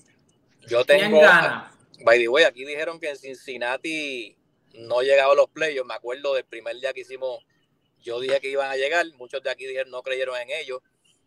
Yo 0.68 0.84
tengo. 0.84 1.12
¿Quién 1.12 1.22
gana? 1.22 1.72
By 2.04 2.18
the 2.18 2.28
way, 2.28 2.43
aquí 2.43 2.66
dijeron 2.66 2.99
que 2.99 3.12
en 3.12 3.18
Cincinnati 3.18 4.36
no 4.74 5.04
llegaba 5.04 5.34
a 5.34 5.36
los 5.36 5.49
playoffs. 5.49 5.88
Me 5.88 5.93
acuerdo 5.93 6.34
del 6.34 6.45
primer 6.45 6.76
día 6.78 6.91
que 6.91 7.01
hicimos. 7.01 7.45
Yo 8.01 8.20
dije 8.20 8.39
que 8.39 8.49
iban 8.49 8.72
a 8.72 8.78
llegar. 8.78 9.06
Muchos 9.20 9.43
de 9.43 9.51
aquí 9.51 9.68
dijeron 9.68 9.91
no 9.91 10.01
creyeron 10.01 10.41
en 10.41 10.49
ellos. 10.49 10.80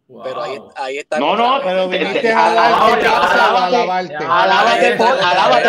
Pero 0.08 0.42
ahí, 0.42 0.58
ahí 0.76 0.98
está. 0.98 1.18
No, 1.18 1.36
no, 1.36 1.60
pero 1.64 1.88
viniste 1.88 2.32
a 2.32 2.46
alabarte. 2.46 4.16
Alábate, 4.16 4.96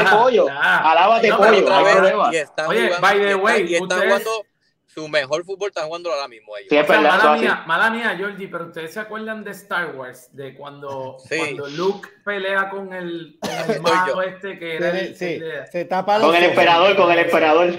pollo. 0.10 0.48
Alábate, 0.50 1.34
pollo. 1.34 2.32
Y 2.32 2.36
está 2.36 2.68
Oye, 2.68 2.92
by 3.02 3.20
the 3.20 3.36
way, 3.36 3.72
y 3.72 3.76
están 3.76 4.00
jugando 4.00 4.46
su 4.86 5.08
mejor 5.08 5.44
fútbol, 5.46 5.68
están 5.68 5.88
jugando 5.88 6.12
ahora 6.12 6.28
mismo 6.28 6.58
ellos. 6.58 6.70
Sí, 6.70 6.94
mala, 6.94 7.38
mía, 7.38 7.64
mala 7.68 7.90
mía, 7.92 8.16
Georgie, 8.18 8.48
pero 8.48 8.66
ustedes 8.66 8.94
se 8.94 9.00
acuerdan 9.00 9.44
de 9.44 9.52
Star 9.52 9.96
Wars, 9.96 10.30
de 10.34 10.56
cuando, 10.56 11.18
cuando 11.28 11.68
Luke 11.70 12.10
pelea 12.26 12.70
con 12.70 12.92
el, 12.94 13.38
con 13.40 13.76
el 13.76 13.82
mago 13.84 14.22
este 14.24 14.58
que 14.58 14.78
era. 14.78 15.00
El, 15.00 15.16
sí, 15.16 15.40
se 15.72 15.86
tapa 15.86 16.20
con 16.20 16.36
el 16.36 16.46
emperador, 16.46 16.96
con 16.96 17.12
el 17.12 17.20
emperador. 17.20 17.70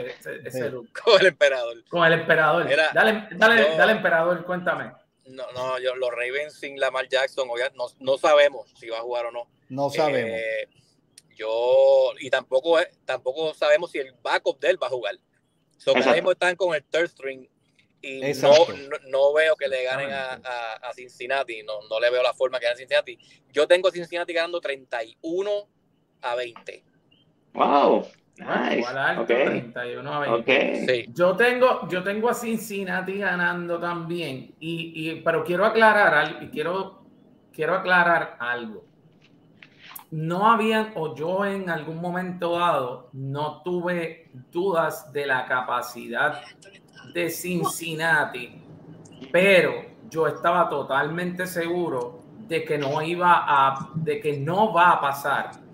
Ese, 0.45 0.71
Luke. 0.71 0.93
Con 1.03 1.21
el 1.21 1.27
emperador. 1.27 1.85
Con 1.89 2.05
el 2.05 2.13
emperador. 2.13 2.69
dale, 2.95 3.29
dale, 3.33 3.77
dale, 3.77 3.93
emperador, 3.93 4.45
cuéntame 4.45 4.93
no, 5.39 5.53
no, 5.53 5.78
yo, 5.78 5.95
los 5.97 6.11
Ravens 6.11 6.59
sin 6.59 6.78
Lamar 6.78 7.09
Jackson, 7.09 7.49
no, 7.74 7.86
no 8.01 8.18
sabemos 8.18 8.70
si 8.78 8.89
va 8.89 8.99
a 8.99 9.03
jugar 9.03 9.26
o 9.26 9.32
no. 9.32 9.49
No 9.68 9.91
sabemos. 9.91 10.30
Eh, 10.32 10.68
yo, 11.36 12.12
y 12.20 12.30
tampoco, 12.30 12.78
tampoco 13.05 13.55
sabemos 13.55 13.93
si 13.93 13.99
el 13.99 14.12
backup 14.22 14.59
de 14.59 14.70
él 14.70 14.82
va 14.82 14.89
a 14.89 14.91
jugar. 14.91 15.16
So, 15.76 15.95
mismo 15.95 16.32
están 16.32 16.57
con 16.57 16.74
el 16.74 16.82
third 16.84 17.09
string 17.09 17.49
y 18.03 18.20
no, 18.20 18.53
no, 19.09 19.32
veo 19.32 19.57
que 19.57 19.68
le 19.68 19.84
ganen 19.84 20.11
a, 20.12 20.34
a, 20.34 20.93
Cincinnati, 20.95 21.62
no, 21.62 21.80
no 21.89 21.99
le 21.99 22.11
veo 22.11 22.22
la 22.22 22.34
forma 22.34 22.59
que 22.59 22.66
ganen 22.66 22.76
a 22.76 22.78
Cincinnati. 22.78 23.18
Yo 23.53 23.66
tengo 23.66 23.89
a 23.89 23.93
Cincinnati 23.93 24.32
ganando 24.32 24.61
31 24.61 25.68
a 26.22 26.34
20. 26.34 26.84
Wow. 27.55 28.07
Yo, 31.12 31.36
tengo, 31.36 31.89
yo 31.89 32.03
tengo 32.03 32.28
a 32.28 32.34
Cincinnati 32.34 33.18
ganando 33.18 33.78
también, 33.78 34.55
y, 34.61 35.16
pero 35.22 35.45
quiero 35.45 35.64
aclarar, 35.64 36.43
y 36.43 36.49
quiero, 36.49 37.03
quiero 37.53 37.74
aclarar 37.74 38.36
algo. 38.39 38.84
No 40.11 40.51
habían, 40.51 40.93
o 40.95 41.14
yo 41.14 41.45
en 41.45 41.68
algún 41.68 42.01
momento 42.01 42.59
dado, 42.59 43.11
no 43.12 43.62
tuve 43.62 44.30
dudas 44.51 45.12
de 45.12 45.26
la 45.26 45.45
capacidad 45.45 46.41
de 47.12 47.30
Cincinnati, 47.30 48.62
pero 49.30 49.84
yo 50.09 50.26
estaba 50.26 50.68
totalmente 50.68 51.47
seguro 51.47 52.22
de 52.47 52.64
que 52.64 52.78
no 52.78 53.03
iba 53.03 53.45
a, 53.47 53.91
de 53.95 54.20
que 54.20 54.39
no 54.39 54.72
va 54.72 54.93
a 54.93 55.01
pasar 55.01 55.68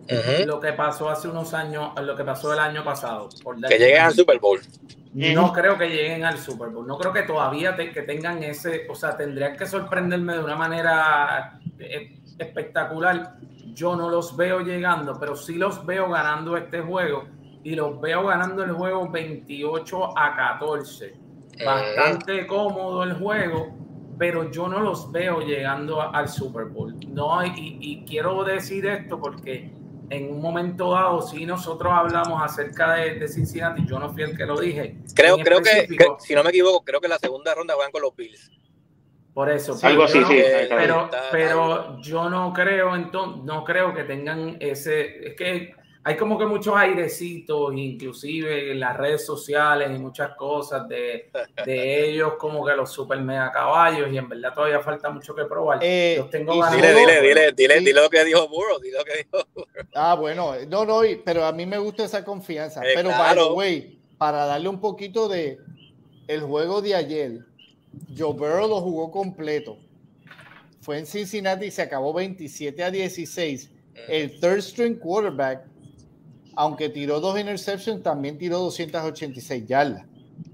lo 0.46 0.60
que 0.60 0.72
pasó 0.72 1.08
hace 1.08 1.28
unos 1.28 1.54
años, 1.54 1.92
lo 2.00 2.16
que 2.16 2.24
pasó 2.24 2.52
el 2.52 2.58
año 2.58 2.84
pasado. 2.84 3.28
que 3.68 3.78
lleguen 3.78 4.02
al 4.02 4.14
Super 4.14 4.38
Bowl. 4.38 4.60
No 5.14 5.52
creo 5.52 5.78
que 5.78 5.88
lleguen 5.88 6.24
al 6.24 6.38
Super 6.38 6.68
Bowl. 6.68 6.86
No 6.86 6.98
creo 6.98 7.12
que 7.12 7.22
todavía 7.22 7.76
que 7.76 8.02
tengan 8.02 8.42
ese, 8.42 8.86
o 8.90 8.94
sea, 8.94 9.16
tendrían 9.16 9.56
que 9.56 9.66
sorprenderme 9.66 10.34
de 10.34 10.40
una 10.40 10.56
manera 10.56 11.60
eh, 11.78 12.18
espectacular. 12.38 13.36
Yo 13.74 13.96
no 13.96 14.10
los 14.10 14.36
veo 14.36 14.60
llegando, 14.60 15.18
pero 15.18 15.36
sí 15.36 15.54
los 15.54 15.84
veo 15.86 16.08
ganando 16.10 16.56
este 16.56 16.80
juego 16.80 17.24
y 17.62 17.74
los 17.74 18.00
veo 18.00 18.26
ganando 18.26 18.62
el 18.64 18.72
juego 18.72 19.08
28 19.08 20.18
a 20.18 20.36
14. 20.36 21.14
Bastante 21.64 22.46
cómodo 22.48 23.04
el 23.04 23.14
juego, 23.14 23.72
pero 24.18 24.50
yo 24.50 24.66
no 24.66 24.80
los 24.80 25.10
veo 25.12 25.40
llegando 25.40 26.02
al 26.02 26.28
Super 26.28 26.64
Bowl. 26.64 26.94
No, 27.08 27.44
y, 27.44 27.78
y 27.80 28.04
quiero 28.04 28.42
decir 28.42 28.84
esto 28.86 29.20
porque 29.20 29.70
en 30.10 30.30
un 30.30 30.40
momento 30.40 30.92
dado, 30.92 31.22
si 31.22 31.46
nosotros 31.46 31.92
hablamos 31.92 32.42
acerca 32.42 32.94
de, 32.94 33.14
de, 33.14 33.28
Cincinnati, 33.28 33.86
yo 33.86 33.98
no 33.98 34.12
fui 34.12 34.22
el 34.22 34.36
que 34.36 34.44
lo 34.44 34.58
dije. 34.58 34.96
Creo, 35.14 35.36
creo 35.38 35.60
que, 35.62 35.88
si 36.18 36.34
no 36.34 36.42
me 36.42 36.50
equivoco, 36.50 36.84
creo 36.84 37.00
que 37.00 37.08
la 37.08 37.18
segunda 37.18 37.54
ronda 37.54 37.74
juegan 37.74 37.92
con 37.92 38.02
los 38.02 38.14
Bills. 38.14 38.50
Por 39.32 39.50
eso. 39.50 39.76
Algo 39.82 40.04
así, 40.04 40.22
sí. 40.24 40.42
Pero, 40.68 41.10
pero 41.32 42.00
yo 42.00 42.30
no 42.30 42.52
creo, 42.52 42.94
entonces, 42.94 43.42
no 43.44 43.64
creo 43.64 43.92
que 43.92 44.04
tengan 44.04 44.56
ese. 44.60 45.28
Es 45.28 45.34
que 45.34 45.74
hay 46.06 46.16
como 46.16 46.38
que 46.38 46.44
muchos 46.44 46.76
airecitos, 46.76 47.72
inclusive 47.74 48.72
en 48.72 48.80
las 48.80 48.94
redes 48.94 49.24
sociales 49.24 49.90
y 49.90 49.98
muchas 49.98 50.36
cosas 50.36 50.86
de, 50.86 51.30
de 51.64 52.08
ellos 52.10 52.34
como 52.38 52.64
que 52.64 52.76
los 52.76 52.92
super 52.92 53.18
mega 53.22 53.50
caballos 53.50 54.12
y 54.12 54.18
en 54.18 54.28
verdad 54.28 54.52
todavía 54.52 54.80
falta 54.80 55.08
mucho 55.08 55.34
que 55.34 55.46
probar. 55.46 55.78
Eh, 55.80 56.22
tengo 56.30 56.52
dile, 56.52 56.94
dile, 56.94 57.22
dile, 57.22 57.52
dile, 57.52 57.80
dile, 57.80 58.02
lo 58.02 58.10
que 58.10 58.22
dijo 58.22 58.46
Burro, 58.48 58.78
dile 58.80 58.98
lo 58.98 59.04
que 59.04 59.16
dijo 59.16 59.66
Ah, 59.94 60.14
bueno, 60.14 60.54
no, 60.68 60.84
no, 60.84 61.00
pero 61.24 61.46
a 61.46 61.52
mí 61.52 61.64
me 61.64 61.78
gusta 61.78 62.04
esa 62.04 62.22
confianza. 62.22 62.82
Eh, 62.82 62.92
pero 62.94 63.54
güey, 63.54 63.98
para 64.18 64.44
darle 64.44 64.68
un 64.68 64.80
poquito 64.80 65.26
de 65.26 65.58
el 66.28 66.42
juego 66.42 66.82
de 66.82 66.96
ayer, 66.96 67.38
Joe 68.14 68.34
Burrow 68.34 68.68
lo 68.68 68.82
jugó 68.82 69.10
completo. 69.10 69.78
Fue 70.82 70.98
en 70.98 71.06
Cincinnati 71.06 71.66
y 71.66 71.70
se 71.70 71.80
acabó 71.80 72.12
27 72.12 72.84
a 72.84 72.90
16. 72.90 73.70
El 74.08 74.38
third 74.38 74.60
string 74.60 74.98
quarterback 74.98 75.64
aunque 76.56 76.88
tiró 76.88 77.20
dos 77.20 77.38
interceptions, 77.38 78.02
también 78.02 78.38
tiró 78.38 78.58
286 78.58 79.66
yardas. 79.66 80.04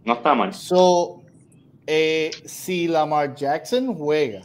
No 0.05 0.15
está 0.15 0.35
mal. 0.35 0.53
So, 0.53 1.23
eh, 1.87 2.31
si 2.45 2.89
Lamar 2.89 3.35
Jackson 3.35 3.95
juega, 3.95 4.43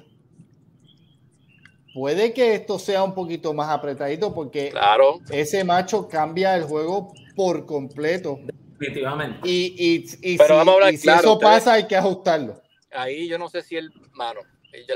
puede 1.94 2.34
que 2.34 2.56
esto 2.56 2.80
sea 2.80 3.04
un 3.04 3.14
poquito 3.14 3.54
más 3.54 3.70
apretadito 3.70 4.34
porque 4.34 4.70
claro. 4.70 5.20
ese 5.30 5.64
macho 5.64 6.08
cambia 6.08 6.56
el 6.56 6.64
juego 6.64 7.14
por 7.36 7.66
completo. 7.66 8.40
Definitivamente. 8.80 9.40
Y, 9.44 10.06
y, 10.22 10.38
Pero 10.38 10.48
si, 10.48 10.54
vamos 10.54 10.68
a 10.68 10.76
hablar, 10.76 10.98
si 10.98 11.10
eso 11.10 11.40
pasa, 11.40 11.74
hay 11.74 11.88
que 11.88 11.96
ajustarlo. 11.96 12.62
Ahí 12.92 13.28
yo 13.28 13.38
no 13.38 13.50
sé 13.50 13.62
si 13.62 13.76
el, 13.76 13.92
mano, 14.14 14.42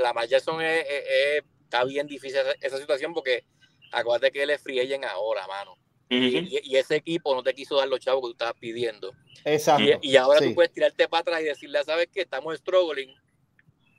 Lamar 0.02 0.26
Jackson 0.26 0.60
está 0.60 1.84
bien 1.84 2.06
difícil 2.06 2.40
esa, 2.60 2.78
situación 2.78 3.14
porque 3.14 3.44
acuérdate 3.92 4.32
que 4.32 4.42
él 4.42 4.50
es 4.50 4.62
free 4.62 4.80
agent 4.80 5.04
ahora, 5.04 5.46
mano 5.46 5.76
y, 6.10 6.76
ese 6.76 6.96
equipo 6.96 7.34
no 7.34 7.42
te 7.42 7.54
quiso 7.54 7.76
dar 7.76 7.88
los 7.88 8.00
chavos 8.00 8.22
que 8.22 8.26
tú 8.26 8.32
estabas 8.32 8.54
pidiendo. 8.58 9.12
Exacto. 9.44 9.84
Y, 10.02 10.16
ahora 10.16 10.40
tú 10.40 10.54
puedes 10.54 10.72
tirarte 10.72 11.08
para 11.08 11.20
atrás 11.20 11.40
y 11.42 11.44
decirle, 11.44 11.82
¿sabes 11.84 12.08
qué? 12.12 12.22
Estamos 12.22 12.58
struggling. 12.58 13.14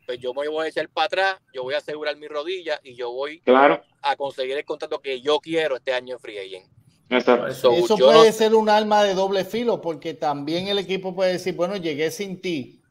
Pues 0.06 0.20
yo 0.20 0.34
me 0.34 0.48
voy 0.50 0.66
a 0.66 0.70
echar 0.70 0.90
para 0.90 1.06
atrás, 1.06 1.36
yo 1.54 1.64
voy 1.64 1.74
a 1.74 1.78
asegurar 1.78 2.18
mi 2.18 2.28
rodilla 2.28 2.82
y 2.84 2.96
yo 2.96 3.12
voy 3.12 3.42
a 3.46 4.16
conseguir 4.18 4.58
el 4.58 4.66
contrato 4.66 5.00
que 5.00 5.22
yo 5.22 5.40
quiero 5.40 5.78
este 5.78 5.94
año 5.94 6.16
en 6.16 6.20
Free 6.20 6.38
Agent. 6.38 6.70
Eso 7.10 7.98
puede 7.98 8.32
ser 8.32 8.56
un 8.56 8.68
arma 8.68 9.04
de 9.04 9.14
doble 9.14 9.46
filo 9.46 9.82
porque 9.82 10.14
también 10.14 10.68
el 10.68 10.80
equipo 10.80 11.16
puede 11.16 11.34
decir, 11.34 11.56
bueno, 11.56 11.78
llegué 11.78 12.12
sin 12.12 12.42
ti. 12.42 12.82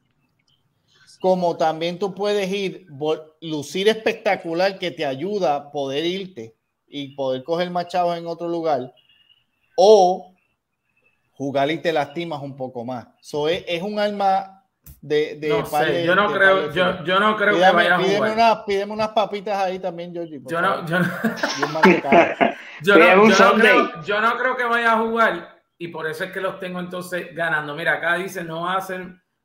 Como 1.19 1.57
también 1.57 1.99
tú 1.99 2.15
puedes 2.15 2.51
ir, 2.51 2.87
lucir 3.41 3.87
espectacular 3.87 4.79
que 4.79 4.89
te 4.89 5.05
ayuda 5.05 5.55
a 5.55 5.71
poder 5.71 6.05
irte 6.05 6.55
y 6.87 7.13
poder 7.15 7.43
coger 7.43 7.69
más 7.69 7.87
chavos 7.87 8.17
en 8.17 8.25
otro 8.25 8.47
lugar 8.47 8.93
o 9.75 10.35
jugar 11.41 11.71
y 11.71 11.79
te 11.79 11.91
lastimas 11.91 12.41
un 12.41 12.55
poco 12.55 12.85
más. 12.85 13.07
So, 13.19 13.47
es, 13.47 13.81
un 13.81 13.97
alma 13.97 14.63
de, 15.01 15.37
de, 15.39 15.49
no 15.49 15.65
sé, 15.65 16.05
yo 16.05 16.15
no 16.15 16.31
creo, 16.31 16.71
yo, 16.71 17.03
yo, 17.03 17.19
no 17.19 17.35
creo 17.35 17.55
que 17.55 17.71
vaya 17.71 17.95
a 17.95 17.99
jugar. 17.99 18.31
Unas, 18.33 18.57
pídeme 18.59 18.93
unas 18.93 19.09
papitas 19.09 19.57
ahí 19.57 19.79
también, 19.79 20.13
Georgie. 20.13 20.39
Yo 20.45 20.61
no, 20.61 20.85
yo, 20.85 20.99
no, 20.99 21.05
yo, 21.59 22.95
no, 22.95 23.27
yo, 23.27 23.53
creo, 23.55 24.01
yo 24.03 24.21
no 24.21 24.37
creo 24.37 24.55
que 24.55 24.65
vaya 24.65 24.93
a 24.93 24.99
jugar 24.99 25.63
y 25.79 25.87
por 25.87 26.05
eso 26.05 26.25
es 26.25 26.31
que 26.31 26.41
los 26.41 26.59
tengo 26.59 26.79
entonces 26.79 27.33
ganando. 27.33 27.73
Mira, 27.73 27.93
acá 27.93 28.17
dice, 28.17 28.43
no 28.43 28.61
va 28.61 28.75
a 28.75 28.81
ser, 28.81 29.01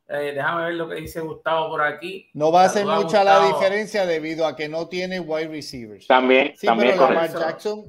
eh, 0.07 0.33
déjame 0.35 0.67
ver 0.67 0.75
lo 0.75 0.87
que 0.87 0.97
dice 0.97 1.21
Gustavo 1.21 1.71
por 1.71 1.81
aquí. 1.81 2.29
No 2.35 2.53
va 2.53 2.65
a 2.65 2.69
ser 2.69 2.85
mucha 2.85 3.25
la 3.25 3.47
diferencia 3.47 4.05
debido 4.05 4.47
a 4.47 4.55
que 4.55 4.69
no 4.69 4.87
tiene 4.87 5.19
wide 5.19 5.49
receivers. 5.49 6.07
También, 6.07 6.53
sí, 6.55 6.67
también 6.67 6.93
pero 6.93 7.09
Lamar 7.09 7.33
Jackson 7.33 7.87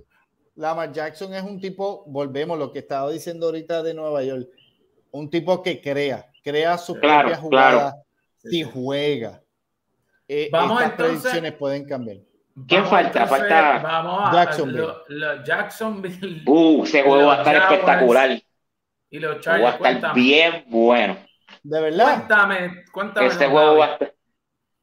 Lamar 0.58 0.92
Jackson 0.92 1.34
es 1.36 1.44
un 1.44 1.62
tipo, 1.62 2.04
volvemos 2.08 2.58
lo 2.58 2.74
que 2.74 2.80
estaba 2.80 3.12
diciendo 3.12 3.46
ahorita 3.46 3.84
de 3.84 3.94
Nueva 3.94 4.24
York, 4.24 4.50
un 5.12 5.30
tipo 5.30 5.62
que 5.62 5.80
crea, 5.80 6.30
crea 6.44 6.78
su 6.80 6.94
propia 7.00 7.38
jugada 7.38 7.96
si 8.38 8.64
juega. 8.64 9.42
Eh, 10.28 10.50
Vamos 10.52 10.82
estas 10.82 10.92
entonces, 10.92 11.22
predicciones 11.22 11.54
pueden 11.54 11.86
cambiar. 11.86 12.18
¿Quién 12.68 12.86
falta? 12.88 13.28
falta 13.28 13.80
vamos 13.84 14.30
a 14.30 14.34
Jacksonville. 14.34 14.94
Jacksonville. 15.46 16.44
Uh, 16.48 16.84
ese 16.84 17.04
juego 17.04 17.28
va 17.28 17.36
a 17.36 17.38
estar 17.38 17.56
espectacular. 17.56 18.42
Y 19.10 19.20
los 19.20 19.40
Chargers, 19.40 19.82
va 19.82 19.88
a 19.88 19.92
estar 19.92 20.16
bien 20.16 20.66
bueno. 20.68 21.18
De 21.62 21.82
verdad. 21.82 22.16
Cuéntame, 22.16 22.84
cuéntame. 22.92 23.28
Este 23.28 23.46
juego 23.46 23.78
va 23.78 23.86
a 23.86 23.94
estar 23.94 24.16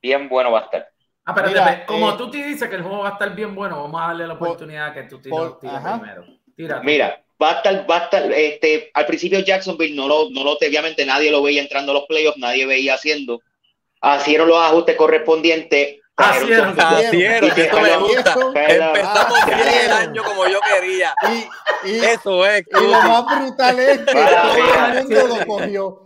bien 0.01 0.29
bueno, 0.29 0.53
va 0.53 0.61
a 0.61 0.63
estar. 0.63 0.94
Ah, 1.27 1.35
pero 1.35 1.49
como 1.87 2.11
eh, 2.11 2.15
tú 2.19 2.31
te 2.31 2.45
dices 2.45 2.69
que 2.69 2.77
el 2.77 2.83
juego 2.83 2.99
va 2.99 3.11
a 3.11 3.13
estar 3.13 3.35
bien 3.35 3.55
bueno, 3.55 3.83
vamos 3.83 4.01
a 4.01 4.09
darle 4.09 4.27
la 4.27 4.35
oportunidad 4.35 4.93
que 4.93 5.05
tú 5.05 5.21
tires, 5.21 5.39
primero. 5.59 6.25
Mira, 6.83 7.25
va 7.43 7.51
a 7.51 7.53
estar, 7.55 7.91
va 7.91 7.97
a 7.97 8.05
estar, 8.05 8.33
este, 8.33 8.91
al 8.93 9.07
principio 9.07 9.41
Jacksonville 9.41 9.97
no 9.97 10.07
lo, 10.07 10.29
no 10.31 10.45
lo, 10.45 10.53
obviamente 10.53 11.07
nadie 11.07 11.31
lo 11.31 11.43
veía 11.43 11.63
entrando 11.63 11.93
a 11.93 11.95
los 11.95 12.07
playoffs, 12.07 12.39
nadie 12.39 12.67
veía 12.67 12.95
haciendo. 12.95 13.41
Hicieron 14.19 14.49
los 14.49 14.59
ajustes 14.59 14.97
correspondientes. 14.97 15.97
Hicieron, 16.17 16.77
hicieron, 16.77 17.59
esto 17.59 17.81
me 17.81 17.97
gusta. 17.97 18.37
Empezamos 18.55 19.47
bien 19.47 19.61
el 19.85 19.93
año 19.93 20.23
como 20.23 20.47
yo 20.47 20.61
quería. 20.61 21.15
Y, 21.85 21.91
y 21.91 22.05
Eso 22.05 22.47
es. 22.47 22.65
Y 22.71 22.85
lo 22.85 23.03
más 23.03 23.25
brutal 23.25 23.81
es 23.81 23.99
que 24.01 24.05
todo 24.13 24.87
el 24.87 25.05
mundo 25.05 25.39
lo 25.39 25.47
cogió. 25.47 26.05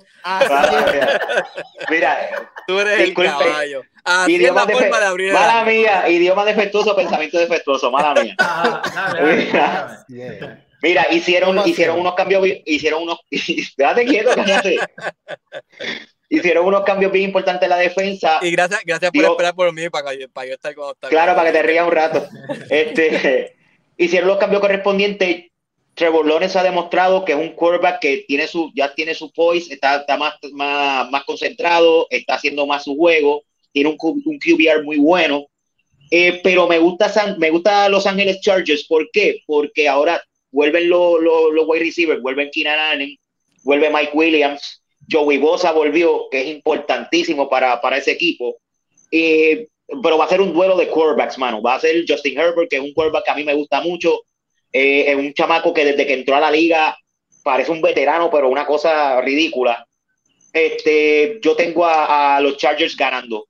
Mira, 1.91 2.31
tú 2.67 2.79
eres 2.81 3.01
el 3.01 3.15
caballo. 3.15 3.83
idioma 4.27 4.67
de 4.67 4.91
mala 5.33 5.65
mía, 5.65 6.09
idioma 6.09 6.45
defectuoso, 6.45 6.95
pensamiento 6.95 7.39
defectuoso, 7.39 7.91
mala 7.91 8.21
mía. 8.23 8.37
Ah, 9.61 10.05
Mira, 10.81 11.07
hicieron, 11.11 11.67
hicieron 11.67 11.99
unos 11.99 12.15
cambios, 12.15 12.47
hicieron 12.65 13.03
unos, 13.03 13.19
déjate 13.77 14.05
quieto, 14.05 14.31
hicieron 16.29 16.67
unos 16.67 16.85
cambios 16.85 17.11
bien 17.11 17.25
importantes 17.25 17.63
en 17.63 17.71
la 17.71 17.79
defensa. 17.79 18.39
Y 18.43 18.51
gracias, 18.53 18.81
gracias 18.85 19.11
por 19.11 19.25
esperar 19.25 19.55
por 19.55 19.73
mí 19.73 19.89
para, 19.89 20.11
para 20.33 20.47
yo 20.47 20.55
estar 20.55 20.75
con 20.75 20.95
Claro, 21.09 21.35
para 21.35 21.51
que 21.51 21.59
te 21.59 21.63
rías 21.65 21.87
un 21.87 21.93
rato. 21.93 22.29
Este, 22.71 23.57
hicieron 23.97 24.29
los 24.29 24.39
cambios 24.39 24.61
correspondientes. 24.61 25.48
Trevor 25.99 26.25
Lawrence 26.25 26.57
ha 26.57 26.63
demostrado 26.63 27.25
que 27.25 27.33
es 27.33 27.39
un 27.39 27.55
quarterback 27.55 27.99
que 27.99 28.25
tiene 28.29 28.47
su, 28.47 28.71
ya 28.73 28.95
tiene 28.95 29.15
su 29.15 29.33
poise, 29.33 29.75
está, 29.75 29.97
está 29.97 30.17
más, 30.17 30.35
más, 30.53 31.11
más, 31.11 31.25
concentrado, 31.25 32.07
está 32.09 32.35
haciendo 32.35 32.67
más 32.69 32.85
su 32.85 32.97
juego, 32.97 33.43
tiene 33.73 33.91
un, 33.91 33.97
un 34.01 34.39
QBR 34.39 34.85
muy 34.85 34.99
bueno. 34.99 35.47
Eh, 36.13 36.41
pero 36.43 36.69
me 36.69 36.79
gusta, 36.79 37.37
me 37.39 37.51
gusta 37.51 37.89
Los 37.89 38.07
Ángeles 38.07 38.41
Chargers. 38.41 38.85
¿Por 38.85 39.11
qué? 39.11 39.41
Porque 39.45 39.89
ahora 39.89 40.23
vuelven 40.53 40.89
los, 40.89 41.21
los, 41.21 41.67
wide 41.67 41.85
receivers, 41.85 42.23
vuelven 42.23 42.51
Keenan 42.53 42.79
Allen, 42.79 43.17
vuelve 43.65 43.91
Mike 43.91 44.13
Williams, 44.15 44.81
Joey 45.11 45.39
Bosa 45.39 45.73
volvió, 45.73 46.29
que 46.31 46.43
es 46.43 46.47
importantísimo 46.47 47.49
para, 47.49 47.81
para 47.81 47.97
ese 47.97 48.13
equipo. 48.13 48.57
Eh, 49.11 49.67
pero 50.01 50.17
va 50.17 50.27
a 50.27 50.29
ser 50.29 50.41
un 50.41 50.53
duelo 50.53 50.77
de 50.77 50.89
quarterbacks, 50.89 51.39
mano. 51.39 51.61
Va 51.61 51.75
a 51.75 51.81
ser 51.81 52.05
Justin 52.07 52.39
Herbert, 52.39 52.71
que 52.71 52.77
es 52.77 52.83
un 52.83 52.93
quarterback 52.93 53.25
que 53.25 53.31
a 53.33 53.35
mí 53.35 53.43
me 53.43 53.55
gusta 53.55 53.81
mucho 53.81 54.21
eh, 54.73 55.11
es 55.11 55.17
un 55.17 55.33
chamaco 55.33 55.73
que 55.73 55.85
desde 55.85 56.07
que 56.07 56.15
entró 56.15 56.37
a 56.37 56.41
la 56.41 56.51
liga 56.51 56.97
parece 57.43 57.71
un 57.71 57.81
veterano, 57.81 58.31
pero 58.31 58.49
una 58.49 58.67
cosa 58.67 59.21
ridícula. 59.21 59.87
Este, 60.53 61.39
yo 61.43 61.57
tengo 61.57 61.87
a, 61.87 62.41
los 62.41 62.57
Chargers 62.57 62.97
ganando. 62.97 63.47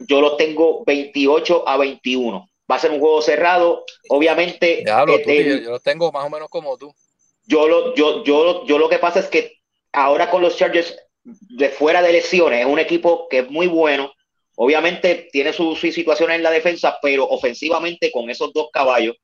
Yo 0.00 0.20
los 0.20 0.36
tengo 0.36 0.84
28 0.84 1.68
a 1.68 1.76
21. 1.76 2.50
Va 2.70 2.76
a 2.76 2.78
ser 2.80 2.90
un 2.90 3.00
juego 3.00 3.22
cerrado. 3.22 3.84
Obviamente. 4.08 4.80
Este, 4.80 5.62
yo 5.62 5.70
los 5.70 5.82
tengo 5.82 6.10
más 6.10 6.24
o 6.24 6.30
menos 6.30 6.48
como 6.48 6.76
tú. 6.76 6.92
Yo 7.46 7.68
lo, 7.68 7.94
yo, 7.94 8.24
yo, 8.24 8.66
yo 8.66 8.78
lo 8.78 8.88
que 8.88 8.98
pasa 8.98 9.20
es 9.20 9.26
que 9.26 9.58
ahora 9.92 10.30
con 10.30 10.42
los 10.42 10.56
Chargers 10.56 10.96
de 11.22 11.70
fuera 11.70 12.02
de 12.02 12.12
lesiones, 12.12 12.60
es 12.60 12.66
un 12.66 12.78
equipo 12.78 13.28
que 13.28 13.40
es 13.40 13.50
muy 13.50 13.66
bueno. 13.66 14.12
Obviamente 14.56 15.28
tiene 15.30 15.52
sus 15.52 15.78
su 15.78 15.92
situaciones 15.92 16.36
en 16.36 16.42
la 16.42 16.50
defensa, 16.50 16.98
pero 17.02 17.28
ofensivamente 17.28 18.10
con 18.10 18.30
esos 18.30 18.52
dos 18.52 18.70
caballos 18.72 19.16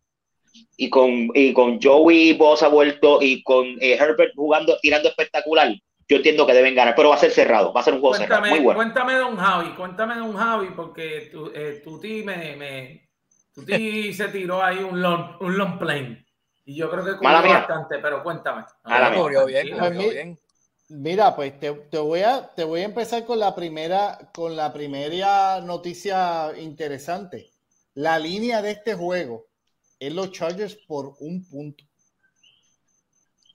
y 0.76 0.90
con, 0.90 1.30
y 1.34 1.52
con 1.52 1.80
Joey 1.80 2.34
Bosa 2.34 2.68
vuelto 2.68 3.18
y 3.20 3.42
con 3.42 3.66
eh, 3.80 3.96
Herbert 3.98 4.32
jugando, 4.34 4.76
tirando 4.80 5.08
espectacular, 5.08 5.74
yo 6.08 6.16
entiendo 6.16 6.46
que 6.46 6.52
deben 6.52 6.74
ganar, 6.74 6.94
pero 6.94 7.10
va 7.10 7.14
a 7.14 7.18
ser 7.18 7.30
cerrado, 7.30 7.72
va 7.72 7.80
a 7.80 7.84
ser 7.84 7.94
un 7.94 8.00
juego 8.00 8.16
cuéntame, 8.16 8.48
cerrado. 8.48 8.54
Muy 8.54 8.64
bueno. 8.64 8.78
Cuéntame, 8.78 9.14
don 9.14 9.36
Javi, 9.36 9.70
cuéntame, 9.74 10.16
don 10.16 10.36
Javi, 10.36 10.68
porque 10.74 11.28
tu, 11.32 11.46
eh, 11.54 11.80
tu 11.84 12.00
team 12.00 12.26
me, 12.26 12.56
me 12.56 13.08
tu 13.54 13.62
se 14.12 14.28
tiró 14.28 14.62
ahí 14.62 14.78
un 14.78 15.00
long, 15.00 15.36
un 15.40 15.56
long 15.56 15.78
plane. 15.78 16.26
Y 16.64 16.76
yo 16.76 16.90
creo 16.90 17.04
que 17.04 17.16
cubrió 17.16 17.42
bastante, 17.42 17.98
pero 17.98 18.22
cuéntame. 18.22 18.64
bien, 19.46 20.38
Mira, 20.88 21.34
pues 21.34 21.58
te, 21.58 21.72
te, 21.72 21.98
voy 21.98 22.20
a, 22.20 22.52
te 22.54 22.64
voy 22.64 22.82
a 22.82 22.84
empezar 22.84 23.24
con 23.24 23.38
la 23.40 23.54
primera, 23.54 24.30
con 24.34 24.54
la 24.56 24.72
primera 24.72 25.60
noticia 25.62 26.52
interesante. 26.58 27.50
La 27.94 28.18
línea 28.18 28.60
de 28.60 28.72
este 28.72 28.94
juego 28.94 29.46
en 30.02 30.16
los 30.16 30.32
Chargers 30.32 30.74
por 30.74 31.14
un 31.20 31.44
punto. 31.48 31.84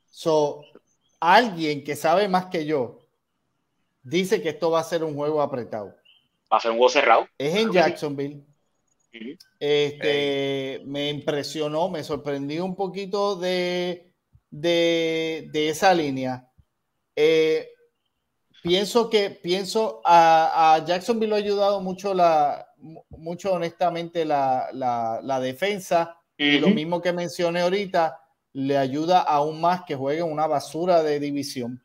So, 0.10 0.64
alguien 1.20 1.84
que 1.84 1.98
sabe 1.98 2.30
más 2.30 2.46
que 2.46 2.66
yo 2.66 3.02
dice 4.02 4.42
que 4.42 4.50
esto 4.50 4.72
va 4.72 4.80
a 4.80 4.86
ser 4.86 5.04
un 5.04 5.14
juego 5.14 5.42
apretado. 5.42 5.94
Va 6.52 6.58
a 6.58 6.60
ser 6.62 6.72
un 6.72 6.78
juego 6.78 6.90
cerrado. 6.90 7.28
Es 7.38 7.54
en 7.54 7.72
Jacksonville. 7.74 8.46
Este, 9.60 10.82
Me 10.86 11.10
impresionó, 11.10 11.90
me 11.90 12.04
sorprendí 12.04 12.60
un 12.60 12.78
poquito 12.78 13.36
de, 13.36 14.14
de, 14.50 15.50
esa 15.54 15.94
línea. 15.94 16.50
Eh, 17.14 17.74
pienso 18.64 19.10
que 19.10 19.32
pienso 19.32 20.02
a, 20.06 20.76
a, 20.76 20.86
Jacksonville 20.86 21.30
lo 21.30 21.36
ha 21.36 21.40
ayudado 21.40 21.82
mucho 21.82 22.14
la 22.14 22.68
mucho 23.10 23.54
honestamente 23.54 24.26
la, 24.26 24.70
la, 24.74 25.40
defensa 25.40 26.17
y 26.38 26.60
lo 26.60 26.70
mismo 26.70 27.02
que 27.02 27.14
mencioné 27.14 27.62
ahorita 27.62 28.20
le 28.54 28.78
ayuda 28.78 29.22
aún 29.22 29.60
más 29.60 29.84
que 29.86 29.96
jueguen 29.96 30.32
una 30.32 30.48
basura 30.48 31.04
de 31.04 31.20
división 31.20 31.82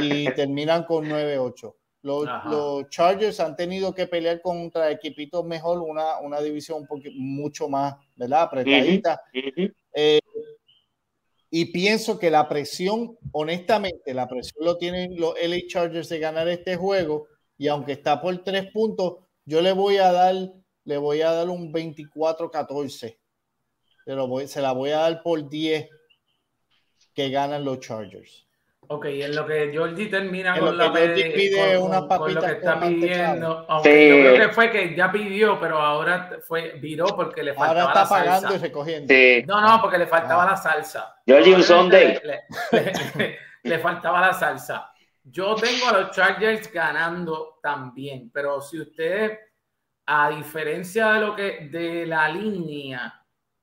y 0.00 0.24
terminan 0.34 0.84
con 0.84 1.06
9-8 1.06 1.74
los, 2.02 2.88
Chargers 2.88 3.40
han 3.40 3.56
tenido 3.56 3.94
que 3.94 4.06
pelear 4.06 4.40
contra 4.40 4.90
equipitos 4.90 5.44
mejor, 5.44 5.80
una, 5.80 6.18
una 6.20 6.40
división 6.40 6.86
un 6.88 7.02
mucho 7.14 7.68
más, 7.68 7.94
¿verdad? 8.16 8.42
Apretadita. 8.42 9.20
Eh, 9.92 10.20
y 11.50 11.66
pienso 11.66 12.18
que 12.18 12.30
la 12.30 12.48
presión, 12.48 13.16
honestamente, 13.32 14.12
la 14.14 14.28
presión 14.28 14.64
lo 14.64 14.76
tienen 14.76 15.18
los 15.18 15.34
LA 15.42 15.66
Chargers 15.66 16.08
de 16.08 16.18
ganar 16.18 16.48
este 16.48 16.76
juego. 16.76 17.26
Y 17.56 17.68
aunque 17.68 17.92
está 17.92 18.20
por 18.20 18.36
tres 18.44 18.70
puntos, 18.70 19.16
yo 19.44 19.60
le 19.60 19.72
voy 19.72 19.96
a 19.96 20.12
dar, 20.12 20.34
le 20.84 20.96
voy 20.98 21.22
a 21.22 21.32
dar 21.32 21.48
un 21.48 21.72
24-14. 21.72 23.16
Se, 24.08 24.46
se 24.48 24.62
la 24.62 24.72
voy 24.72 24.90
a 24.90 25.00
dar 25.00 25.22
por 25.22 25.46
10 25.46 25.86
que 27.14 27.28
ganan 27.28 27.62
los 27.62 27.80
Chargers. 27.80 28.46
Ok, 28.86 29.04
en 29.04 29.36
lo 29.36 29.46
que 29.46 29.68
Georgie 29.70 30.06
termina 30.06 30.58
con, 30.58 30.78
la 30.78 30.90
pide 30.90 31.76
una 31.76 32.08
con, 32.08 32.32
lo 32.32 32.40
que 32.40 32.52
está 32.52 32.80
pidiendo, 32.80 33.66
aunque 33.68 34.08
yo 34.08 34.16
creo 34.16 34.48
que 34.48 34.54
fue 34.54 34.70
que 34.70 34.96
ya 34.96 35.12
pidió, 35.12 35.60
pero 35.60 35.78
ahora 35.78 36.38
fue 36.40 36.78
viró 36.80 37.08
porque 37.08 37.42
le 37.42 37.52
faltaba 37.52 37.82
ahora 37.82 38.02
está 38.02 38.08
pagando 38.08 38.54
y 38.54 38.58
recogiendo. 38.58 39.14
No, 39.46 39.60
no, 39.60 39.82
porque 39.82 39.98
le 39.98 40.06
faltaba 40.06 40.44
ah. 40.44 40.50
la 40.52 40.56
salsa. 40.56 41.16
Georgie 41.26 41.54
un 41.54 41.62
Sunday. 41.62 42.18
Le, 43.62 43.78
faltaba 43.78 44.22
la 44.22 44.32
salsa. 44.32 44.90
Yo 45.22 45.54
tengo 45.56 45.88
a 45.88 46.00
los 46.00 46.12
Chargers 46.12 46.72
ganando 46.72 47.58
también, 47.62 48.30
pero 48.32 48.62
si 48.62 48.80
usted, 48.80 49.38
a 50.06 50.30
diferencia 50.30 51.12
de 51.12 51.20
lo 51.20 51.36
que 51.36 51.68
de 51.70 52.06
la 52.06 52.30
línea 52.30 53.18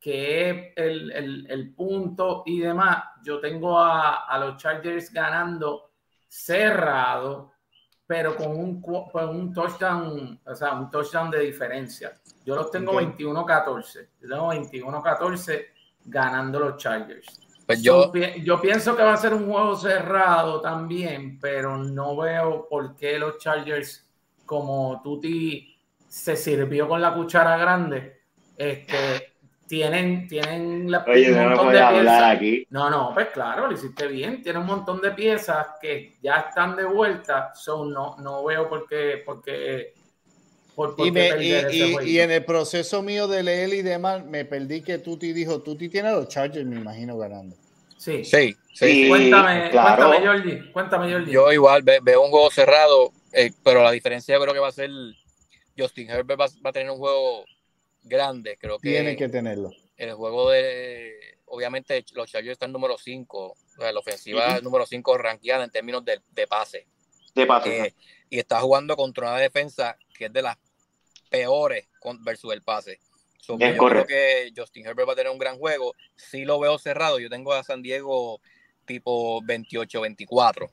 que 0.06 0.50
es 0.52 0.74
el, 0.76 1.48
el, 1.50 1.74
punto 1.74 2.44
y 2.46 2.60
demás, 2.60 3.06
yo 3.24 3.40
tengo 3.40 3.80
a, 3.80 4.28
a, 4.28 4.38
los 4.38 4.56
Chargers 4.58 5.12
ganando 5.12 5.94
cerrado, 6.28 7.54
pero 8.06 8.36
con 8.36 8.52
un, 8.52 8.80
con 8.80 9.30
un 9.30 9.52
touchdown, 9.52 10.40
o 10.46 10.54
sea, 10.54 10.74
un 10.74 10.92
touchdown 10.92 11.32
de 11.32 11.40
diferencia. 11.40 12.14
Yo 12.46 12.56
los 12.56 12.70
tengo 12.70 13.02
21-14. 13.02 14.08
Yo 14.22 14.30
tengo 14.30 14.54
21-14 14.54 15.66
ganando 16.04 16.60
los 16.60 16.78
Chargers. 16.78 17.40
Pues 17.66 17.82
yo, 17.82 18.14
yo 18.14 18.62
pienso 18.62 18.96
que 18.96 19.02
va 19.02 19.16
a 19.16 19.18
ser 19.18 19.34
un 19.34 19.52
juego 19.52 19.76
cerrado 19.76 20.62
también, 20.62 21.40
pero 21.40 21.80
no 21.80 22.16
veo 22.16 22.68
por 22.70 22.96
qué 22.96 23.18
los 23.18 23.40
Chargers, 23.40 24.08
como 24.46 25.02
Tuti 25.02 25.76
se 26.08 26.36
sirvió 26.36 26.88
con 26.88 27.02
la 27.02 27.12
cuchara 27.12 27.58
grande, 27.58 28.22
este, 28.56 29.35
tienen, 29.68 30.28
tienen 30.28 30.92
la, 30.92 31.04
Oye, 31.08 31.32
un 31.32 31.50
montón 31.50 31.66
no 31.66 31.72
de 31.72 32.00
piezas. 32.00 32.24
Aquí. 32.24 32.68
No, 32.70 32.90
no, 32.90 33.12
pues 33.14 33.28
claro, 33.30 33.68
lo 33.68 33.74
hiciste 33.74 34.08
bien. 34.08 34.42
Tiene 34.44 34.60
un 34.60 34.66
montón 34.66 35.02
de 35.02 35.12
piezas 35.12 35.68
que 35.82 36.14
ya 36.22 36.48
están 36.48 36.76
de 36.76 36.86
vuelta. 36.86 37.54
So, 37.56 37.86
no, 37.86 38.16
no 38.20 38.44
veo 38.44 38.70
por 38.70 38.88
qué, 38.88 39.22
por 39.26 39.42
qué, 39.42 39.94
por, 40.76 40.94
y, 40.98 42.10
y, 42.10 42.20
en 42.20 42.32
el 42.32 42.44
proceso 42.44 43.02
mío 43.02 43.30
de 43.30 43.44
leer 43.44 43.74
y 43.74 43.82
demás, 43.82 44.26
me 44.26 44.44
perdí 44.44 44.82
que 44.82 44.98
Tuti 44.98 45.32
dijo, 45.32 45.62
Tuti 45.62 45.88
tiene 45.88 46.12
los 46.12 46.28
Chargers, 46.28 46.66
me 46.66 46.76
imagino, 46.76 47.18
ganando. 47.18 47.56
Sí. 47.98 48.26
Sí, 48.26 48.56
sí. 48.74 49.08
Cuéntame, 49.08 49.72
cuéntame, 49.72 50.28
Jordi. 50.28 50.72
Cuéntame, 50.74 51.14
Jordi. 51.14 51.32
Yo 51.32 51.52
igual 51.54 51.82
veo 51.82 52.22
un 52.22 52.30
juego 52.30 52.52
cerrado, 52.52 53.14
eh, 53.32 53.52
pero 53.64 53.84
la 53.84 53.92
diferencia 53.92 54.36
yo 54.36 54.42
creo 54.42 54.54
que 54.54 54.60
va 54.60 54.68
a 54.68 54.74
ser 54.74 54.90
Justin 55.78 56.10
Herbert 56.10 56.42
va, 56.42 56.46
va 56.64 56.70
a 56.70 56.74
tener 56.74 56.92
un 56.92 56.98
juego 56.98 57.46
grande, 58.06 58.58
creo 58.58 58.80
que. 58.80 58.90
Tiene 58.90 59.16
que 59.16 59.28
tenerlo. 59.28 59.72
El 59.98 60.14
juego 60.14 60.50
de. 60.52 61.38
Obviamente, 61.46 62.04
los 62.14 62.30
Chargers 62.30 62.54
están 62.54 62.72
número 62.72 62.98
5. 62.98 63.56
la 63.80 64.00
ofensiva 64.00 64.60
número 64.62 64.86
5 64.86 65.18
ranqueada 65.18 65.64
en 65.64 65.70
términos 65.70 66.04
de, 66.06 66.22
de 66.32 66.48
pase. 66.48 66.88
De 67.34 67.46
pase. 67.46 67.88
Eh, 67.88 67.94
y 68.30 68.40
está 68.40 68.60
jugando 68.62 68.96
contra 68.96 69.30
una 69.30 69.40
defensa 69.40 69.98
que 70.18 70.26
es 70.26 70.34
de 70.34 70.42
las 70.42 70.58
peores 71.30 71.88
versus 72.22 72.54
el 72.54 72.62
pase. 72.62 73.00
yo 73.48 73.58
creo 73.58 74.06
que 74.06 74.52
Justin 74.56 74.86
Herbert 74.86 75.10
va 75.10 75.14
a 75.14 75.16
tener 75.16 75.32
un 75.32 75.38
gran 75.38 75.58
juego. 75.58 75.94
Si 76.16 76.46
lo 76.46 76.60
veo 76.60 76.78
cerrado, 76.78 77.20
yo 77.20 77.30
tengo 77.30 77.54
a 77.54 77.64
San 77.64 77.82
Diego 77.82 78.42
tipo 78.86 79.42
28-24. 79.42 80.70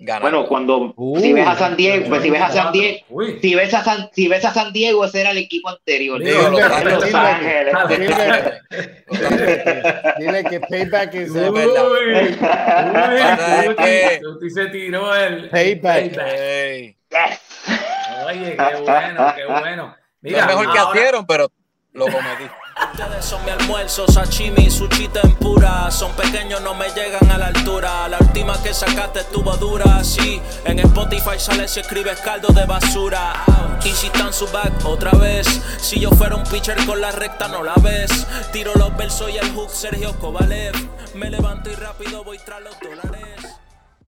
Bueno, 0.00 0.46
cuando 0.46 0.94
si 1.20 1.32
ves 1.32 1.44
a 1.44 1.56
San 1.56 1.76
Diego, 1.76 2.08
pues 2.08 2.22
si 2.22 2.30
ves 2.30 2.40
a 2.40 2.52
San 2.52 2.70
Diego, 2.70 3.04
si 3.40 3.54
ves 3.56 3.74
a 3.74 3.82
San, 3.82 4.08
si 4.12 4.28
ves 4.28 4.44
a 4.44 4.54
San 4.54 4.72
Diego, 4.72 5.04
ese 5.04 5.22
era 5.22 5.32
el 5.32 5.38
equipo 5.38 5.68
anterior. 5.70 6.20
Dile, 10.18 10.44
que 10.44 10.60
payback 10.60 11.14
es 11.14 11.30
uy, 11.30 11.50
verdad. 11.50 11.84
Uy, 14.40 14.50
se 14.50 14.66
tiró 14.66 15.16
el 15.16 15.50
payback. 15.50 16.12
Oye, 18.24 18.56
qué 18.56 18.76
bueno, 18.82 19.34
qué 19.34 19.46
bueno. 19.46 19.96
Mira, 20.20 20.46
mejor 20.46 20.72
que 20.72 20.78
hicieron, 20.78 21.26
pero 21.26 21.50
lo 21.92 22.04
cometí. 22.04 22.44
Ustedes 22.92 23.24
son 23.24 23.44
mi 23.44 23.50
almuerzo, 23.50 24.06
sashimi 24.06 24.70
sushi 24.70 25.08
pura. 25.40 25.90
Son 25.90 26.12
pequeños, 26.12 26.60
no 26.62 26.74
me 26.74 26.88
llegan 26.90 27.30
a 27.30 27.38
la 27.38 27.46
altura. 27.46 28.08
La 28.08 28.18
última 28.18 28.60
que 28.62 28.72
sacaste 28.72 29.20
estuvo 29.20 29.56
dura, 29.56 30.02
sí. 30.04 30.40
En 30.64 30.78
Spotify 30.78 31.38
sale 31.38 31.68
si 31.68 31.80
escribes 31.80 32.20
caldo 32.20 32.48
de 32.48 32.64
basura. 32.64 33.32
Y 33.84 33.90
si 33.90 34.06
están 34.06 34.32
su 34.32 34.46
back 34.48 34.84
otra 34.84 35.12
vez. 35.12 35.46
Si 35.80 36.00
yo 36.00 36.10
fuera 36.10 36.36
un 36.36 36.44
pitcher 36.44 36.84
con 36.86 37.00
la 37.00 37.10
recta, 37.12 37.48
no 37.48 37.62
la 37.62 37.74
ves. 37.76 38.26
Tiro 38.52 38.74
los 38.74 38.96
versos 38.96 39.30
y 39.30 39.38
el 39.38 39.52
hook, 39.52 39.70
Sergio 39.70 40.12
Kovalev. 40.18 40.74
Me 41.14 41.30
levanto 41.30 41.70
y 41.70 41.74
rápido 41.74 42.24
voy 42.24 42.38
tras 42.38 42.60
los 42.60 42.78
dólares. 42.80 43.17